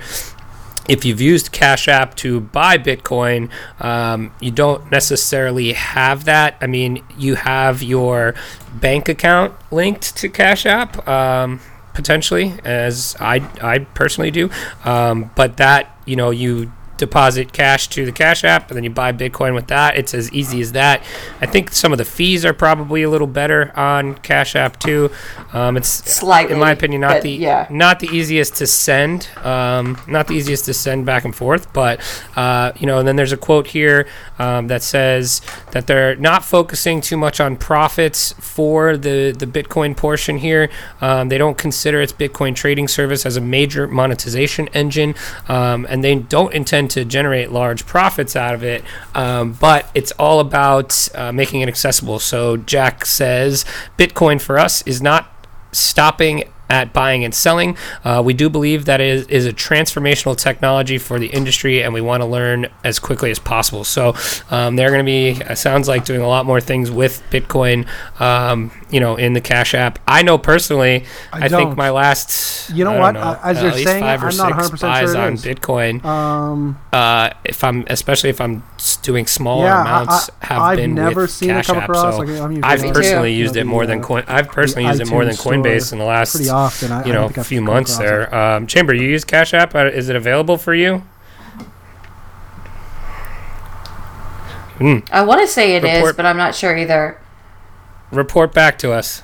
if 0.88 1.04
you've 1.04 1.20
used 1.20 1.52
Cash 1.52 1.88
App 1.88 2.14
to 2.16 2.40
buy 2.40 2.78
Bitcoin, 2.78 3.50
um, 3.80 4.32
you 4.40 4.50
don't 4.50 4.90
necessarily 4.90 5.72
have 5.74 6.24
that. 6.24 6.56
I 6.60 6.66
mean, 6.66 7.04
you 7.16 7.36
have 7.36 7.82
your 7.82 8.34
bank 8.74 9.08
account 9.08 9.54
linked 9.70 10.16
to 10.16 10.28
Cash 10.28 10.66
App. 10.66 11.06
Um, 11.06 11.60
potentially 11.94 12.54
as 12.64 13.14
I, 13.20 13.46
I 13.60 13.80
personally 13.80 14.30
do 14.30 14.48
um, 14.82 15.30
but 15.34 15.58
that 15.58 15.94
you 16.06 16.16
know 16.16 16.30
you 16.30 16.72
deposit 16.96 17.52
cash 17.52 17.88
to 17.88 18.04
the 18.04 18.12
Cash 18.12 18.44
App, 18.44 18.68
and 18.68 18.76
then 18.76 18.84
you 18.84 18.90
buy 18.90 19.12
Bitcoin 19.12 19.54
with 19.54 19.66
that. 19.68 19.96
It's 19.96 20.14
as 20.14 20.32
easy 20.32 20.60
as 20.60 20.72
that. 20.72 21.02
I 21.40 21.46
think 21.46 21.70
some 21.70 21.92
of 21.92 21.98
the 21.98 22.04
fees 22.04 22.44
are 22.44 22.52
probably 22.52 23.02
a 23.02 23.10
little 23.10 23.26
better 23.26 23.72
on 23.76 24.14
Cash 24.16 24.54
App 24.56 24.78
too. 24.78 25.10
Um, 25.52 25.76
it's 25.76 25.88
slightly, 25.88 26.54
in 26.54 26.60
my 26.60 26.70
opinion, 26.70 27.00
not 27.00 27.22
the 27.22 27.30
yeah. 27.30 27.66
not 27.70 28.00
the 28.00 28.08
easiest 28.08 28.56
to 28.56 28.66
send, 28.66 29.28
um, 29.38 30.00
not 30.06 30.28
the 30.28 30.34
easiest 30.34 30.64
to 30.66 30.74
send 30.74 31.04
back 31.06 31.24
and 31.24 31.34
forth. 31.34 31.72
But 31.72 32.00
uh, 32.36 32.72
you 32.78 32.86
know, 32.86 32.98
and 32.98 33.08
then 33.08 33.16
there's 33.16 33.32
a 33.32 33.36
quote 33.36 33.66
here 33.68 34.06
um, 34.38 34.68
that 34.68 34.82
says 34.82 35.40
that 35.72 35.86
they're 35.86 36.16
not 36.16 36.44
focusing 36.44 37.00
too 37.00 37.16
much 37.16 37.40
on 37.40 37.56
profits 37.56 38.32
for 38.34 38.96
the 38.96 39.32
the 39.32 39.46
Bitcoin 39.46 39.96
portion 39.96 40.38
here. 40.38 40.70
Um, 41.00 41.28
they 41.28 41.38
don't 41.38 41.58
consider 41.58 42.00
its 42.00 42.12
Bitcoin 42.12 42.54
trading 42.54 42.88
service 42.88 43.26
as 43.26 43.36
a 43.36 43.40
major 43.40 43.88
monetization 43.88 44.68
engine, 44.68 45.14
um, 45.48 45.86
and 45.88 46.04
they 46.04 46.14
don't 46.14 46.52
intend 46.54 46.81
to 46.88 47.04
generate 47.04 47.50
large 47.50 47.86
profits 47.86 48.36
out 48.36 48.54
of 48.54 48.62
it, 48.62 48.84
um, 49.14 49.52
but 49.52 49.88
it's 49.94 50.12
all 50.12 50.40
about 50.40 51.08
uh, 51.14 51.32
making 51.32 51.60
it 51.60 51.68
accessible. 51.68 52.18
So 52.18 52.56
Jack 52.56 53.06
says 53.06 53.64
Bitcoin 53.98 54.40
for 54.40 54.58
us 54.58 54.82
is 54.86 55.00
not 55.00 55.28
stopping 55.72 56.44
at 56.72 56.94
buying 56.94 57.22
and 57.22 57.34
selling. 57.34 57.76
Uh, 58.02 58.22
we 58.24 58.32
do 58.32 58.48
believe 58.48 58.86
that 58.86 59.00
is 59.00 59.26
is 59.26 59.44
a 59.44 59.52
transformational 59.52 60.36
technology 60.36 60.96
for 60.96 61.18
the 61.18 61.26
industry, 61.26 61.82
and 61.82 61.92
we 61.92 62.00
want 62.00 62.22
to 62.22 62.26
learn 62.26 62.66
as 62.82 62.98
quickly 62.98 63.30
as 63.30 63.38
possible. 63.38 63.84
So 63.84 64.14
um, 64.50 64.76
they're 64.76 64.90
going 64.90 65.04
to 65.04 65.48
be 65.48 65.54
sounds 65.54 65.86
like 65.86 66.06
doing 66.06 66.22
a 66.22 66.28
lot 66.28 66.46
more 66.46 66.60
things 66.60 66.90
with 66.90 67.22
Bitcoin. 67.30 67.86
Um, 68.18 68.72
you 68.90 69.00
know, 69.00 69.16
in 69.16 69.32
the 69.32 69.40
Cash 69.40 69.74
App. 69.74 69.98
I 70.06 70.22
know 70.22 70.38
personally. 70.38 71.04
I, 71.32 71.46
I 71.46 71.48
think 71.48 71.76
my 71.76 71.90
last. 71.90 72.70
You 72.70 72.84
know 72.84 72.98
what? 72.98 73.12
Know, 73.12 73.38
as 73.42 73.62
you're 73.62 73.72
saying, 73.72 74.02
five 74.02 74.22
or 74.22 74.28
I'm 74.28 74.36
not 74.36 74.50
100 74.50 74.70
percent 74.70 75.08
sure 75.08 75.18
on 75.18 75.36
Bitcoin. 75.36 76.04
Um, 76.04 76.78
uh, 76.92 77.30
if 77.44 77.64
I'm 77.64 77.84
especially 77.88 78.30
if 78.30 78.40
I'm 78.40 78.62
doing 79.02 79.26
smaller 79.26 79.64
yeah, 79.64 79.80
amounts, 79.80 80.30
I, 80.42 80.46
have 80.46 80.62
I've 80.62 80.76
been 80.76 80.94
never 80.94 81.22
with 81.22 81.30
seen 81.30 81.48
Cash 81.48 81.64
it 81.64 81.66
come 81.66 81.76
App, 81.78 81.88
across. 81.88 82.16
So 82.16 82.22
like, 82.22 82.64
I've 82.64 82.92
personally 82.92 83.32
used 83.32 83.56
it 83.56 83.64
more 83.64 83.86
than 83.86 84.02
Coin. 84.02 84.24
I've 84.28 84.48
personally 84.48 84.88
used 84.88 85.00
it 85.00 85.08
more 85.08 85.24
than 85.24 85.34
Coinbase 85.34 85.92
in 85.92 85.98
the 85.98 86.04
last 86.04 86.32
pretty 86.32 86.50
often. 86.62 86.92
I, 86.92 87.04
you 87.04 87.12
know, 87.12 87.30
a 87.36 87.44
few 87.44 87.60
months 87.60 87.98
there. 87.98 88.34
Um, 88.34 88.66
Chamber, 88.66 88.94
you 88.94 89.08
use 89.08 89.24
Cash 89.24 89.54
App? 89.54 89.74
Uh, 89.74 89.86
is 89.86 90.08
it 90.08 90.16
available 90.16 90.56
for 90.56 90.74
you? 90.74 91.02
Mm. 94.78 95.06
I 95.12 95.22
want 95.22 95.40
to 95.40 95.46
say 95.46 95.76
it 95.76 95.82
Report. 95.82 96.10
is, 96.10 96.16
but 96.16 96.26
I'm 96.26 96.36
not 96.36 96.54
sure 96.54 96.76
either. 96.76 97.20
Report 98.10 98.52
back 98.52 98.78
to 98.78 98.92
us. 98.92 99.20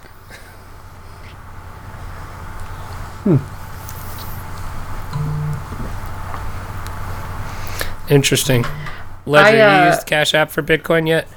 Hmm. 3.25 3.37
Interesting. 8.13 8.65
Ledger, 9.27 9.59
I, 9.59 9.61
uh, 9.61 9.85
you 9.85 9.91
used 9.91 10.07
Cash 10.07 10.33
App 10.33 10.51
for 10.51 10.63
Bitcoin 10.63 11.07
yet? 11.07 11.29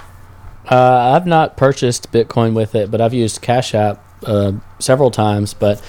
Uh, 0.70 1.16
I've 1.16 1.26
not 1.26 1.58
purchased 1.58 2.12
Bitcoin 2.12 2.54
with 2.54 2.76
it, 2.76 2.90
but 2.92 3.02
I've 3.02 3.14
used 3.14 3.42
Cash 3.42 3.74
App 3.74 4.02
uh, 4.26 4.54
several 4.80 5.12
times. 5.12 5.54
But 5.54 5.82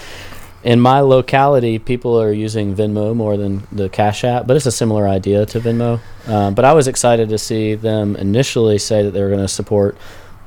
in 0.62 0.80
my 0.80 1.00
locality, 1.00 1.78
people 1.78 2.20
are 2.20 2.32
using 2.32 2.74
Venmo 2.74 3.14
more 3.14 3.36
than 3.36 3.66
the 3.72 3.88
Cash 3.88 4.24
App, 4.24 4.46
but 4.46 4.56
it's 4.56 4.66
a 4.66 4.72
similar 4.72 5.08
idea 5.08 5.44
to 5.46 5.60
Venmo. 5.60 6.00
Uh, 6.26 6.50
but 6.50 6.64
I 6.64 6.72
was 6.72 6.86
excited 6.86 7.28
to 7.30 7.38
see 7.38 7.74
them 7.74 8.16
initially 8.16 8.78
say 8.78 9.02
that 9.02 9.10
they 9.10 9.22
were 9.22 9.28
going 9.28 9.40
to 9.40 9.48
support 9.48 9.96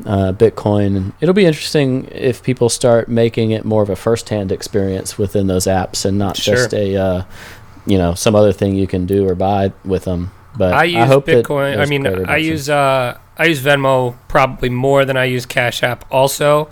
uh, 0.06 0.32
Bitcoin. 0.32 0.98
And 0.98 1.14
it'll 1.20 1.34
be 1.34 1.46
interesting 1.46 2.08
if 2.12 2.44
people 2.44 2.70
start 2.70 3.08
making 3.08 3.52
it 3.52 3.66
more 3.66 3.82
of 3.82 3.90
a 3.90 3.96
first-hand 3.96 4.52
experience 4.52 5.18
within 5.18 5.48
those 5.48 5.66
apps 5.66 6.06
and 6.06 6.18
not 6.18 6.38
sure. 6.38 6.56
just 6.56 6.74
a, 6.74 6.96
uh, 6.96 7.24
you 7.86 7.98
know, 7.98 8.14
some 8.14 8.36
other 8.36 8.54
thing 8.54 8.76
you 8.76 8.88
can 8.88 9.06
do 9.06 9.28
or 9.28 9.36
buy 9.36 9.74
with 9.84 10.06
them. 10.06 10.32
But 10.58 10.74
I 10.74 10.86
use 10.86 10.96
I 10.98 11.06
hope 11.06 11.26
Bitcoin. 11.26 11.78
I 11.80 11.86
mean, 11.86 12.08
I 12.08 12.38
use 12.38 12.70
uh, 12.70 13.18
I 13.38 13.46
use 13.46 13.62
Venmo 13.62 14.16
probably 14.30 14.70
more 14.70 15.04
than 15.04 15.18
I 15.18 15.26
use 15.26 15.46
Cash 15.46 15.84
App. 15.84 16.06
Also, 16.10 16.70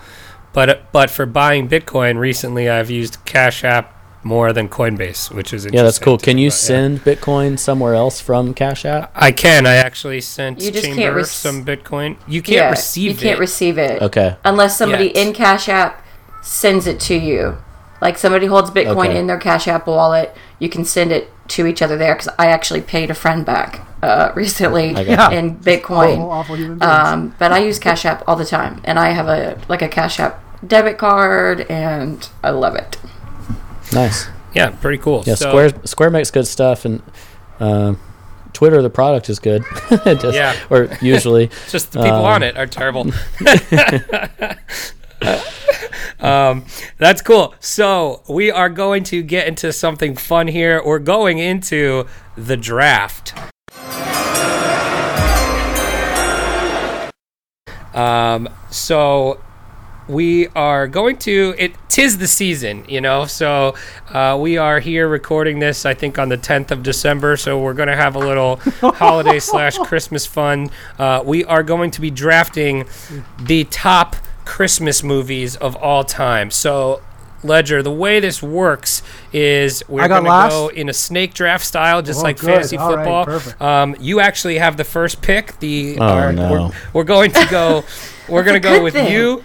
but 0.54 0.91
but 0.91 1.10
for 1.10 1.26
buying 1.26 1.68
Bitcoin 1.68 2.18
recently, 2.18 2.70
I've 2.70 2.89
used 2.89 3.24
Cash 3.26 3.64
App 3.64 3.93
more 4.24 4.54
than 4.54 4.70
Coinbase, 4.70 5.34
which 5.34 5.54
is 5.54 5.66
yeah, 5.66 5.84
that's 5.84 5.99
cool. 5.99 6.18
Can 6.18 6.38
you 6.38 6.47
about, 6.47 6.54
send 6.54 6.97
yeah. 6.99 7.14
Bitcoin 7.14 7.60
somewhere 7.60 7.95
else 7.95 8.22
from 8.22 8.54
Cash 8.54 8.86
App? 8.86 9.12
I 9.16 9.32
can. 9.32 9.66
I 9.66 9.76
actually 9.76 10.22
sent 10.22 10.62
you 10.62 10.72
just 10.72 10.86
Chamber 10.86 11.01
can't 11.01 11.16
rec- 11.16 11.26
some 11.26 11.66
Bitcoin. 11.66 12.18
You 12.28 12.41
can't 12.41 12.56
yeah, 12.56 12.70
receive 12.70 13.12
it. 13.12 13.14
You 13.16 13.30
can't 13.30 13.39
receive 13.39 13.78
it. 13.78 14.01
Okay. 14.01 14.38
Unless 14.45 14.78
somebody 14.78 15.06
Yet. 15.06 15.18
in 15.18 15.34
Cash 15.34 15.68
App 15.70 16.04
sends 16.41 16.88
it 16.88 16.99
to 17.01 17.16
you. 17.16 17.58
Like 18.01 18.18
somebody 18.18 18.45
holds 18.47 18.70
Bitcoin 18.70 19.10
okay. 19.10 19.20
in 19.20 19.28
their 19.28 19.38
Cash 19.38 19.68
App 19.68 19.88
wallet, 19.88 20.36
you 20.60 20.70
can 20.70 20.86
send 20.86 21.12
it 21.12 21.30
to 21.49 21.65
each 21.67 21.81
other 21.81 21.97
there. 21.97 22.15
Because 22.15 22.33
I 22.37 22.47
actually 22.47 22.81
paid 22.81 23.09
a 23.09 23.15
friend 23.15 23.45
back 23.45 23.85
uh, 24.01 24.31
recently 24.35 24.89
in 24.89 25.57
Bitcoin. 25.57 26.17
Oh, 26.19 26.87
um, 26.87 27.35
but 27.39 27.51
I 27.51 27.59
use 27.59 27.79
Cash 27.79 28.05
App 28.05 28.23
all 28.27 28.35
the 28.35 28.45
time, 28.45 28.81
and 28.83 28.99
I 28.99 29.09
have 29.09 29.27
a 29.27 29.59
like 29.67 29.81
a 29.81 29.87
Cash 29.87 30.19
App 30.19 30.43
debit 30.65 30.97
card, 30.97 31.61
and 31.61 32.27
I 32.43 32.51
love 32.51 32.75
it. 32.75 32.97
Nice. 33.91 34.27
Yeah, 34.53 34.69
pretty 34.69 34.99
cool. 34.99 35.23
Yeah, 35.25 35.35
so, 35.35 35.49
Square 35.49 35.85
Square 35.85 36.09
makes 36.11 36.31
good 36.31 36.47
stuff, 36.47 36.85
and 36.85 37.01
uh, 37.59 37.95
Twitter, 38.53 38.81
the 38.81 38.89
product 38.89 39.29
is 39.29 39.39
good. 39.39 39.63
Just, 39.89 40.35
yeah, 40.35 40.55
or 40.69 40.89
usually, 41.01 41.47
just 41.69 41.91
the 41.91 41.99
people 41.99 42.17
um, 42.17 42.25
on 42.25 42.43
it 42.43 42.55
are 42.55 42.67
terrible. 42.67 43.11
um, 46.19 46.65
that's 46.97 47.21
cool. 47.21 47.55
So 47.59 48.24
we 48.28 48.51
are 48.51 48.69
going 48.69 49.03
to 49.05 49.21
get 49.21 49.47
into 49.47 49.74
something 49.74 50.15
fun 50.15 50.47
here. 50.47 50.82
We're 50.84 50.99
going 50.99 51.39
into 51.39 52.07
the 52.36 52.57
draft. 52.57 53.34
Um, 57.93 58.49
so 58.71 59.39
we 60.07 60.47
are 60.49 60.88
going 60.88 61.17
to 61.17 61.55
it 61.57 61.74
tis 61.88 62.17
the 62.17 62.28
season 62.28 62.84
you 62.89 62.99
know 62.99 63.26
so 63.26 63.74
uh, 64.09 64.38
we 64.39 64.57
are 64.57 64.80
here 64.80 65.07
recording 65.07 65.59
this 65.59 65.86
i 65.86 65.93
think 65.93 66.19
on 66.19 66.28
the 66.30 66.38
10th 66.38 66.71
of 66.71 66.84
december 66.84 67.38
so 67.38 67.59
we're 67.59 67.74
going 67.74 67.88
to 67.88 67.95
have 67.95 68.15
a 68.15 68.19
little 68.19 68.57
holiday 68.82 69.39
slash 69.39 69.78
christmas 69.78 70.26
fun 70.26 70.69
uh, 70.99 71.21
we 71.26 71.45
are 71.45 71.63
going 71.63 71.89
to 71.89 72.01
be 72.01 72.11
drafting 72.11 72.86
the 73.39 73.63
top 73.65 74.15
christmas 74.45 75.03
movies 75.03 75.55
of 75.55 75.75
all 75.77 76.03
time 76.03 76.51
so 76.51 77.01
Ledger, 77.43 77.83
the 77.83 77.91
way 77.91 78.19
this 78.19 78.41
works 78.41 79.03
is 79.31 79.83
we're 79.87 80.07
going 80.07 80.23
to 80.23 80.29
go 80.49 80.69
in 80.69 80.89
a 80.89 80.93
snake 80.93 81.33
draft 81.33 81.65
style, 81.65 82.01
just 82.01 82.21
oh, 82.21 82.23
like 82.23 82.39
good. 82.39 82.47
fantasy 82.47 82.77
all 82.77 82.89
football. 82.89 83.25
Right, 83.25 83.61
um, 83.61 83.95
you 83.99 84.19
actually 84.19 84.57
have 84.59 84.77
the 84.77 84.83
first 84.83 85.21
pick. 85.21 85.59
The 85.59 85.97
oh, 85.99 86.03
our, 86.03 86.33
no. 86.33 86.51
we're, 86.51 86.71
we're, 86.93 87.03
going 87.03 87.31
to 87.31 87.47
go. 87.49 87.83
we're 88.29 88.43
going 88.43 88.61
to 88.61 88.65
go 88.65 88.81
with 88.81 88.93
thing. 88.93 89.11
you 89.11 89.43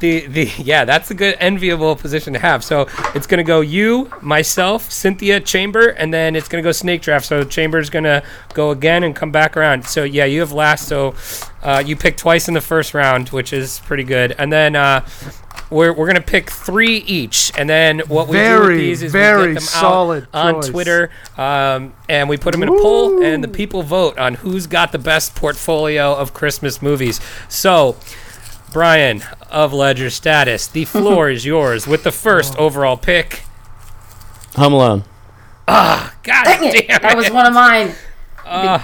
the 0.00 0.26
the 0.26 0.50
yeah, 0.58 0.84
that's 0.84 1.10
a 1.10 1.14
good 1.14 1.36
enviable 1.40 1.96
position 1.96 2.32
to 2.34 2.38
have. 2.38 2.62
So 2.62 2.86
it's 3.14 3.26
gonna 3.26 3.44
go 3.44 3.60
you, 3.60 4.10
myself, 4.20 4.90
Cynthia, 4.90 5.40
Chamber, 5.40 5.88
and 5.88 6.12
then 6.12 6.36
it's 6.36 6.48
gonna 6.48 6.62
go 6.62 6.72
snake 6.72 7.02
draft. 7.02 7.26
So 7.26 7.44
Chamber's 7.44 7.90
gonna 7.90 8.22
go 8.54 8.70
again 8.70 9.04
and 9.04 9.14
come 9.14 9.30
back 9.30 9.56
around. 9.56 9.86
So 9.86 10.04
yeah, 10.04 10.24
you 10.24 10.40
have 10.40 10.52
last. 10.52 10.88
So 10.88 11.14
uh, 11.62 11.82
you 11.84 11.96
pick 11.96 12.16
twice 12.16 12.48
in 12.48 12.54
the 12.54 12.60
first 12.60 12.94
round, 12.94 13.30
which 13.30 13.52
is 13.52 13.80
pretty 13.80 14.04
good. 14.04 14.34
And 14.38 14.52
then 14.52 14.76
uh, 14.76 15.06
we're, 15.70 15.92
we're 15.92 16.06
gonna 16.06 16.20
pick 16.20 16.50
three 16.50 16.98
each, 16.98 17.50
and 17.58 17.68
then 17.68 18.00
what 18.00 18.28
we 18.28 18.36
very, 18.36 18.58
do 18.58 18.68
with 18.68 18.78
these 18.78 19.02
is 19.02 19.12
we 19.12 19.18
get 19.18 19.54
them 19.54 19.68
out 19.74 20.26
on 20.32 20.62
Twitter, 20.62 21.10
um, 21.36 21.92
and 22.08 22.28
we 22.28 22.36
put 22.36 22.52
them 22.52 22.62
in 22.62 22.68
a 22.68 22.72
poll, 22.72 23.22
and 23.22 23.42
the 23.42 23.48
people 23.48 23.82
vote 23.82 24.16
on 24.18 24.34
who's 24.34 24.66
got 24.66 24.92
the 24.92 24.98
best 24.98 25.34
portfolio 25.34 26.14
of 26.14 26.34
Christmas 26.34 26.82
movies. 26.82 27.20
So. 27.48 27.96
Brian 28.76 29.22
of 29.50 29.72
Ledger 29.72 30.10
Status, 30.10 30.66
the 30.66 30.84
floor 30.84 31.30
is 31.30 31.46
yours 31.46 31.86
with 31.86 32.02
the 32.02 32.12
first 32.12 32.56
oh. 32.58 32.66
overall 32.66 32.98
pick. 32.98 33.40
Home 34.56 34.74
Alone. 34.74 35.04
Ah, 35.66 36.12
oh, 36.12 36.20
God 36.22 36.44
Dang 36.44 36.64
it. 36.64 36.74
it. 36.74 37.00
That 37.00 37.16
was 37.16 37.30
one 37.30 37.46
of 37.46 37.54
mine. 37.54 37.94
Uh, 38.44 38.78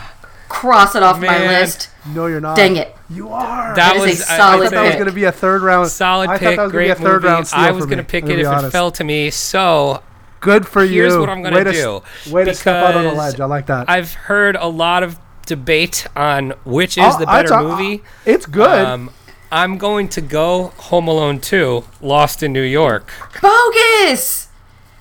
Cross 0.48 0.94
it 0.94 1.02
off 1.02 1.20
man. 1.20 1.46
my 1.46 1.46
list. 1.46 1.90
No, 2.06 2.26
you're 2.26 2.40
not. 2.40 2.56
Dang 2.56 2.76
it. 2.76 2.96
You 3.10 3.28
are. 3.28 3.76
That, 3.76 3.98
was 3.98 4.18
a 4.18 4.22
solid 4.22 4.38
I, 4.38 4.46
I 4.46 4.68
thought 4.70 4.70
that 4.70 4.84
was 4.86 4.94
going 4.94 5.06
to 5.08 5.12
be 5.12 5.24
a 5.24 5.32
third 5.32 5.60
round. 5.60 5.90
Solid 5.90 6.30
I 6.30 6.38
pick. 6.38 6.56
That 6.56 6.62
was 6.62 6.72
great 6.72 6.86
be 6.86 6.90
a 6.92 6.94
third 6.94 7.22
movie. 7.22 7.26
round 7.26 7.50
I 7.52 7.70
was 7.72 7.84
going 7.84 7.98
to 7.98 8.04
pick 8.04 8.24
it 8.24 8.38
if 8.38 8.46
honest. 8.46 8.68
it 8.68 8.70
fell 8.70 8.92
to 8.92 9.04
me. 9.04 9.28
So 9.28 10.02
good 10.40 10.66
for 10.66 10.82
you. 10.82 11.02
Here's 11.02 11.18
what 11.18 11.28
I'm 11.28 11.42
going 11.42 11.66
to 11.66 11.70
do. 11.70 12.02
Way 12.30 12.46
to 12.46 12.54
step 12.54 12.82
out 12.82 12.96
on 12.96 13.04
the 13.04 13.12
ledge. 13.12 13.38
I 13.38 13.44
like 13.44 13.66
that. 13.66 13.90
I've 13.90 14.14
heard 14.14 14.56
a 14.56 14.68
lot 14.68 15.02
of 15.02 15.18
debate 15.44 16.06
on 16.16 16.52
which 16.64 16.96
is 16.96 17.18
the 17.18 17.26
better 17.26 17.60
movie. 17.60 18.02
It's 18.24 18.46
good. 18.46 18.86
Um, 18.86 19.10
I'm 19.52 19.76
going 19.76 20.08
to 20.08 20.22
go 20.22 20.68
Home 20.78 21.08
Alone 21.08 21.38
2, 21.38 21.84
Lost 22.00 22.42
in 22.42 22.54
New 22.54 22.62
York. 22.62 23.12
Bogus! 23.42 24.48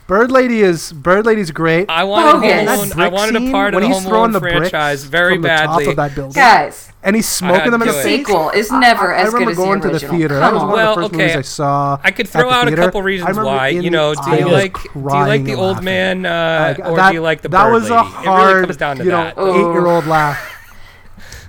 Bird 0.07 0.29
Lady 0.29 0.59
is 0.59 0.91
Bird 0.91 1.25
Lady's 1.25 1.51
great. 1.51 1.89
I 1.89 2.03
wanted 2.03 2.31
Home 2.31 2.67
Alone, 2.67 2.99
I 2.99 3.07
wanted 3.07 3.47
a 3.47 3.49
part 3.49 3.73
of 3.73 3.79
the 3.79 3.87
Home 3.87 4.05
Alone 4.07 4.37
franchise 4.37 5.05
very 5.05 5.37
badly. 5.37 5.85
Of 5.85 5.95
that 5.95 6.13
building. 6.13 6.33
Guys, 6.33 6.91
and 7.01 7.15
he's 7.15 7.29
smoking 7.29 7.71
them 7.71 7.81
in 7.81 7.87
the 7.87 7.93
face. 7.93 8.27
sequel 8.27 8.49
is 8.49 8.69
never 8.73 9.15
I, 9.15 9.21
as 9.21 9.33
good 9.33 9.47
as 9.47 9.55
the 9.55 9.63
original. 9.63 9.69
I 9.69 9.73
remember 9.75 9.89
going 9.89 9.99
to 9.99 10.05
the 10.05 10.17
theater. 10.17 10.35
That 10.39 10.51
was 10.53 10.63
one 10.63 10.71
well, 10.73 10.89
of 10.91 10.95
the 10.95 11.01
first 11.03 11.13
okay. 11.13 11.23
movies 11.27 11.37
I 11.37 11.41
saw. 11.43 11.99
I 12.03 12.11
could 12.11 12.27
throw 12.27 12.49
out 12.49 12.67
theater. 12.67 12.81
a 12.81 12.85
couple 12.85 13.03
reasons 13.03 13.37
why. 13.37 13.69
You 13.69 13.89
know, 13.89 14.13
do 14.13 14.31
you 14.31 14.49
like 14.49 14.73
do 14.73 14.89
you 14.95 15.01
like 15.01 15.45
the 15.45 15.53
old 15.53 15.81
man 15.81 16.25
uh, 16.25 16.75
or 16.83 16.97
that, 16.97 17.11
do 17.11 17.13
you 17.13 17.21
like 17.21 17.41
the 17.41 17.47
that 17.47 17.63
Bird 17.63 17.71
was 17.71 17.89
a 17.89 18.03
hard, 18.03 18.41
it 18.41 18.53
really 18.53 18.65
comes 18.65 18.77
down 18.77 18.97
to 18.97 19.05
you 19.05 19.11
know, 19.11 19.23
that. 19.23 19.37
eight-year-old 19.37 20.07
laugh. 20.07 20.45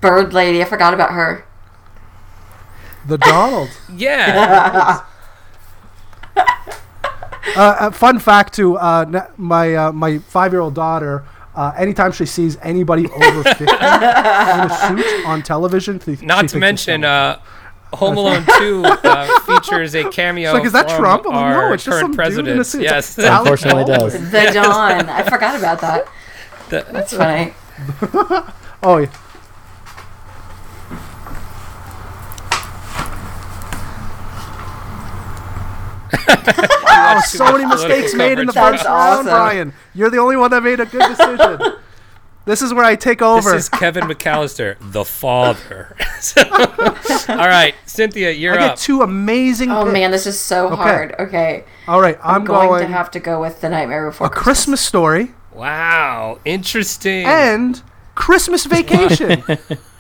Bird 0.01 0.33
Lady, 0.33 0.63
I 0.63 0.67
forgot 0.67 0.95
about 0.95 1.11
her. 1.11 1.45
The 3.07 3.19
Donald. 3.19 3.69
yeah. 3.97 5.03
uh, 7.57 7.91
fun 7.91 8.19
fact 8.19 8.55
to 8.55 8.77
Uh, 8.77 9.27
my 9.37 9.75
uh, 9.75 9.93
my 9.93 10.19
five 10.19 10.53
year 10.53 10.61
old 10.61 10.75
daughter. 10.75 11.25
Uh, 11.55 11.71
anytime 11.77 12.11
she 12.13 12.25
sees 12.25 12.57
anybody 12.63 13.07
over 13.11 13.43
50 13.55 13.65
in 13.65 13.69
a 13.71 14.71
suit 14.89 15.27
on 15.27 15.43
television, 15.43 16.01
not 16.23 16.49
to 16.49 16.57
mention 16.59 17.05
uh, 17.05 17.39
Home 17.93 18.17
Alone 18.17 18.43
2 18.59 18.85
uh, 18.87 19.41
features 19.41 19.95
a 19.95 20.09
cameo. 20.09 20.55
like, 20.55 20.65
is 20.65 20.73
that 20.73 20.89
Trump? 20.89 21.27
Like, 21.27 21.55
no, 21.55 21.73
it's 21.75 21.85
just 21.85 22.01
some 22.01 22.15
president. 22.15 22.47
dude 22.47 22.55
in 22.55 22.61
a 22.63 22.65
suit. 22.65 22.83
Yes, 22.85 23.19
it 23.19 23.27
unfortunately 23.27 23.85
does. 23.85 24.15
The 24.31 24.51
Don. 24.55 25.11
I 25.11 25.23
forgot 25.25 25.59
about 25.59 25.81
that. 25.83 26.09
The, 26.71 26.87
That's 26.91 27.13
funny. 27.15 27.53
oh 28.83 28.97
yeah. 28.97 29.11
Wow, 36.85 37.21
so 37.25 37.53
many 37.53 37.67
mistakes 37.67 38.15
made 38.15 38.39
in 38.39 38.47
the 38.47 38.53
first 38.53 38.85
round, 38.85 39.27
Brian. 39.27 39.73
You're 39.95 40.11
the 40.11 40.19
only 40.19 40.37
one 40.37 40.51
that 40.51 40.63
made 40.63 40.81
a 40.81 40.87
good 40.87 41.17
decision. 41.17 41.79
This 42.45 42.61
is 42.61 42.75
where 42.75 42.85
I 42.85 42.97
take 42.97 43.23
over. 43.23 43.53
This 43.53 43.65
is 43.65 43.69
Kevin 43.69 44.05
McAllister, 44.05 44.77
the 44.81 45.05
father. 45.05 45.97
so, 46.21 46.43
all 46.51 47.37
right, 47.37 47.75
Cynthia, 47.87 48.33
you're 48.33 48.59
I 48.59 48.69
up. 48.69 48.79
two 48.79 49.03
amazing. 49.03 49.71
Oh 49.71 49.85
picks. 49.85 49.93
man, 49.93 50.11
this 50.11 50.27
is 50.27 50.41
so 50.41 50.67
okay. 50.67 50.77
hard. 50.77 51.15
Okay. 51.21 51.65
All 51.87 52.01
right, 52.01 52.19
I'm, 52.21 52.37
I'm 52.37 52.45
going, 52.45 52.69
going, 52.69 52.83
to 52.83 52.89
have 52.89 53.13
to 53.13 53.21
go 53.21 53.41
with 53.41 53.61
the 53.61 53.69
Nightmare 53.69 54.09
Before 54.09 54.27
a 54.27 54.31
Christmas, 54.31 54.45
Christmas 54.45 54.81
story. 54.81 55.33
Wow, 55.53 56.41
interesting. 56.45 57.27
And 57.27 57.81
Christmas 58.15 58.65
Vacation. 58.67 59.45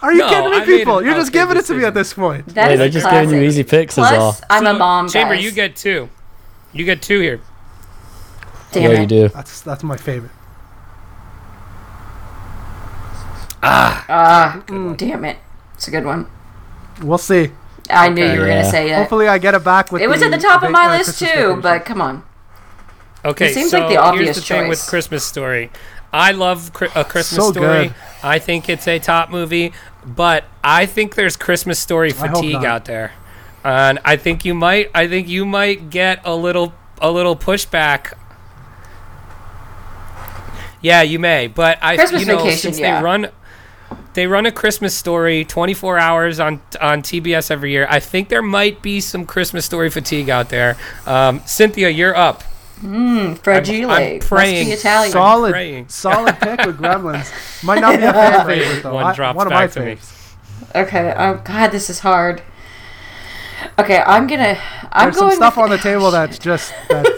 Are 0.00 0.12
you 0.12 0.18
no, 0.18 0.28
kidding 0.28 0.50
me, 0.50 0.78
people? 0.78 1.02
You're 1.02 1.14
just 1.14 1.32
giving 1.32 1.56
decision. 1.56 1.76
it 1.76 1.78
to 1.78 1.82
me 1.82 1.86
at 1.86 1.94
this 1.94 2.14
point. 2.14 2.46
That 2.54 2.70
hey, 2.70 2.76
they're 2.76 2.88
just 2.88 3.04
classic. 3.04 3.28
giving 3.28 3.42
you 3.42 3.48
easy 3.48 3.64
picks. 3.64 3.94
Plus, 3.94 4.12
is 4.12 4.18
all. 4.18 4.36
I'm 4.48 4.64
so, 4.64 4.70
a 4.70 4.78
mom. 4.78 5.08
Chamber, 5.08 5.34
guys. 5.34 5.44
you 5.44 5.50
get 5.50 5.74
two. 5.76 6.08
You 6.72 6.84
get 6.84 7.02
two 7.02 7.20
here. 7.20 7.40
Damn 8.72 8.82
yeah, 8.82 8.98
it. 8.98 9.00
you 9.00 9.06
do. 9.06 9.28
That's 9.28 9.60
that's 9.62 9.82
my 9.82 9.96
favorite. 9.96 10.30
Ah. 13.62 14.04
Ah. 14.08 14.62
Mm. 14.66 14.96
Damn 14.96 15.24
it. 15.24 15.38
It's 15.74 15.88
a 15.88 15.90
good 15.90 16.04
one. 16.04 16.26
We'll 17.02 17.18
see. 17.18 17.50
I 17.90 18.06
okay. 18.06 18.14
knew 18.14 18.32
you 18.32 18.40
were 18.40 18.46
yeah. 18.46 18.60
gonna 18.60 18.70
say 18.70 18.88
that. 18.90 18.98
Hopefully, 18.98 19.28
I 19.28 19.38
get 19.38 19.54
it 19.54 19.64
back 19.64 19.90
with. 19.90 20.02
It 20.02 20.08
was 20.08 20.22
at 20.22 20.30
the 20.30 20.38
top 20.38 20.62
of 20.62 20.70
my 20.70 20.96
list 20.96 21.18
too, 21.18 21.58
but 21.62 21.84
come 21.84 22.00
on. 22.00 22.22
Okay, 23.24 23.48
it 23.48 23.54
seems 23.54 23.70
so 23.70 23.80
like 23.80 23.88
the 23.88 23.96
obvious 23.96 24.26
here's 24.26 24.36
the 24.36 24.42
choice. 24.42 24.60
thing 24.60 24.68
with 24.68 24.86
Christmas 24.86 25.24
Story. 25.24 25.70
I 26.12 26.32
love 26.32 26.70
a 26.94 27.04
Christmas 27.04 27.28
so 27.28 27.52
Story. 27.52 27.88
Good. 27.88 27.94
I 28.22 28.38
think 28.38 28.68
it's 28.68 28.88
a 28.88 28.98
top 28.98 29.30
movie, 29.30 29.72
but 30.04 30.44
I 30.64 30.86
think 30.86 31.14
there's 31.14 31.36
Christmas 31.36 31.78
Story 31.78 32.12
fatigue 32.12 32.64
out 32.64 32.86
there, 32.86 33.12
and 33.62 33.98
I 34.04 34.16
think 34.16 34.44
you 34.44 34.54
might. 34.54 34.90
I 34.94 35.06
think 35.06 35.28
you 35.28 35.44
might 35.44 35.90
get 35.90 36.20
a 36.24 36.34
little 36.34 36.72
a 37.00 37.10
little 37.10 37.36
pushback. 37.36 38.14
Yeah, 40.80 41.02
you 41.02 41.18
may, 41.18 41.48
but 41.48 41.78
I 41.82 41.96
Christmas 41.96 42.22
you 42.22 42.26
know 42.26 42.38
vacation, 42.38 42.58
since 42.58 42.78
yeah. 42.78 42.98
they 42.98 43.04
run 43.04 43.30
they 44.14 44.26
run 44.26 44.46
a 44.46 44.52
Christmas 44.52 44.94
story 44.94 45.44
24 45.44 45.98
hours 45.98 46.40
on 46.40 46.60
on 46.80 47.02
TBS 47.02 47.50
every 47.50 47.72
year. 47.72 47.86
I 47.90 48.00
think 48.00 48.28
there 48.28 48.42
might 48.42 48.82
be 48.82 49.00
some 49.00 49.26
Christmas 49.26 49.64
story 49.64 49.90
fatigue 49.90 50.30
out 50.30 50.48
there. 50.48 50.76
Um, 51.06 51.40
Cynthia, 51.46 51.88
you're 51.88 52.16
up. 52.16 52.42
Mmm, 52.80 53.38
fragile. 53.38 53.90
I'm, 53.90 54.14
I'm 54.14 54.20
praying. 54.20 54.70
Italian. 54.70 55.12
Solid, 55.12 55.50
praying. 55.50 55.88
solid 55.88 56.38
pick 56.38 56.64
with 56.64 56.78
Gremlins. 56.80 57.64
Might 57.64 57.80
not 57.80 57.98
be 57.98 58.04
a 58.04 58.12
fan 58.12 58.46
favorite 58.46 58.82
though. 58.82 58.94
One 58.94 59.14
drops 59.14 59.34
I, 59.34 59.36
one 59.36 59.48
back 59.48 59.70
to 59.72 59.80
me. 59.80 59.98
Okay. 60.74 61.14
Oh 61.16 61.40
God, 61.44 61.68
this 61.68 61.90
is 61.90 62.00
hard. 62.00 62.42
Okay, 63.78 63.98
I'm 63.98 64.26
gonna. 64.26 64.58
I'm 64.92 65.06
There's 65.06 65.16
going 65.16 65.30
some 65.32 65.36
stuff 65.36 65.56
with, 65.56 65.64
on 65.64 65.70
the 65.70 65.78
table 65.78 66.10
that's 66.10 66.38
just 66.40 66.72
that's, 66.88 67.10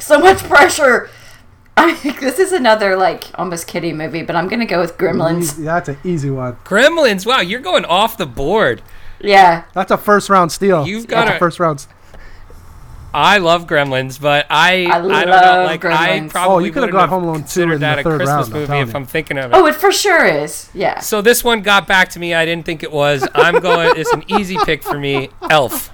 so 0.00 0.18
much 0.18 0.38
pressure. 0.44 1.10
I 1.76 1.92
think 1.94 2.20
this 2.20 2.38
is 2.38 2.52
another 2.52 2.96
like 2.96 3.24
almost 3.34 3.66
kiddie 3.66 3.92
movie, 3.92 4.22
but 4.22 4.34
I'm 4.34 4.48
gonna 4.48 4.66
go 4.66 4.80
with 4.80 4.96
Gremlins. 4.96 5.58
Yeah, 5.58 5.74
that's 5.78 5.90
an 5.90 5.98
easy 6.04 6.30
one. 6.30 6.56
Gremlins. 6.64 7.26
Wow, 7.26 7.40
you're 7.40 7.60
going 7.60 7.84
off 7.84 8.16
the 8.16 8.26
board. 8.26 8.82
Yeah, 9.20 9.64
that's 9.74 9.90
a 9.90 9.98
first 9.98 10.30
round 10.30 10.52
steal. 10.52 10.86
You've 10.86 11.06
got 11.06 11.26
that's 11.26 11.32
a, 11.32 11.36
a 11.36 11.38
first 11.38 11.60
round. 11.60 11.86
I 13.16 13.38
love 13.38 13.66
Gremlins, 13.66 14.20
but 14.20 14.44
I 14.50 14.84
I, 14.84 14.98
I 14.98 15.24
don't 15.24 15.30
know. 15.30 15.64
Like 15.64 15.80
Gremlins. 15.80 16.26
I 16.26 16.28
probably 16.28 16.54
oh, 16.54 16.58
you 16.66 16.70
could 16.70 16.82
have 16.82 16.92
got 16.92 17.08
Home 17.08 17.24
Alone 17.24 17.44
two 17.44 17.72
in 17.72 17.80
that 17.80 17.96
the 17.96 18.02
third 18.02 18.20
a 18.20 18.24
Christmas 18.24 18.50
round, 18.50 18.70
movie 18.70 18.80
if. 18.82 18.94
I'm 18.94 19.06
thinking 19.06 19.38
of 19.38 19.52
it. 19.52 19.54
Oh, 19.54 19.64
it 19.64 19.74
for 19.74 19.90
sure 19.90 20.26
is. 20.26 20.68
Yeah. 20.74 21.00
So 21.00 21.22
this 21.22 21.42
one 21.42 21.62
got 21.62 21.86
back 21.86 22.10
to 22.10 22.18
me. 22.18 22.34
I 22.34 22.44
didn't 22.44 22.66
think 22.66 22.82
it 22.82 22.92
was. 22.92 23.26
I'm 23.34 23.60
going. 23.60 23.94
it's 23.96 24.12
an 24.12 24.22
easy 24.28 24.58
pick 24.66 24.82
for 24.82 24.98
me. 24.98 25.30
Elf. 25.48 25.90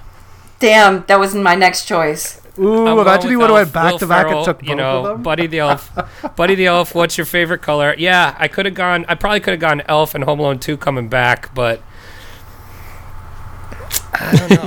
Damn, 0.59 1.05
that 1.05 1.17
was 1.17 1.33
my 1.33 1.55
next 1.55 1.85
choice. 1.85 2.41
Ooh, 2.59 2.85
I'm 2.85 2.99
imagine 2.99 3.31
you 3.31 3.39
would 3.39 3.49
have 3.49 3.53
went 3.53 3.73
back 3.73 3.91
Will 3.93 3.99
to 3.99 4.07
back 4.07 4.27
and 4.27 4.43
took 4.43 4.59
both 4.59 4.69
you 4.69 4.75
know, 4.75 4.99
of 4.99 5.03
them. 5.05 5.23
Buddy 5.23 5.47
the 5.47 5.59
Elf. 5.59 5.91
Buddy 6.35 6.55
the 6.55 6.65
Elf. 6.65 6.93
What's 6.93 7.17
your 7.17 7.25
favorite 7.25 7.61
color? 7.61 7.95
Yeah, 7.97 8.35
I 8.37 8.49
could 8.49 8.65
have 8.65 8.75
gone. 8.75 9.05
I 9.07 9.15
probably 9.15 9.39
could 9.39 9.51
have 9.51 9.61
gone 9.61 9.81
Elf 9.87 10.13
and 10.13 10.25
Home 10.25 10.39
Alone 10.39 10.59
two 10.59 10.77
coming 10.77 11.07
back, 11.07 11.55
but 11.55 11.81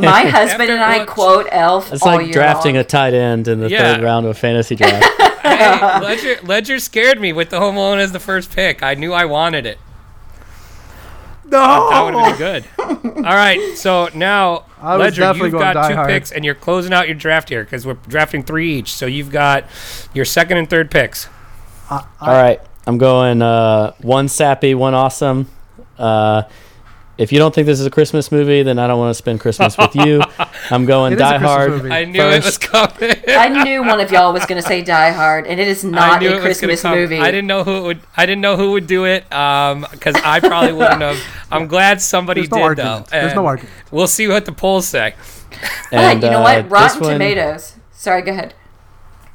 My 0.01 0.25
husband 0.27 0.71
and 0.71 0.83
I 0.83 1.05
quote 1.05 1.47
Elf. 1.53 1.93
It's 1.93 2.03
like 2.03 2.31
drafting 2.33 2.75
long. 2.75 2.81
a 2.81 2.85
tight 2.85 3.15
end 3.15 3.47
in 3.49 3.61
the 3.61 3.69
Yeah. 3.71 3.95
third 3.95 4.03
round 4.05 4.27
of 4.27 4.31
a 4.33 4.35
fantasy 4.35 4.75
draft. 4.77 5.05
hey, 5.43 6.01
Ledger, 6.01 6.37
Ledger 6.43 6.79
scared 6.79 7.21
me 7.21 7.33
with 7.33 7.51
the 7.51 7.61
Home 7.61 7.77
Alone 7.77 7.99
as 7.99 8.13
the 8.13 8.21
first 8.21 8.55
pick. 8.55 8.83
I 8.83 8.95
knew 8.95 9.13
I 9.13 9.25
wanted 9.25 9.65
it. 9.67 9.79
No, 11.45 11.91
That 11.91 12.03
would 12.05 12.15
have 12.15 12.39
been 12.39 12.65
good. 13.05 13.17
All 13.25 13.35
right, 13.35 13.77
so 13.77 14.09
now 14.15 14.65
Ledger, 14.83 15.21
definitely 15.21 15.51
you've 15.51 15.61
got 15.61 15.89
two 15.89 15.95
Hard. 15.95 16.09
picks, 16.09 16.33
and 16.33 16.45
you're 16.45 16.57
closing 16.57 16.93
out 16.93 17.07
your 17.07 17.15
draft 17.15 17.49
here 17.49 17.63
because 17.63 17.87
we're 17.87 17.95
drafting 18.09 18.43
three 18.43 18.75
each. 18.79 18.93
So 18.95 19.07
you've 19.07 19.31
got 19.31 19.65
your 20.13 20.25
second 20.25 20.57
and 20.59 20.69
third 20.69 20.91
picks. 20.91 21.29
All 21.89 22.05
right, 22.21 22.61
I'm 22.85 22.99
going 22.99 23.43
uh, 23.43 23.93
one 24.01 24.27
sappy, 24.29 24.75
one 24.75 24.93
awesome. 24.95 25.49
Uh, 25.97 26.43
if 27.19 27.33
you 27.33 27.39
don't 27.39 27.55
think 27.55 27.67
this 27.67 27.81
is 27.81 27.87
a 27.87 27.91
Christmas 27.91 28.31
movie, 28.31 28.63
then 28.63 28.79
I 28.79 28.87
don't 28.87 28.99
want 28.99 29.11
to 29.11 29.15
spend 29.15 29.41
Christmas 29.41 29.77
with 29.79 29.95
you. 29.97 30.21
I'm 30.71 30.85
going 30.85 31.13
It 31.13 31.17
is 31.17 31.21
a 31.23 31.25
Die 31.25 31.39
Hard. 31.39 31.71
movie. 31.71 31.91
I 31.91 32.05
knew 32.05 32.21
it 32.23 32.45
was 32.45 32.59
coming. 32.59 33.15
I 33.29 33.49
knew 33.65 33.83
one 33.83 34.01
of 34.01 34.11
y'all 34.13 34.33
was 34.33 34.45
going 34.47 34.61
to 34.61 34.67
say 34.67 34.83
Die 34.83 35.11
Hard, 35.13 35.47
and 35.47 35.59
it 35.59 35.67
is 35.67 35.85
I 35.85 35.89
not 35.91 36.21
knew 36.21 36.29
a 36.29 36.33
it 36.33 36.35
was 36.35 36.61
gonna 36.61 36.73
Christmas 36.73 36.83
come. 36.83 36.95
movie. 36.99 37.19
I 37.19 37.31
didn't 37.31 37.47
know 37.47 37.65
who 37.65 37.83
would. 37.85 38.01
I 38.17 38.27
didn't 38.27 38.43
know 38.43 38.57
who 38.57 38.73
would 38.73 38.87
do 38.87 39.05
it. 39.05 39.31
Um, 39.33 39.87
because 39.91 40.15
I 40.17 40.41
probably 40.41 40.73
wouldn't 40.73 41.01
have. 41.01 41.19
I'm 41.51 41.67
glad 41.69 42.01
somebody 42.03 42.43
There's 42.43 42.51
no 42.51 42.57
did 42.59 42.63
argument. 42.65 43.07
though. 43.07 43.19
There's 43.21 43.35
no 43.35 43.41
and 43.41 43.49
argument. 43.49 43.75
We'll 43.91 44.09
see 44.09 44.29
what 44.29 44.45
the 44.45 44.53
polls 44.53 44.87
say. 44.87 45.15
But 45.51 45.93
And, 45.93 46.23
you 46.23 46.31
know 46.31 46.41
uh, 46.41 46.43
what? 46.63 46.71
Rotten 46.71 47.01
one- 47.01 47.13
Tomatoes. 47.15 47.77
Sorry, 47.93 48.21
go 48.23 48.33
ahead. 48.33 48.53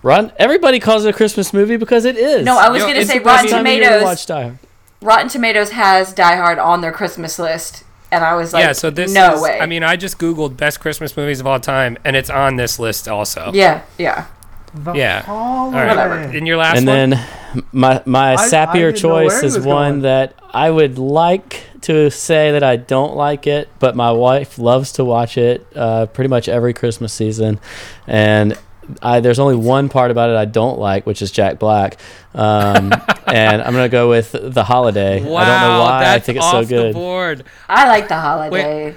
Rotten. 0.04 0.32
Everybody 0.38 0.80
calls 0.80 1.06
it 1.06 1.10
a 1.10 1.14
Christmas 1.14 1.54
movie 1.54 1.78
because 1.78 2.06
it 2.06 2.16
is. 2.18 2.46
No, 2.46 2.58
I 2.60 2.70
was 2.70 2.82
going 2.84 2.96
to 2.96 3.06
say 3.06 3.20
the 3.20 3.24
Rotten 3.26 3.46
best 3.46 3.54
Time 3.54 3.66
of 3.66 3.72
year 3.72 3.80
to 3.82 3.86
Tomatoes. 3.86 4.04
watch 4.04 4.26
Die 4.26 4.44
Hard. 4.44 4.58
Rotten 5.02 5.28
Tomatoes 5.28 5.72
has 5.72 6.14
Die 6.14 6.36
Hard 6.36 6.60
on 6.60 6.82
their 6.82 6.92
Christmas 6.92 7.40
list, 7.40 7.84
and 8.12 8.24
I 8.24 8.36
was 8.36 8.54
like, 8.54 8.64
yeah. 8.64 8.72
So 8.74 8.90
this. 8.90 9.14
no 9.14 9.34
is, 9.36 9.42
way. 9.42 9.60
I 9.60 9.66
mean, 9.66 9.84
I 9.84 9.96
just 9.96 10.18
googled 10.20 10.58
best 10.58 10.80
Christmas 10.80 11.18
movies 11.18 11.40
of 11.40 11.48
all 11.48 11.60
time, 11.60 11.98
and 12.04 12.16
it's 12.16 12.30
on 12.30 12.56
this 12.56 12.78
list 12.80 13.08
also. 13.08 13.52
yeah, 13.54 13.82
yeah. 13.98 14.28
The 14.74 14.94
Yeah. 14.94 15.26
All 15.28 15.66
All 15.66 15.72
right. 15.72 15.88
Whatever. 15.90 16.20
In 16.38 16.46
your 16.46 16.56
last 16.56 16.78
and 16.78 16.88
one. 16.88 17.10
then 17.10 17.64
my 17.74 18.02
my 18.06 18.32
I- 18.32 18.34
I 18.36 18.48
sappier 18.48 18.94
didn't 18.94 19.04
know 19.04 19.16
where 19.16 19.30
choice 19.30 19.44
is 19.44 19.60
one 19.60 19.66
going. 19.66 20.02
that 20.04 20.34
I 20.54 20.70
would 20.72 20.98
like 20.98 21.64
to 21.82 22.10
say 22.10 22.52
that 22.52 22.64
I 22.64 22.78
don't 22.78 23.16
like 23.18 23.48
it, 23.48 23.68
but 23.80 23.96
my 23.98 24.12
wife 24.12 24.58
loves 24.60 24.94
to 24.94 25.04
watch 25.04 25.38
it 25.38 25.66
uh, 25.76 26.06
pretty 26.06 26.30
much 26.30 26.48
every 26.48 26.74
Christmas 26.74 27.12
season, 27.12 27.60
and 28.08 28.58
I, 29.02 29.20
there's 29.20 29.40
only 29.40 29.56
one 29.56 29.90
part 29.90 30.12
about 30.12 30.30
it 30.30 30.36
I 30.36 30.46
don't 30.46 30.80
like, 30.80 31.06
which 31.06 31.22
is 31.22 31.32
Jack 31.32 31.60
Black, 31.60 31.98
um, 32.36 32.92
and 33.28 33.62
I'm 33.62 33.74
gonna 33.74 33.90
go 33.90 34.10
with 34.10 34.32
The 34.32 34.64
Holiday. 34.64 35.24
wow, 35.24 35.38
I 35.38 35.46
don't 35.46 35.62
know 35.62 35.80
why 35.84 36.14
I 36.14 36.20
think 36.20 36.38
it's 36.38 36.46
off 36.46 36.52
so 36.54 36.62
the 36.62 36.68
good. 36.68 36.94
board. 36.94 37.44
I 37.70 37.88
like 37.88 38.08
the 38.08 38.18
holiday. 38.20 38.96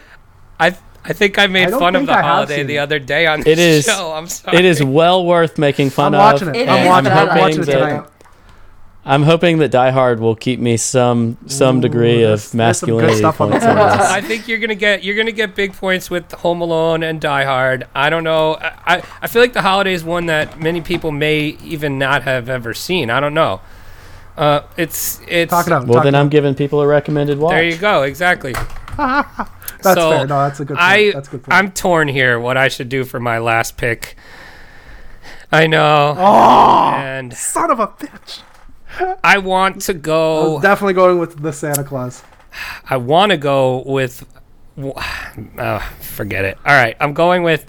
I 0.60 0.76
I 1.06 1.12
think 1.12 1.38
I 1.38 1.46
made 1.48 1.68
I 1.68 1.78
fun 1.78 1.96
of 1.96 2.06
the 2.06 2.12
I 2.12 2.22
holiday 2.22 2.62
the 2.62 2.78
other 2.78 2.98
day 2.98 3.26
on 3.26 3.40
It 3.40 3.44
this 3.44 3.58
is- 3.58 3.84
show. 3.84 4.12
I'm 4.12 4.26
sorry. 4.26 4.56
It 4.58 4.64
is 4.64 4.82
well 4.82 5.26
worth 5.26 5.58
making 5.58 5.90
fun 5.90 6.14
I'm 6.14 6.34
of. 6.36 6.42
it. 6.48 6.56
It 6.56 6.68
I'm 6.68 6.86
watching 6.86 7.04
but 7.04 7.12
it. 7.12 7.16
I 7.16 7.20
I'm 7.22 7.28
like 7.28 7.40
watching 7.40 7.60
it 7.62 7.68
it. 7.68 7.72
tonight. 7.72 8.08
I'm 9.06 9.22
hoping 9.24 9.58
that 9.58 9.70
Die 9.70 9.90
Hard 9.90 10.18
will 10.20 10.34
keep 10.34 10.58
me 10.60 10.76
some 10.78 11.36
some 11.46 11.78
Ooh, 11.78 11.82
degree 11.82 12.22
there's- 12.22 12.46
of 12.52 12.56
there's 12.58 12.78
some 12.78 12.88
good 12.88 13.02
masculinity 13.02 13.16
stuff 13.18 13.36
points 13.38 13.64
on 13.66 13.76
I 13.78 14.20
think 14.22 14.48
you're 14.48 14.58
gonna 14.58 14.74
get 14.74 15.04
you're 15.04 15.14
gonna 15.16 15.30
get 15.32 15.54
big 15.54 15.74
points 15.74 16.08
with 16.10 16.32
Home 16.32 16.60
Alone 16.62 17.02
and 17.02 17.20
Die 17.20 17.44
Hard. 17.44 17.86
I 17.94 18.08
don't 18.08 18.24
know. 18.24 18.54
I 18.54 18.72
I, 18.86 19.02
I 19.22 19.26
feel 19.26 19.42
like 19.42 19.52
the 19.52 19.62
holiday 19.62 19.92
is 19.92 20.02
one 20.04 20.26
that 20.26 20.58
many 20.58 20.80
people 20.80 21.10
may 21.12 21.56
even 21.64 21.98
not 21.98 22.22
have 22.22 22.48
ever 22.48 22.72
seen. 22.72 23.10
I 23.10 23.20
don't 23.20 23.34
know. 23.34 23.60
Uh, 24.36 24.62
it's 24.76 25.20
it's. 25.28 25.50
Talk 25.50 25.66
it 25.66 25.72
out. 25.72 25.86
Well, 25.86 25.94
talk 25.96 26.04
then 26.04 26.14
it 26.14 26.18
I'm 26.18 26.28
giving 26.28 26.54
people 26.54 26.80
a 26.80 26.86
recommended 26.86 27.38
watch. 27.38 27.52
There 27.52 27.62
you 27.64 27.76
go. 27.76 28.02
Exactly. 28.02 28.52
That's 28.96 30.00
so 30.00 30.10
fair. 30.10 30.26
No, 30.26 30.38
that's 30.48 30.60
a 30.60 30.64
good. 30.64 30.76
Point. 30.78 30.88
I 30.88 31.10
that's 31.12 31.28
a 31.28 31.30
good. 31.32 31.42
Point. 31.42 31.52
I'm 31.54 31.70
torn 31.72 32.08
here. 32.08 32.40
What 32.40 32.56
I 32.56 32.68
should 32.68 32.88
do 32.88 33.04
for 33.04 33.20
my 33.20 33.38
last 33.38 33.76
pick. 33.76 34.16
I 35.52 35.66
know. 35.66 36.14
oh, 36.18 36.94
And 36.96 37.32
son 37.34 37.70
of 37.70 37.78
a 37.80 37.88
bitch! 37.88 38.40
I 39.22 39.38
want 39.38 39.82
to 39.82 39.92
I 39.92 39.96
go. 39.96 40.60
definitely 40.60 40.94
going 40.94 41.18
with 41.18 41.40
the 41.42 41.52
Santa 41.52 41.84
Clause. 41.84 42.22
I 42.88 42.96
want 42.96 43.30
to 43.30 43.36
go 43.36 43.82
with. 43.86 44.24
Uh, 45.58 45.78
forget 46.00 46.44
it. 46.44 46.58
All 46.64 46.74
right, 46.74 46.96
I'm 47.00 47.12
going 47.14 47.42
with. 47.42 47.64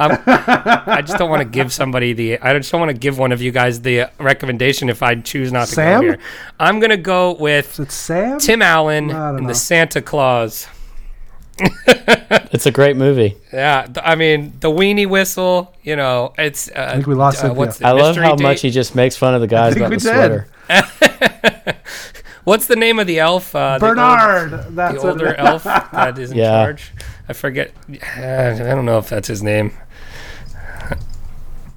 Um, 0.00 0.12
I 0.26 1.02
just 1.04 1.18
don't 1.18 1.28
want 1.30 1.42
to 1.42 1.48
give 1.48 1.72
somebody 1.72 2.12
the. 2.12 2.38
I 2.38 2.56
just 2.58 2.70
don't 2.70 2.80
want 2.80 2.90
to 2.92 2.96
give 2.98 3.18
one 3.18 3.32
of 3.32 3.42
you 3.42 3.50
guys 3.50 3.80
the 3.82 4.06
recommendation 4.20 4.88
if 4.88 5.02
I 5.02 5.16
choose 5.16 5.50
not 5.52 5.66
to 5.68 5.74
Sam? 5.74 6.00
go 6.00 6.06
here. 6.08 6.18
I'm 6.60 6.78
gonna 6.80 6.96
go 6.96 7.32
with 7.34 7.80
Is 7.80 7.92
Sam? 7.92 8.38
Tim 8.38 8.62
Allen 8.62 9.10
I 9.10 9.30
and 9.30 9.40
know. 9.42 9.48
the 9.48 9.54
Santa 9.54 10.00
Clause. 10.00 10.68
It's 11.60 12.66
a 12.66 12.70
great 12.70 12.96
movie. 12.96 13.36
Yeah, 13.52 13.86
th- 13.86 13.98
I 14.04 14.14
mean 14.14 14.52
the 14.60 14.70
weenie 14.70 15.08
whistle. 15.08 15.74
You 15.82 15.96
know, 15.96 16.32
it's. 16.38 16.68
Uh, 16.70 16.86
I 16.90 16.94
think 16.94 17.06
we 17.08 17.14
lost 17.14 17.38
uh, 17.38 17.40
Cynthia. 17.42 17.58
what's 17.58 17.78
the 17.78 17.86
I 17.88 17.90
love 17.92 18.16
how 18.16 18.36
date? 18.36 18.42
much 18.44 18.60
he 18.60 18.70
just 18.70 18.94
makes 18.94 19.16
fun 19.16 19.34
of 19.34 19.40
the 19.40 19.46
guys 19.48 19.72
think 19.74 19.80
about 19.86 19.90
we 19.90 19.96
the 19.96 20.02
did. 20.02 20.14
sweater. 20.14 20.48
What's 22.44 22.66
the 22.66 22.76
name 22.76 22.98
of 22.98 23.06
the 23.06 23.18
elf? 23.18 23.54
Uh, 23.54 23.78
the 23.78 23.86
old- 23.86 23.96
Bernard. 23.96 24.50
the 24.74 24.96
older 24.98 25.34
elf 25.34 25.64
that 25.64 26.18
is 26.18 26.30
in 26.30 26.38
Yeah. 26.38 26.64
charge. 26.64 26.92
I 27.28 27.32
forget. 27.34 27.72
Uh, 27.90 28.20
I 28.20 28.54
don't 28.74 28.86
know 28.86 28.98
if 28.98 29.08
that's 29.08 29.28
his 29.28 29.42
name. 29.42 29.72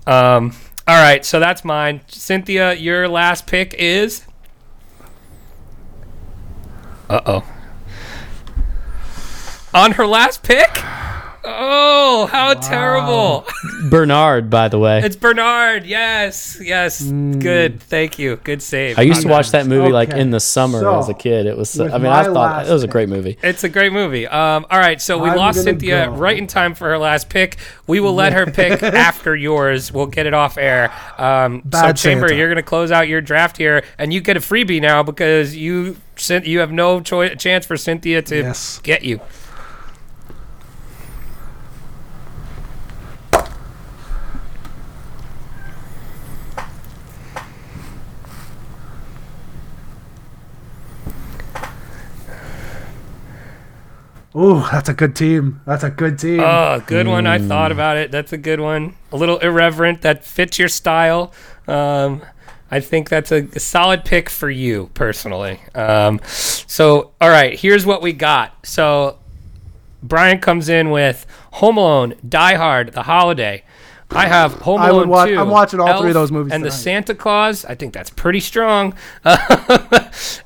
Um, 0.08 0.56
all 0.88 1.02
right, 1.02 1.24
so 1.26 1.40
that's 1.40 1.64
mine. 1.66 2.02
Cynthia, 2.08 2.74
your 2.74 3.08
last 3.08 3.48
pick 3.48 3.76
is. 3.78 4.26
Uh 7.10 7.22
oh. 7.26 7.44
On 9.74 9.92
her 9.94 10.08
last 10.08 10.42
pick? 10.44 10.82
Oh, 11.44 12.28
how 12.28 12.54
wow. 12.54 12.62
terrible. 12.62 13.48
Bernard, 13.90 14.50
by 14.50 14.68
the 14.68 14.78
way. 14.78 15.02
It's 15.02 15.16
Bernard. 15.16 15.86
Yes. 15.86 16.60
Yes. 16.62 17.02
Mm. 17.02 17.42
Good. 17.42 17.82
Thank 17.82 18.20
you. 18.20 18.36
Good 18.38 18.62
save. 18.62 19.00
I 19.00 19.04
used 19.04 19.24
to 19.24 19.28
watch 19.28 19.52
that 19.52 19.66
movie 19.66 19.86
okay. 19.86 19.92
like 19.92 20.10
in 20.10 20.30
the 20.32 20.40
summer 20.40 20.82
so, 20.82 21.00
as 21.00 21.10
a 21.10 21.14
kid. 21.14 21.46
It 21.48 21.58
was, 21.58 21.80
I 21.80 21.98
mean, 21.98 22.08
I 22.08 22.26
thought 22.26 22.68
it 22.68 22.72
was 22.72 22.84
a 22.84 22.88
great 22.88 23.10
movie. 23.10 23.38
It's 23.42 23.64
a 23.64 23.70
great 23.70 23.92
movie. 23.92 24.28
Um, 24.28 24.66
all 24.70 24.80
right. 24.80 25.02
So 25.02 25.18
we 25.18 25.30
I'm 25.30 25.38
lost 25.38 25.64
Cynthia 25.64 26.06
go. 26.06 26.14
right 26.14 26.38
in 26.38 26.48
time 26.48 26.76
for 26.76 26.90
her 26.90 26.98
last 26.98 27.30
pick. 27.30 27.58
We 27.88 28.00
will 28.00 28.14
let 28.14 28.34
her 28.34 28.46
pick 28.46 28.84
after 28.84 29.36
yours. 29.36 29.92
We'll 29.92 30.06
get 30.08 30.26
it 30.26 30.34
off 30.34 30.58
air. 30.58 30.92
Um, 31.18 31.62
Bad 31.66 31.98
so, 31.98 32.10
Chamber, 32.10 32.28
Santa. 32.28 32.40
you're 32.40 32.50
going 32.50 32.58
to 32.58 32.64
close 32.64 32.92
out 32.92 33.08
your 33.08 33.22
draft 33.22 33.58
here, 33.58 33.84
and 33.98 34.14
you 34.14 34.22
get 34.22 34.38
a 34.38 34.42
freebie 34.42 34.82
now 34.82 35.04
because 35.04 35.56
you 35.56 35.98
you 36.30 36.60
have 36.60 36.72
no 36.72 37.02
choice, 37.02 37.42
chance 37.42 37.66
for 37.66 37.78
Cynthia 37.78 38.22
to 38.22 38.38
yes. 38.38 38.80
get 38.80 39.04
you. 39.04 39.20
Oh, 54.34 54.68
that's 54.72 54.88
a 54.88 54.94
good 54.94 55.16
team. 55.16 55.62
That's 55.66 55.84
a 55.84 55.90
good 55.90 56.18
team. 56.18 56.40
Oh, 56.40 56.82
good 56.86 57.08
one. 57.08 57.28
I 57.28 57.38
thought 57.38 57.72
about 57.72 57.98
it. 57.98 58.12
That's 58.12 58.32
a 58.32 58.38
good 58.38 58.60
one. 58.60 58.96
A 59.12 59.18
little 59.18 59.40
irreverent. 59.40 60.02
That 60.02 60.24
fits 60.24 60.58
your 60.58 60.70
style. 60.70 61.34
Um, 61.68 62.22
I 62.70 62.80
think 62.80 63.10
that's 63.10 63.32
a, 63.32 63.48
a, 63.54 63.60
solid 63.60 64.06
pick 64.06 64.30
for 64.30 64.50
you 64.50 64.90
personally. 64.94 65.60
Um, 65.76 66.22
so, 66.26 67.12
all 67.20 67.30
right, 67.30 67.60
here's 67.60 67.86
what 67.86 68.02
we 68.02 68.14
got. 68.14 68.66
So, 68.66 69.20
Brian 70.02 70.40
comes 70.40 70.70
in 70.70 70.90
with 70.90 71.26
Home 71.54 71.78
Alone, 71.78 72.16
Die 72.28 72.56
Hard, 72.56 72.94
The 72.94 73.04
Holiday, 73.04 73.64
I 74.14 74.28
have 74.28 74.54
Home 74.62 74.82
Alone 74.82 75.10
watch, 75.10 75.30
2. 75.30 75.40
I'm 75.40 75.50
watching 75.50 75.80
all 75.80 75.88
Elf, 75.88 76.02
three 76.02 76.10
of 76.10 76.14
those 76.14 76.32
movies. 76.32 76.54
And 76.54 76.64
tonight. 76.64 76.72
the 76.72 76.78
Santa 76.78 77.16
Clause. 77.16 77.66
I 77.66 77.76
think 77.76 77.94
that's 77.94 78.10
pretty 78.10 78.40
strong. 78.40 78.94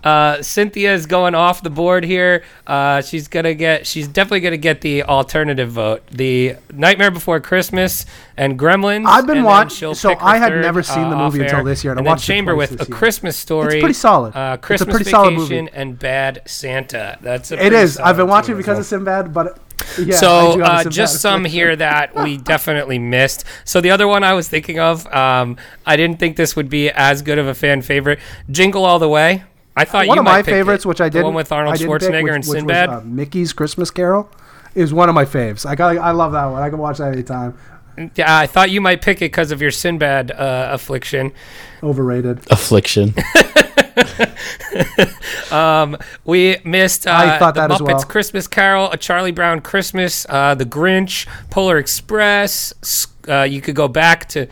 uh, 0.03 0.41
Cynthia 0.41 0.93
is 0.93 1.05
going 1.05 1.35
off 1.35 1.63
the 1.63 1.69
board 1.69 2.03
here. 2.03 2.43
Uh, 2.67 3.01
she's 3.01 3.27
gonna 3.27 3.53
get. 3.53 3.87
She's 3.87 4.07
definitely 4.07 4.41
gonna 4.41 4.57
get 4.57 4.81
the 4.81 5.03
alternative 5.03 5.71
vote. 5.71 6.05
The 6.07 6.55
Nightmare 6.73 7.11
Before 7.11 7.39
Christmas 7.39 8.05
and 8.37 8.59
Gremlins. 8.59 9.05
I've 9.07 9.27
been 9.27 9.43
watching. 9.43 9.93
So 9.95 10.15
I 10.19 10.37
had 10.37 10.49
third, 10.49 10.61
never 10.61 10.83
seen 10.83 11.09
the 11.09 11.15
uh, 11.15 11.25
movie 11.25 11.41
until 11.41 11.63
this 11.63 11.83
year, 11.83 11.91
and, 11.91 11.99
and 11.99 12.07
I 12.07 12.11
watched 12.11 12.25
Chamber 12.25 12.55
with 12.55 12.79
A 12.81 12.85
Christmas 12.85 13.35
Story. 13.35 13.75
It's 13.75 13.81
pretty 13.81 13.93
solid. 13.93 14.35
Uh, 14.35 14.57
Christmas 14.57 14.81
it's 14.81 14.89
a 14.89 14.97
pretty 14.97 15.11
Vacation 15.11 15.37
solid 15.37 15.65
movie. 15.65 15.69
and 15.73 15.97
Bad 15.97 16.41
Santa. 16.45 17.17
That's 17.21 17.51
it 17.51 17.73
is. 17.73 17.97
I've 17.97 18.17
been 18.17 18.27
watching 18.27 18.57
because 18.57 18.77
of 18.77 18.85
Sinbad, 18.85 19.33
but 19.33 19.59
yeah, 19.99 20.15
so 20.15 20.61
uh, 20.61 20.83
just 20.83 21.21
some 21.21 21.45
here 21.45 21.75
that 21.75 22.15
we 22.15 22.37
definitely 22.37 22.99
missed. 22.99 23.45
So 23.63 23.81
the 23.81 23.91
other 23.91 24.07
one 24.07 24.23
I 24.23 24.33
was 24.33 24.47
thinking 24.47 24.79
of, 24.79 25.05
um, 25.07 25.57
I 25.85 25.95
didn't 25.95 26.19
think 26.19 26.37
this 26.37 26.55
would 26.55 26.69
be 26.69 26.89
as 26.89 27.21
good 27.21 27.37
of 27.37 27.47
a 27.47 27.53
fan 27.53 27.81
favorite. 27.81 28.19
Jingle 28.49 28.85
All 28.85 28.99
the 28.99 29.09
Way. 29.09 29.43
I 29.75 29.83
thought 29.85 30.07
one 30.07 30.17
of 30.17 30.23
my 30.23 30.41
favorites, 30.41 30.85
it. 30.85 30.87
which 30.87 31.01
I 31.01 31.09
did, 31.09 31.23
one 31.23 31.33
with 31.33 31.51
Arnold 31.51 31.75
Schwarzenegger 31.75 32.11
pick, 32.11 32.23
which, 32.23 32.33
and 32.33 32.45
Sinbad. 32.45 32.89
Was, 32.89 32.99
uh, 32.99 33.05
Mickey's 33.05 33.51
Christmas 33.51 33.91
Carol 33.91 34.29
is 34.73 34.93
one 34.93 35.09
of 35.09 35.15
my 35.15 35.25
faves. 35.25 35.65
I 35.65 35.75
got, 35.75 35.97
I 35.97 36.11
love 36.11 36.31
that 36.31 36.45
one. 36.45 36.61
I 36.61 36.69
can 36.69 36.79
watch 36.79 36.99
that 36.99 37.11
anytime. 37.13 37.57
Yeah, 38.15 38.37
I 38.37 38.45
thought 38.47 38.69
you 38.69 38.81
might 38.81 39.01
pick 39.01 39.17
it 39.17 39.31
because 39.31 39.51
of 39.51 39.61
your 39.61 39.71
Sinbad 39.71 40.31
uh, 40.31 40.69
affliction. 40.71 41.31
Overrated 41.81 42.39
affliction. 42.51 43.13
um, 45.51 45.97
we 46.23 46.57
missed 46.63 47.07
uh, 47.07 47.11
I 47.11 47.39
thought 47.39 47.55
the 47.55 47.67
that 47.67 47.71
Muppets 47.71 47.87
well. 47.87 48.03
Christmas 48.03 48.47
Carol, 48.47 48.91
A 48.91 48.97
Charlie 48.97 49.31
Brown 49.31 49.61
Christmas, 49.61 50.25
uh, 50.29 50.55
The 50.55 50.65
Grinch, 50.65 51.27
Polar 51.49 51.77
Express. 51.77 52.73
Uh, 53.27 53.43
you 53.43 53.61
could 53.61 53.75
go 53.75 53.87
back 53.87 54.27
to. 54.29 54.47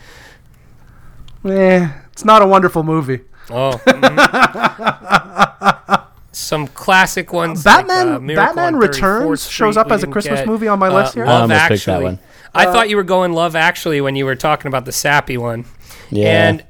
Eh, 1.46 1.89
it's 2.12 2.26
not 2.26 2.41
a 2.41 2.48
wonderful 2.48 2.84
movie. 2.84 3.22
Oh. 3.50 3.80
Mm-hmm. 3.94 6.00
Some 6.36 6.68
classic 6.68 7.32
ones. 7.32 7.64
Batman. 7.64 8.26
Like, 8.26 8.38
uh, 8.38 8.46
Batman 8.46 8.76
Returns 8.76 9.48
shows 9.48 9.78
up 9.78 9.91
as 9.91 10.02
a 10.02 10.08
Christmas 10.08 10.39
get, 10.39 10.48
movie 10.48 10.68
on 10.68 10.80
my 10.80 10.89
list 10.89 11.14
here. 11.14 11.28
Love 11.28 11.52
Actually. 11.52 12.18
I 12.56 12.66
thought 12.66 12.89
you 12.89 12.98
were 12.98 13.04
going 13.04 13.34
Love 13.34 13.56
Actually 13.56 14.02
when 14.02 14.16
you 14.16 14.26
were 14.26 14.36
talking 14.36 14.68
about 14.68 14.86
the 14.86 14.91
sappy 14.91 15.38
one. 15.38 15.66
Yeah. 16.10 16.50
And 16.50 16.64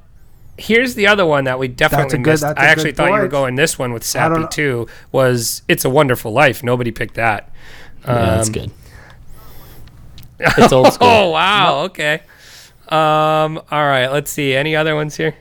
here's 0.58 0.96
the 0.96 1.08
other 1.08 1.26
one 1.26 1.46
that 1.46 1.60
we 1.60 1.68
definitely 1.68 2.20
good, 2.20 2.32
missed. 2.32 2.44
I 2.44 2.66
actually 2.66 2.92
thought 2.92 3.10
point. 3.10 3.16
you 3.16 3.22
were 3.22 3.28
going 3.28 3.56
this 3.56 3.80
one 3.80 3.94
with 3.94 4.04
Sappy 4.04 4.46
too. 4.50 4.88
Was 5.12 5.64
It's 5.68 5.86
a 5.86 5.90
Wonderful 5.90 6.32
Life? 6.32 6.64
Nobody 6.64 6.92
picked 6.92 7.16
that. 7.16 7.52
Um, 8.06 8.16
yeah, 8.16 8.36
that's 8.36 8.50
good. 8.50 8.72
It's 10.40 10.74
old 10.74 10.92
school. 10.92 11.08
oh 11.08 11.30
wow. 11.30 11.84
Okay. 11.84 12.22
Um. 12.90 13.62
All 13.72 13.86
right. 13.86 14.08
Let's 14.08 14.30
see. 14.30 14.54
Any 14.54 14.76
other 14.76 14.94
ones 14.94 15.16
here? 15.16 15.36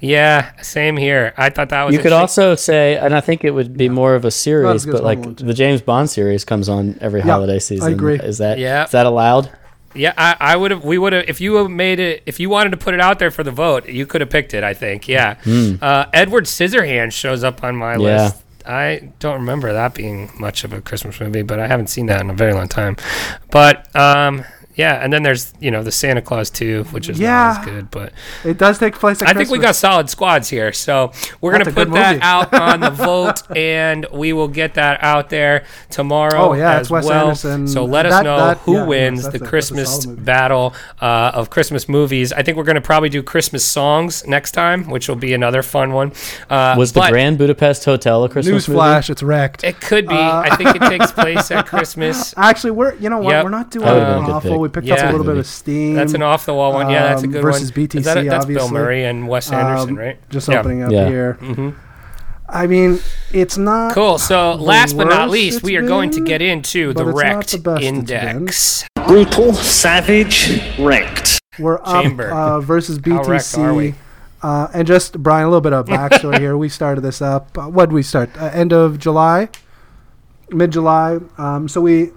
Yeah, 0.00 0.58
same 0.62 0.96
here. 0.96 1.34
I 1.36 1.50
thought 1.50 1.68
that 1.68 1.84
was. 1.84 1.94
You 1.94 2.00
could 2.00 2.12
also 2.12 2.54
say, 2.54 2.96
and 2.96 3.14
I 3.14 3.20
think 3.20 3.44
it 3.44 3.50
would 3.50 3.76
be 3.76 3.84
yeah. 3.84 3.90
more 3.90 4.14
of 4.14 4.24
a 4.24 4.30
series, 4.30 4.86
but 4.86 5.04
like 5.04 5.36
the 5.36 5.52
James 5.52 5.82
Bond 5.82 6.08
series 6.08 6.44
comes 6.44 6.70
on 6.70 6.96
every 7.02 7.20
yeah, 7.20 7.26
holiday 7.26 7.58
season. 7.58 7.86
I 7.86 7.90
agree. 7.90 8.18
Is 8.18 8.38
that 8.38 8.58
yeah? 8.58 8.84
Is 8.84 8.92
that 8.92 9.04
allowed? 9.04 9.50
Yeah, 9.94 10.14
I, 10.16 10.36
I 10.38 10.56
would 10.56 10.70
have. 10.70 10.84
We 10.84 10.98
would 10.98 11.12
have. 11.12 11.28
If 11.28 11.40
you 11.40 11.54
have 11.56 11.70
made 11.70 11.98
it, 11.98 12.22
if 12.26 12.38
you 12.38 12.48
wanted 12.48 12.70
to 12.70 12.76
put 12.76 12.94
it 12.94 13.00
out 13.00 13.18
there 13.18 13.30
for 13.30 13.42
the 13.42 13.50
vote, 13.50 13.88
you 13.88 14.06
could 14.06 14.20
have 14.20 14.30
picked 14.30 14.54
it. 14.54 14.62
I 14.62 14.74
think. 14.74 15.08
Yeah. 15.08 15.34
Mm. 15.44 15.82
Uh, 15.82 16.06
Edward 16.12 16.44
Scissorhands 16.44 17.12
shows 17.12 17.42
up 17.42 17.64
on 17.64 17.76
my 17.76 17.92
yeah. 17.92 18.24
list. 18.24 18.44
I 18.66 19.10
don't 19.18 19.40
remember 19.40 19.72
that 19.72 19.94
being 19.94 20.30
much 20.38 20.64
of 20.64 20.72
a 20.72 20.80
Christmas 20.80 21.18
movie, 21.18 21.42
but 21.42 21.58
I 21.58 21.66
haven't 21.66 21.88
seen 21.88 22.06
that 22.06 22.20
in 22.20 22.30
a 22.30 22.34
very 22.34 22.52
long 22.52 22.68
time. 22.68 22.96
But 23.50 23.94
um, 23.96 24.44
yeah, 24.80 24.94
and 24.94 25.12
then 25.12 25.22
there's 25.22 25.52
you 25.60 25.70
know 25.70 25.82
the 25.82 25.92
Santa 25.92 26.22
Clause 26.22 26.48
too, 26.48 26.84
which 26.84 27.10
is 27.10 27.20
yeah, 27.20 27.28
not 27.28 27.58
as 27.58 27.64
good, 27.66 27.90
but 27.90 28.14
it 28.44 28.56
does 28.56 28.78
take 28.78 28.94
place. 28.94 29.20
I 29.20 29.26
Christmas. 29.26 29.48
think 29.48 29.58
we 29.58 29.62
got 29.62 29.76
solid 29.76 30.08
squads 30.08 30.48
here, 30.48 30.72
so 30.72 31.12
we're 31.42 31.52
That's 31.52 31.64
gonna 31.64 31.86
put 31.86 31.92
that 31.92 32.22
out 32.22 32.54
on 32.54 32.80
the 32.80 32.90
vote, 32.90 33.42
and 33.54 34.06
we 34.10 34.32
will 34.32 34.48
get 34.48 34.74
that 34.74 35.02
out 35.02 35.28
there 35.28 35.66
tomorrow. 35.90 36.50
Oh 36.50 36.52
yeah, 36.54 36.78
as 36.78 36.88
Wes 36.88 37.04
well. 37.04 37.26
Anderson. 37.26 37.68
So 37.68 37.84
let 37.84 38.06
us 38.06 38.12
that, 38.12 38.22
know 38.22 38.38
that, 38.38 38.56
who 38.58 38.76
yeah, 38.76 38.86
wins 38.86 39.28
the 39.28 39.44
a, 39.44 39.46
Christmas 39.46 40.06
battle 40.06 40.74
uh, 41.02 41.32
of 41.34 41.50
Christmas 41.50 41.86
movies. 41.86 42.32
I 42.32 42.42
think 42.42 42.56
we're 42.56 42.64
gonna 42.64 42.80
probably 42.80 43.10
do 43.10 43.22
Christmas 43.22 43.62
songs 43.62 44.26
next 44.26 44.52
time, 44.52 44.88
which 44.88 45.10
will 45.10 45.16
be 45.16 45.34
another 45.34 45.62
fun 45.62 45.92
one. 45.92 46.12
Uh, 46.48 46.74
Was 46.78 46.94
the 46.94 47.06
Grand 47.06 47.36
Budapest 47.36 47.84
Hotel 47.84 48.24
a 48.24 48.30
Christmas 48.30 48.66
movie? 48.66 48.80
Newsflash, 48.80 49.10
it's 49.10 49.22
wrecked. 49.22 49.62
It 49.62 49.78
could 49.78 50.08
be. 50.08 50.14
Uh, 50.14 50.40
I 50.40 50.56
think 50.56 50.74
it 50.74 50.88
takes 50.88 51.12
place 51.12 51.50
at 51.50 51.66
Christmas. 51.74 52.32
Actually, 52.38 52.70
we're 52.70 52.94
you 52.94 53.10
know 53.10 53.18
what? 53.18 53.30
Yep. 53.30 53.44
We're 53.44 53.50
not 53.50 53.70
doing 53.70 53.86
awful 53.86 54.69
picked 54.70 54.86
yeah. 54.86 54.94
up 54.94 55.08
a 55.08 55.16
little 55.16 55.26
bit 55.26 55.36
of 55.36 55.46
steam. 55.46 55.94
That's 55.94 56.14
an 56.14 56.22
off 56.22 56.46
the 56.46 56.54
wall 56.54 56.72
one. 56.72 56.90
Yeah, 56.90 57.04
that's 57.04 57.22
a 57.22 57.26
good 57.26 57.42
versus 57.42 57.70
one. 57.70 57.84
Versus 57.84 58.02
BTC, 58.02 58.04
that, 58.04 58.24
that's 58.24 58.44
obviously. 58.44 58.54
Bill 58.54 58.70
Murray 58.70 59.04
and 59.04 59.28
Wes 59.28 59.52
Anderson, 59.52 59.90
um, 59.90 59.98
right? 59.98 60.30
Just 60.30 60.48
yeah. 60.48 60.60
opening 60.60 60.82
up 60.82 60.92
yeah. 60.92 61.08
here. 61.08 61.38
Mm-hmm. 61.40 61.70
I 62.48 62.66
mean, 62.66 62.98
it's 63.32 63.56
not 63.56 63.94
cool. 63.94 64.18
So, 64.18 64.54
last 64.54 64.96
but 64.96 65.04
not 65.04 65.30
least, 65.30 65.62
we 65.62 65.76
are 65.76 65.80
been, 65.80 65.88
going 65.88 66.10
to 66.10 66.24
get 66.24 66.42
into 66.42 66.92
the 66.92 67.04
wrecked 67.04 67.62
the 67.62 67.78
index. 67.80 68.84
Brutal, 69.06 69.54
savage, 69.54 70.60
wrecked. 70.78 71.40
We're 71.58 71.80
up 71.84 72.18
uh, 72.18 72.60
versus 72.60 72.98
BTC. 72.98 73.94
Uh, 74.42 74.68
and 74.72 74.86
just 74.86 75.22
Brian, 75.22 75.46
a 75.46 75.48
little 75.48 75.60
bit 75.60 75.72
of 75.72 75.86
backstory 75.86 76.38
here. 76.38 76.56
We 76.56 76.68
started 76.68 77.02
this 77.02 77.22
up. 77.22 77.56
Uh, 77.56 77.68
what 77.68 77.86
did 77.86 77.94
we 77.94 78.02
start? 78.02 78.30
Uh, 78.36 78.46
end 78.46 78.72
of 78.72 78.98
July, 78.98 79.48
mid 80.50 80.72
July. 80.72 81.20
Um, 81.38 81.68
so 81.68 81.80
we 81.80 82.10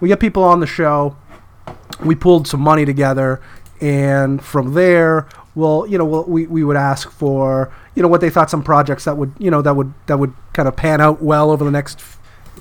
we 0.00 0.08
get 0.08 0.20
people 0.20 0.42
on 0.42 0.60
the 0.60 0.66
show 0.66 1.16
we 2.04 2.14
pulled 2.14 2.46
some 2.46 2.60
money 2.60 2.84
together, 2.84 3.40
and 3.80 4.42
from 4.42 4.74
there, 4.74 5.28
well, 5.54 5.86
you 5.86 5.98
know, 5.98 6.04
we'll, 6.04 6.24
we 6.24 6.46
we 6.46 6.64
would 6.64 6.76
ask 6.76 7.10
for 7.10 7.72
you 7.94 8.02
know 8.02 8.08
what 8.08 8.20
they 8.20 8.30
thought 8.30 8.50
some 8.50 8.62
projects 8.62 9.04
that 9.04 9.16
would 9.16 9.32
you 9.38 9.50
know 9.50 9.62
that 9.62 9.74
would 9.74 9.92
that 10.06 10.18
would 10.18 10.32
kind 10.52 10.68
of 10.68 10.76
pan 10.76 11.00
out 11.00 11.20
well 11.22 11.50
over 11.50 11.64
the 11.64 11.70
next 11.70 12.00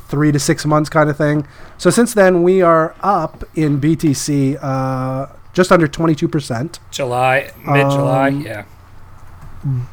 three 0.08 0.32
to 0.32 0.40
six 0.40 0.66
months 0.66 0.90
kind 0.90 1.10
of 1.10 1.18
thing. 1.18 1.48
So 1.78 1.90
since 1.90 2.14
then, 2.14 2.44
we 2.44 2.62
are 2.62 2.96
up 3.02 3.44
in 3.56 3.80
BTC 3.80 4.58
uh, 4.62 5.28
just 5.54 5.72
under 5.72 5.88
22%. 5.88 6.80
July, 6.92 7.52
mid 7.66 7.90
July, 7.90 8.28
um, 8.30 8.42
yeah. 8.42 8.66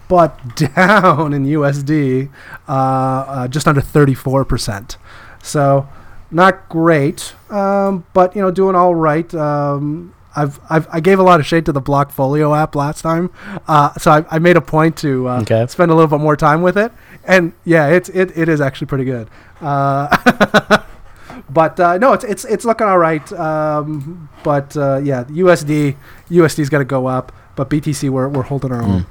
But 0.09 0.57
down 0.75 1.33
in 1.33 1.45
USD, 1.47 2.31
uh, 2.69 2.73
uh, 2.73 3.49
just 3.49 3.67
under 3.67 3.81
34%. 3.81 4.97
So 5.43 5.89
not 6.35 6.69
great, 6.69 7.35
um, 7.49 8.05
but 8.13 8.35
you 8.35 8.43
know, 8.43 8.51
doing 8.51 8.75
all 8.75 8.95
right. 8.95 9.33
Um, 9.35 10.15
I've, 10.37 10.59
I've 10.69 10.89
I 10.91 11.01
gave 11.01 11.21
a 11.21 11.23
lot 11.23 11.39
of 11.39 11.47
shade 11.47 11.65
to 11.67 11.73
the 11.73 11.81
Blockfolio 11.81 12.61
app 12.61 12.75
last 12.75 13.03
time, 13.03 13.31
uh, 13.69 13.95
so 13.95 14.11
I, 14.11 14.25
I, 14.29 14.39
made 14.41 14.57
a 14.57 14.61
point 14.61 14.97
to 14.99 15.29
uh, 15.29 15.41
okay. 15.43 15.65
spend 15.69 15.93
a 15.93 15.95
little 15.95 16.09
bit 16.09 16.21
more 16.21 16.37
time 16.37 16.63
with 16.63 16.77
it, 16.77 16.91
and 17.25 17.53
yeah, 17.65 17.87
it's 17.87 18.09
it, 18.09 18.37
it 18.37 18.49
is 18.49 18.61
actually 18.61 18.89
pretty 18.89 19.05
good. 19.05 19.31
Uh, 19.61 20.83
but 21.51 21.79
uh, 21.79 21.99
no, 21.99 22.13
it's 22.13 22.25
it's 22.25 22.45
it's 22.47 22.65
looking 22.65 22.89
all 22.89 22.99
right. 22.99 23.33
Um, 23.33 24.29
but 24.43 24.77
uh, 24.77 25.01
yeah, 25.05 25.23
USD 25.25 25.95
USD's 26.31 26.69
got 26.69 26.79
to 26.79 26.85
go 26.85 27.07
up, 27.07 27.31
but 27.55 27.71
BTC 27.71 28.11
we're 28.11 28.29
we're 28.29 28.43
holding 28.43 28.73
our 28.73 28.83
own. 28.83 29.07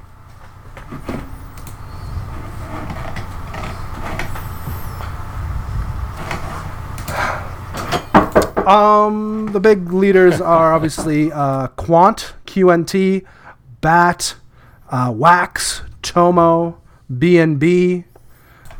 Um, 8.66 9.50
the 9.52 9.60
big 9.60 9.92
leaders 9.92 10.40
are 10.40 10.72
obviously 10.72 11.30
uh, 11.32 11.68
Quant, 11.68 12.34
QNT, 12.46 13.24
BAT, 13.80 14.36
uh, 14.90 15.12
Wax, 15.14 15.82
Tomo, 16.02 16.80
BNB. 17.12 18.04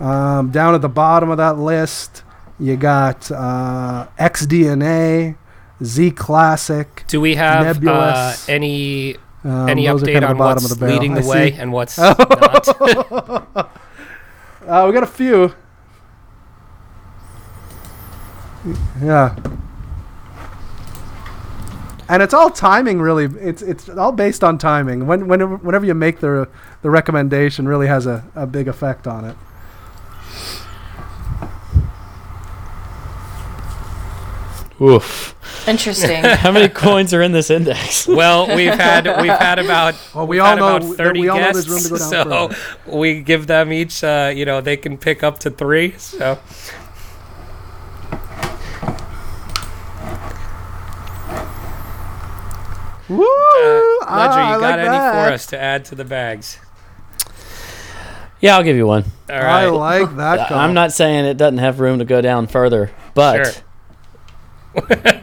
Um, 0.01 0.51
down 0.51 0.75
at 0.75 0.83
the 0.83 0.89
bottom 0.89 1.31
of 1.31 1.37
that 1.39 1.59
list, 1.59 2.25
you 2.59 2.77
got 2.77 3.31
uh, 3.31 4.09
XDNA, 4.19 5.37
ZClassic. 5.81 7.07
Do 7.07 7.21
we 7.21 7.35
have 7.37 7.87
uh, 7.87 8.35
any 8.49 9.17
um, 9.45 9.69
any 9.69 9.85
update 9.85 10.15
kind 10.15 10.25
of 10.25 10.31
on 10.31 10.39
what's 10.39 10.75
the 10.75 10.87
leading 10.87 11.15
the 11.15 11.23
I 11.23 11.27
way 11.27 11.51
see. 11.53 11.59
and 11.59 11.73
what's 11.73 11.99
not? 11.99 12.17
uh, 14.67 14.85
we 14.87 14.93
got 14.93 15.03
a 15.03 15.07
few. 15.07 15.55
Yeah 19.03 19.37
and 22.09 22.23
it's 22.23 22.35
all 22.35 22.51
timing 22.51 23.01
really 23.01 23.25
it's 23.41 23.63
it's 23.63 23.89
all 23.89 24.13
based 24.13 24.45
on 24.45 24.59
timing 24.59 25.07
when 25.07 25.29
whenever, 25.29 25.57
whenever 25.57 25.87
you 25.87 25.95
make 25.95 26.21
the 26.21 26.49
the 26.83 26.91
recommendation 26.91 27.67
really 27.67 27.87
has 27.87 28.07
a, 28.07 28.25
a 28.35 28.47
big 28.47 28.69
effect 28.69 29.07
on 29.07 29.25
it 29.25 29.37
Oof. 34.81 35.35
Interesting. 35.69 36.25
How 36.25 36.51
many 36.51 36.69
coins 36.69 37.15
are 37.15 37.23
in 37.23 37.33
this 37.33 37.49
index? 37.49 38.07
well, 38.09 38.55
we've 38.55 38.75
had 38.75 39.07
we've 39.21 39.31
had 39.31 39.59
about 39.59 39.95
well, 40.15 40.27
we 40.27 40.39
all 40.41 40.57
know 40.57 40.77
about 40.77 40.97
thirty 40.97 41.21
we 41.21 41.29
all 41.29 41.39
guests, 41.39 41.67
know 41.67 41.75
room 41.75 41.83
to 41.83 41.89
go 41.91 41.99
down 41.99 42.09
so 42.09 42.49
further. 42.49 42.99
we 42.99 43.23
give 43.23 43.47
them 43.47 43.73
each. 43.73 44.03
Uh, 44.03 44.33
you 44.35 44.45
know, 44.45 44.61
they 44.61 44.77
can 44.77 44.99
pick 44.99 45.23
up 45.23 45.39
to 45.41 45.51
three. 45.51 45.93
So 45.93 46.39
Woo! 53.09 53.23
Uh, 53.23 54.17
Ledger, 54.17 54.41
you 54.41 54.47
ah, 54.47 54.59
got 54.59 54.61
like 54.61 54.79
any 54.79 54.89
that. 54.89 55.13
for 55.13 55.33
us 55.33 55.47
to 55.47 55.61
add 55.61 55.85
to 55.87 55.95
the 55.95 56.05
bags? 56.05 56.59
Yeah, 58.41 58.57
I'll 58.57 58.63
give 58.63 58.77
you 58.77 58.87
one. 58.87 59.05
All 59.31 59.37
right. 59.37 59.65
I 59.65 59.67
like 59.69 60.17
that. 60.17 60.49
Call. 60.49 60.59
I'm 60.59 60.75
not 60.75 60.93
saying 60.93 61.25
it 61.25 61.37
doesn't 61.37 61.59
have 61.59 61.81
room 61.81 61.99
to 61.99 62.05
go 62.05 62.21
down 62.21 62.47
further, 62.47 62.91
but 63.15 63.63
sure. 64.75 64.85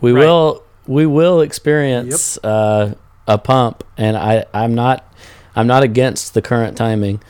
we 0.00 0.12
right. 0.12 0.24
will 0.24 0.62
we 0.86 1.06
will 1.06 1.40
experience 1.40 2.38
yep. 2.42 2.50
uh, 2.50 2.94
a 3.26 3.38
pump, 3.38 3.84
and 3.96 4.16
I 4.16 4.44
I'm 4.54 4.74
not 4.74 5.12
I'm 5.54 5.66
not 5.66 5.82
against 5.82 6.34
the 6.34 6.42
current 6.42 6.76
timing 6.76 7.22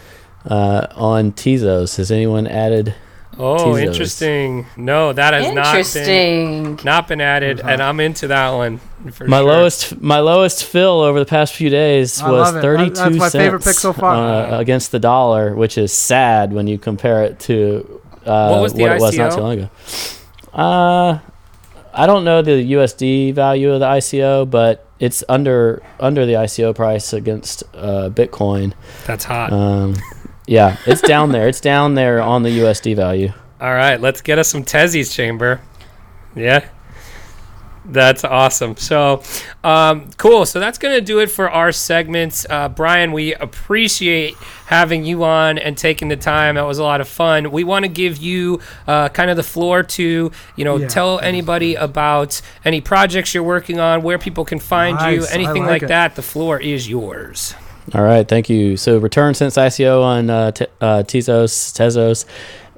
uh, 0.45 0.87
on 0.95 1.33
Tezos. 1.33 1.97
Has 1.97 2.11
anyone 2.11 2.47
added 2.47 2.95
Oh, 3.43 3.73
Tezos. 3.73 3.87
interesting. 3.87 4.67
No, 4.77 5.15
that 5.15 5.33
has 5.33 5.55
not 5.55 5.95
been 5.95 6.79
not 6.85 7.09
been 7.09 7.23
added, 7.23 7.61
and 7.61 7.83
I'm 7.83 7.99
into 7.99 8.29
that 8.29 8.51
one. 8.51 8.81
my 9.03 9.11
sure. 9.11 9.27
lowest 9.27 10.01
my 10.03 10.21
lowest 10.21 10.67
fill 10.67 11.01
over 11.01 11.19
the 11.19 11.25
past 11.25 11.55
few 11.55 11.71
days 11.71 12.23
was 12.23 12.53
32 12.53 12.95
That's 12.95 13.17
my 13.17 13.31
favorite 13.31 13.65
pick 13.65 13.73
so. 13.73 13.93
Uh, 13.93 14.59
against 14.61 14.93
the 14.93 14.99
dollar, 14.99 15.55
which 15.55 15.79
is 15.79 15.91
sad 15.91 16.53
when 16.53 16.67
you 16.67 16.77
compare 16.77 17.25
it 17.25 17.41
to 17.41 18.03
uh, 18.27 18.51
what, 18.51 18.61
was 18.61 18.75
what 18.75 18.93
it 18.93 19.01
was 19.01 19.17
not 19.17 19.33
too 19.33 19.41
long 19.41 19.53
ago. 19.53 19.71
Uh, 20.53 21.19
I 21.95 22.07
don't 22.07 22.25
know 22.25 22.43
the 22.43 22.73
USD 22.73 23.33
value 23.33 23.73
of 23.73 23.81
the 23.81 23.87
ICO, 23.87 24.51
but 24.51 24.87
it's 24.99 25.25
under 25.31 25.83
under 25.99 26.27
the 26.27 26.35
ICO 26.35 26.75
price 26.75 27.15
against 27.15 27.63
uh, 27.73 28.11
Bitcoin. 28.11 28.75
That's 29.07 29.25
hot. 29.25 29.51
Um, 29.51 29.97
yeah, 30.51 30.79
it's 30.85 31.01
down 31.01 31.31
there. 31.31 31.47
It's 31.47 31.61
down 31.61 31.95
there 31.95 32.21
on 32.21 32.43
the 32.43 32.49
USD 32.49 32.97
value. 32.97 33.33
All 33.61 33.73
right, 33.73 34.01
let's 34.01 34.21
get 34.21 34.37
us 34.41 34.49
some 34.49 34.65
Tezzy's 34.65 35.15
chamber. 35.15 35.61
Yeah. 36.35 36.69
That's 37.85 38.25
awesome. 38.25 38.77
So, 38.77 39.23
um, 39.63 40.11
cool. 40.17 40.45
So 40.45 40.59
that's 40.59 40.77
going 40.77 40.97
to 40.97 41.01
do 41.01 41.21
it 41.21 41.31
for 41.31 41.49
our 41.49 41.71
segments. 41.71 42.47
Uh, 42.51 42.69
Brian, 42.69 43.13
we 43.13 43.33
appreciate 43.35 44.35
having 44.67 45.05
you 45.05 45.23
on 45.23 45.57
and 45.57 45.79
taking 45.79 46.09
the 46.09 46.17
time. 46.17 46.57
That 46.57 46.67
was 46.67 46.79
a 46.79 46.83
lot 46.83 47.01
of 47.01 47.07
fun. 47.07 47.53
We 47.53 47.63
want 47.63 47.85
to 47.85 47.89
give 47.89 48.19
you 48.19 48.61
uh, 48.89 49.09
kind 49.11 49.31
of 49.31 49.37
the 49.37 49.45
floor 49.45 49.85
to, 49.85 50.33
you 50.57 50.65
know, 50.65 50.79
yeah. 50.79 50.89
tell 50.89 51.21
anybody 51.21 51.77
about 51.77 52.43
any 52.65 52.81
projects 52.81 53.35
you're 53.35 53.45
working 53.45 53.79
on, 53.79 54.03
where 54.03 54.19
people 54.19 54.45
can 54.45 54.59
find 54.59 54.97
nice. 54.97 55.15
you, 55.15 55.27
anything 55.27 55.63
like, 55.63 55.83
like 55.83 55.89
that. 55.89 56.17
The 56.17 56.23
floor 56.23 56.61
is 56.61 56.89
yours. 56.89 57.55
All 57.95 58.03
right, 58.03 58.27
thank 58.27 58.49
you. 58.49 58.77
So 58.77 58.99
return 58.99 59.35
since 59.35 59.57
ICO 59.57 60.03
on 60.03 60.31
uh, 60.31 60.53
t- 60.53 60.67
uh, 60.81 61.03
Tezos, 61.03 61.73
Tezos. 61.73 62.25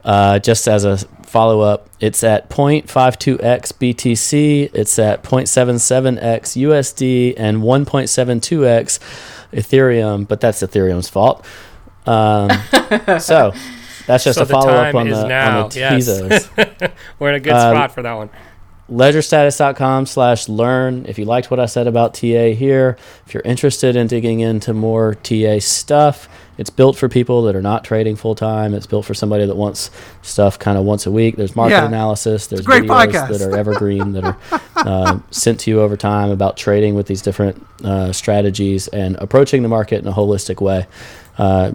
Uh, 0.04 0.38
just 0.38 0.66
as 0.66 0.84
a 0.84 0.96
follow 1.26 1.60
up, 1.60 1.88
it's 2.00 2.24
at 2.24 2.50
0.52x 2.50 3.38
BTC, 3.38 4.70
it's 4.74 4.98
at 4.98 5.22
0.77x 5.22 6.18
USD, 6.56 7.34
and 7.36 7.58
1.72x 7.58 8.98
Ethereum, 9.52 10.26
but 10.26 10.40
that's 10.40 10.62
Ethereum's 10.62 11.08
fault. 11.08 11.46
Um, 12.04 12.50
so 13.20 13.52
that's 14.06 14.24
just 14.24 14.38
so 14.38 14.42
a 14.42 14.46
follow 14.46 14.72
up 14.72 14.94
on 14.94 15.08
the, 15.08 15.16
on 15.16 15.68
the 15.68 15.76
Tezos. 15.76 16.50
Yes. 16.56 16.92
We're 17.20 17.28
in 17.28 17.34
a 17.36 17.40
good 17.40 17.50
spot 17.50 17.76
uh, 17.76 17.88
for 17.88 18.02
that 18.02 18.14
one 18.14 18.30
ledgerstatus.com 18.92 20.04
slash 20.04 20.48
learn 20.48 21.06
if 21.06 21.18
you 21.18 21.24
liked 21.24 21.50
what 21.50 21.58
i 21.58 21.64
said 21.66 21.86
about 21.86 22.14
ta 22.14 22.52
here. 22.52 22.98
If 23.26 23.32
you're 23.32 23.42
interested 23.42 23.96
in 23.96 24.06
digging 24.06 24.40
into 24.40 24.74
more 24.74 25.14
ta 25.14 25.58
stuff 25.60 26.28
it's 26.58 26.68
built 26.68 26.96
for 26.98 27.08
people 27.08 27.42
that 27.44 27.56
are 27.56 27.62
not 27.62 27.84
trading 27.84 28.16
full 28.16 28.34
time 28.34 28.74
it's 28.74 28.86
built 28.86 29.06
for 29.06 29.14
somebody 29.14 29.46
that 29.46 29.56
wants 29.56 29.90
stuff 30.20 30.58
kind 30.58 30.76
of 30.76 30.84
once 30.84 31.06
a 31.06 31.10
week. 31.10 31.36
There's 31.36 31.56
market 31.56 31.76
yeah. 31.76 31.86
analysis. 31.86 32.48
There's 32.48 32.66
videos 32.66 32.86
podcast. 32.86 33.38
that 33.38 33.40
are 33.40 33.56
evergreen 33.56 34.12
that 34.12 34.24
are 34.24 34.38
uh, 34.76 35.20
sent 35.30 35.60
to 35.60 35.70
you 35.70 35.80
over 35.80 35.96
time 35.96 36.30
about 36.30 36.58
trading 36.58 36.94
with 36.94 37.06
these 37.06 37.22
different 37.22 37.64
uh, 37.82 38.12
strategies 38.12 38.88
and 38.88 39.16
approaching 39.16 39.62
the 39.62 39.68
market 39.68 40.02
in 40.02 40.06
a 40.06 40.12
holistic 40.12 40.60
way. 40.60 40.86
Uh, 41.38 41.72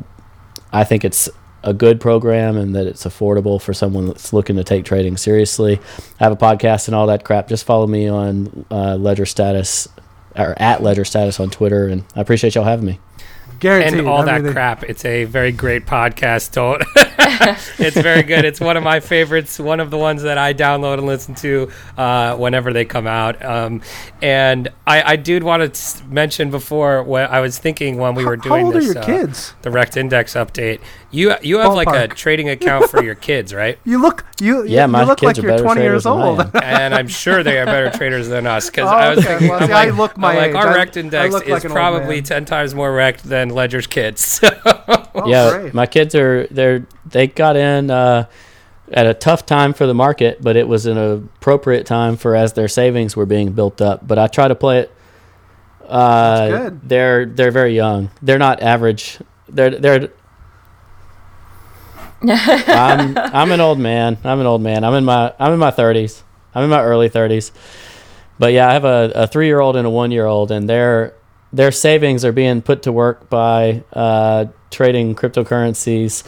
i 0.72 0.84
think 0.84 1.04
it's 1.04 1.30
a 1.64 1.74
good 1.74 2.00
program 2.00 2.58
and 2.58 2.76
that 2.76 2.88
it's 2.88 3.04
affordable 3.04 3.62
for 3.62 3.74
someone 3.74 4.08
that's 4.08 4.32
looking 4.32 4.56
to 4.56 4.64
take 4.64 4.86
trading 4.86 5.18
seriously. 5.18 5.80
I 6.20 6.24
have 6.24 6.32
a 6.32 6.38
podcast 6.38 6.88
and 6.88 6.96
all 6.96 7.08
that 7.08 7.24
crap. 7.24 7.48
Just 7.48 7.66
follow 7.66 7.88
me 7.88 8.08
on 8.08 8.66
uh, 8.72 8.96
Ledger 8.96 9.26
Status 9.26 9.88
or 10.36 10.56
at 10.58 10.84
Ledger 10.84 11.06
Status 11.06 11.40
on 11.40 11.50
Twitter, 11.50 11.88
and 11.88 12.04
I 12.16 12.22
appreciate 12.22 12.56
y'all 12.56 12.64
having 12.64 12.86
me. 12.86 13.00
Guaranteed. 13.60 14.00
And 14.00 14.08
all 14.08 14.24
that 14.24 14.44
crap. 14.52 14.84
It's 14.84 15.04
a 15.04 15.24
very 15.24 15.52
great 15.52 15.86
podcast. 15.86 16.52
Don't. 16.52 16.84
it's 17.80 17.98
very 17.98 18.22
good. 18.22 18.46
It's 18.46 18.60
one 18.60 18.78
of 18.78 18.84
my 18.84 19.00
favorites. 19.00 19.58
One 19.58 19.80
of 19.80 19.90
the 19.90 19.98
ones 19.98 20.22
that 20.24 20.38
I 20.38 20.54
download 20.54 21.00
and 21.00 21.08
listen 21.08 21.34
to 21.36 21.72
uh, 21.98 22.36
whenever 22.36 22.72
they 22.72 22.86
come 22.86 23.08
out. 23.08 23.44
Um, 23.44 23.82
and 24.22 24.72
I, 24.86 25.14
I 25.14 25.16
did 25.16 25.44
want 25.44 25.74
to 25.74 26.06
mention 26.06 26.52
before 26.52 27.02
what 27.02 27.32
I 27.32 27.40
was 27.40 27.58
thinking 27.58 27.98
when 27.98 28.14
we 28.14 28.26
were 28.26 28.38
doing 28.38 28.62
How 28.62 28.66
old 28.68 28.76
this. 28.76 28.90
Are 28.90 28.94
your 28.94 29.04
uh, 29.04 29.06
kids? 29.06 29.56
The 29.64 29.72
Wrecked 29.72 29.98
Index 29.98 30.36
update. 30.36 30.80
You 31.10 31.36
you 31.42 31.60
have 31.60 31.72
Ballpark. 31.72 31.86
like 31.86 32.12
a 32.12 32.14
trading 32.14 32.50
account 32.50 32.90
for 32.90 33.02
your 33.02 33.16
kids, 33.16 33.54
right? 33.54 33.80
You 33.88 34.02
look 34.02 34.26
you 34.42 34.66
yeah, 34.66 34.86
you, 34.86 34.92
my 34.92 35.02
you 35.02 35.08
look 35.08 35.20
kids 35.20 35.38
like 35.38 35.44
you're 35.44 35.58
20 35.58 35.82
years 35.82 36.06
old, 36.06 36.42
and 36.62 36.94
I'm 36.94 37.08
sure 37.08 37.42
they 37.42 37.58
are 37.58 37.66
better 37.66 37.90
traders 37.90 38.28
than 38.28 38.46
us. 38.46 38.70
Because 38.70 38.92
oh, 38.92 38.96
I 38.96 39.10
was 39.10 39.20
okay. 39.20 39.28
thinking, 39.28 39.48
well, 39.48 39.60
see, 39.62 39.72
like, 39.72 39.88
I 39.88 39.92
look 39.92 40.18
my 40.18 40.36
like 40.36 40.56
our 40.56 40.74
Wrecked 40.74 40.98
Index 40.98 41.34
is 41.34 41.48
like 41.48 41.64
probably 41.64 42.22
ten 42.22 42.44
times 42.44 42.76
more 42.76 42.94
Rect 42.94 43.24
than 43.24 43.50
Ledger's 43.50 43.88
kids. 43.88 44.42
oh, 44.44 45.24
yeah, 45.26 45.50
great. 45.52 45.74
my 45.74 45.86
kids 45.86 46.16
are 46.16 46.48
they're 46.48 46.86
they 47.06 47.28
got 47.28 47.56
in. 47.56 47.90
Uh, 47.90 48.26
at 48.90 49.06
a 49.06 49.14
tough 49.14 49.46
time 49.46 49.74
for 49.74 49.86
the 49.86 49.94
market, 49.94 50.42
but 50.42 50.56
it 50.56 50.66
was 50.66 50.86
an 50.86 50.98
appropriate 50.98 51.86
time 51.86 52.16
for 52.16 52.38
as 52.38 52.54
their 52.54 52.70
savings 52.70 53.18
were 53.18 53.26
being 53.26 53.52
built 53.52 53.82
up. 53.82 54.08
But 54.08 54.18
I 54.18 54.28
try 54.28 54.48
to 54.48 54.56
play 54.56 54.80
it. 54.80 54.96
Uh, 55.86 56.72
they're 56.84 57.26
they're 57.26 57.52
very 57.52 57.76
young. 57.76 58.12
They're 58.22 58.40
not 58.40 58.62
average. 58.62 59.20
They're 59.50 59.72
they're 59.72 60.10
I'm 62.28 63.18
I'm 63.18 63.52
an 63.52 63.62
old 63.62 63.80
man. 63.80 64.18
I'm 64.24 64.40
an 64.40 64.46
old 64.48 64.62
man. 64.62 64.84
I'm 64.84 64.94
in 64.94 65.06
my 65.06 65.34
I'm 65.40 65.54
in 65.54 65.60
my 65.60 65.72
30s. 65.72 66.24
I'm 66.56 66.64
in 66.64 66.70
my 66.70 66.82
early 66.82 67.10
30s. 67.10 67.52
But 68.40 68.54
yeah, 68.54 68.70
I 68.70 68.74
have 68.74 68.86
a, 68.86 69.12
a 69.16 69.28
three 69.28 69.48
year 69.48 69.60
old 69.60 69.76
and 69.76 69.86
a 69.86 69.90
one 69.90 70.12
year 70.12 70.26
old, 70.26 70.52
and 70.52 70.70
their 70.70 71.14
their 71.54 71.72
savings 71.72 72.26
are 72.26 72.32
being 72.32 72.62
put 72.62 72.84
to 72.84 72.92
work 72.92 73.30
by 73.30 73.84
uh, 73.94 74.46
trading 74.72 75.16
cryptocurrencies. 75.16 76.24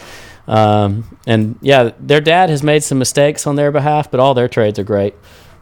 Um, 0.48 1.18
and 1.26 1.58
yeah, 1.60 1.90
their 2.00 2.20
dad 2.20 2.50
has 2.50 2.62
made 2.62 2.82
some 2.82 2.98
mistakes 2.98 3.46
on 3.46 3.56
their 3.56 3.70
behalf, 3.70 4.10
but 4.10 4.18
all 4.18 4.34
their 4.34 4.48
trades 4.48 4.78
are 4.78 4.84
great. 4.84 5.14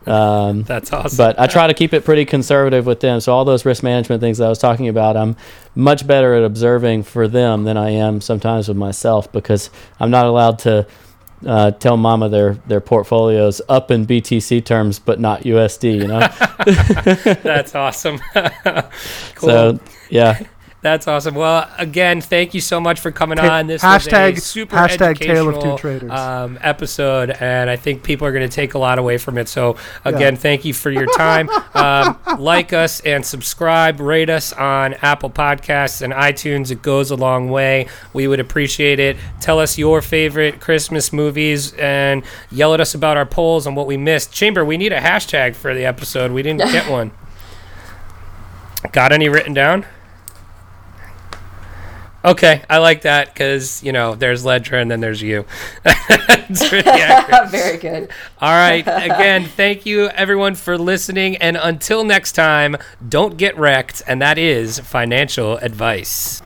Um, 0.09 0.63
That's 0.63 0.93
awesome. 0.93 1.17
But 1.17 1.39
I 1.39 1.47
try 1.47 1.67
to 1.67 1.75
keep 1.75 1.93
it 1.93 2.05
pretty 2.05 2.25
conservative 2.25 2.87
with 2.87 3.01
them. 3.01 3.21
So 3.21 3.33
all 3.33 3.45
those 3.45 3.65
risk 3.65 3.83
management 3.83 4.21
things 4.21 4.39
that 4.39 4.47
I 4.47 4.49
was 4.49 4.59
talking 4.59 4.89
about, 4.89 5.17
I'm 5.17 5.37
much 5.75 6.07
better 6.07 6.35
at 6.35 6.45
observing 6.45 7.03
for 7.03 7.29
them 7.29 7.65
than 7.65 7.77
I 7.77 7.91
am 7.91 8.21
sometimes 8.21 8.69
with 8.69 8.77
myself 8.77 9.31
because 9.31 9.71
I'm 10.01 10.11
not 10.11 10.27
allowed 10.27 10.61
to 10.61 10.87
uh, 11.47 11.71
tell 11.73 11.97
mama 11.97 12.29
their 12.29 12.55
their 12.67 12.81
portfolios 12.81 13.61
up 13.69 13.91
in 13.91 14.07
BTC 14.07 14.65
terms, 14.65 14.99
but 14.99 15.21
not 15.21 15.43
USD. 15.43 15.99
You 15.99 16.07
know, 16.09 17.35
that's 17.43 17.75
awesome. 17.75 18.19
cool. 19.35 19.49
So 19.49 19.81
yeah, 20.11 20.43
that's 20.81 21.09
awesome. 21.09 21.35
Well, 21.35 21.69
again, 21.77 22.21
thank 22.21 22.55
you 22.55 22.61
so 22.61 22.81
much 22.81 23.01
for 23.01 23.11
coming 23.11 23.41
on. 23.41 23.67
This 23.67 23.83
hashtag, 23.83 24.41
super 24.41 24.77
hashtag 24.77 25.19
tale 25.19 25.49
of 25.49 25.61
two 25.61 25.77
traders 25.77 26.11
um, 26.13 26.57
episode, 26.63 27.31
and 27.31 27.69
I 27.69 27.75
think 27.75 28.05
people 28.05 28.29
are 28.29 28.33
going 28.33 28.49
to 28.49 28.55
take 28.55 28.75
a 28.75 28.79
lot 28.79 29.01
away 29.01 29.19
from 29.19 29.39
it. 29.39 29.49
So, 29.49 29.77
again, 30.05 30.35
yeah. 30.35 30.41
thank 30.41 30.65
you 30.65 30.73
for 30.73 30.91
your 30.91 31.07
time. 31.17 31.51
um, 31.75 32.17
like 32.39 32.73
us 32.73 33.01
and 33.01 33.27
subscribe, 33.27 33.99
rate 33.99 34.31
us 34.31 34.53
on 34.53 34.95
Apple 35.03 35.31
Podcasts 35.31 36.01
and 36.01 36.13
iTunes. 36.13 36.71
It 36.71 36.81
goes 36.81 37.11
a 37.11 37.17
long 37.17 37.51
way. 37.51 37.89
We 38.13 38.29
would 38.29 38.39
appreciate 38.39 39.01
it. 39.01 39.17
Tell 39.41 39.59
us 39.59 39.79
your 39.79 40.01
favorite 40.01 40.61
Christmas 40.61 41.13
movies 41.13 41.73
and 41.73 42.23
yell 42.53 42.73
at 42.73 42.81
us 42.81 42.95
about 42.95 43.17
our 43.17 43.27
polls 43.27 43.67
and 43.67 43.75
what 43.75 43.89
we 43.89 43.97
missed. 43.97 44.33
Chamber, 44.33 44.65
we 44.65 44.77
need 44.77 44.93
a 44.93 45.01
hashtag 45.01 45.57
for 45.57 45.75
the 45.75 45.85
episode. 45.85 46.31
We 46.31 46.43
didn't 46.43 46.61
get 46.71 46.89
one. 46.91 47.11
Got 48.93 49.11
any 49.11 49.29
written 49.29 49.55
down? 49.55 49.85
Okay, 52.29 52.61
I 52.69 52.77
like 52.77 53.03
that 53.03 53.33
because 53.33 53.83
you 53.83 53.91
know 53.91 54.15
there's 54.15 54.45
Ledger 54.45 54.77
and 54.77 54.91
then 54.91 55.01
there's 55.01 55.23
you. 55.23 55.47
Very 56.51 57.79
good. 57.79 58.11
All 58.39 58.53
right. 58.53 58.81
Again, 58.87 59.47
thank 59.47 59.87
you 59.87 60.09
everyone 60.09 60.55
for 60.55 60.77
listening, 60.77 61.37
and 61.37 61.57
until 61.57 62.05
next 62.05 62.33
time, 62.33 62.77
don't 63.09 63.39
get 63.39 63.57
wrecked, 63.57 64.03
and 64.07 64.21
that 64.21 64.37
is 64.37 64.79
financial 64.79 65.57
advice. 65.57 66.43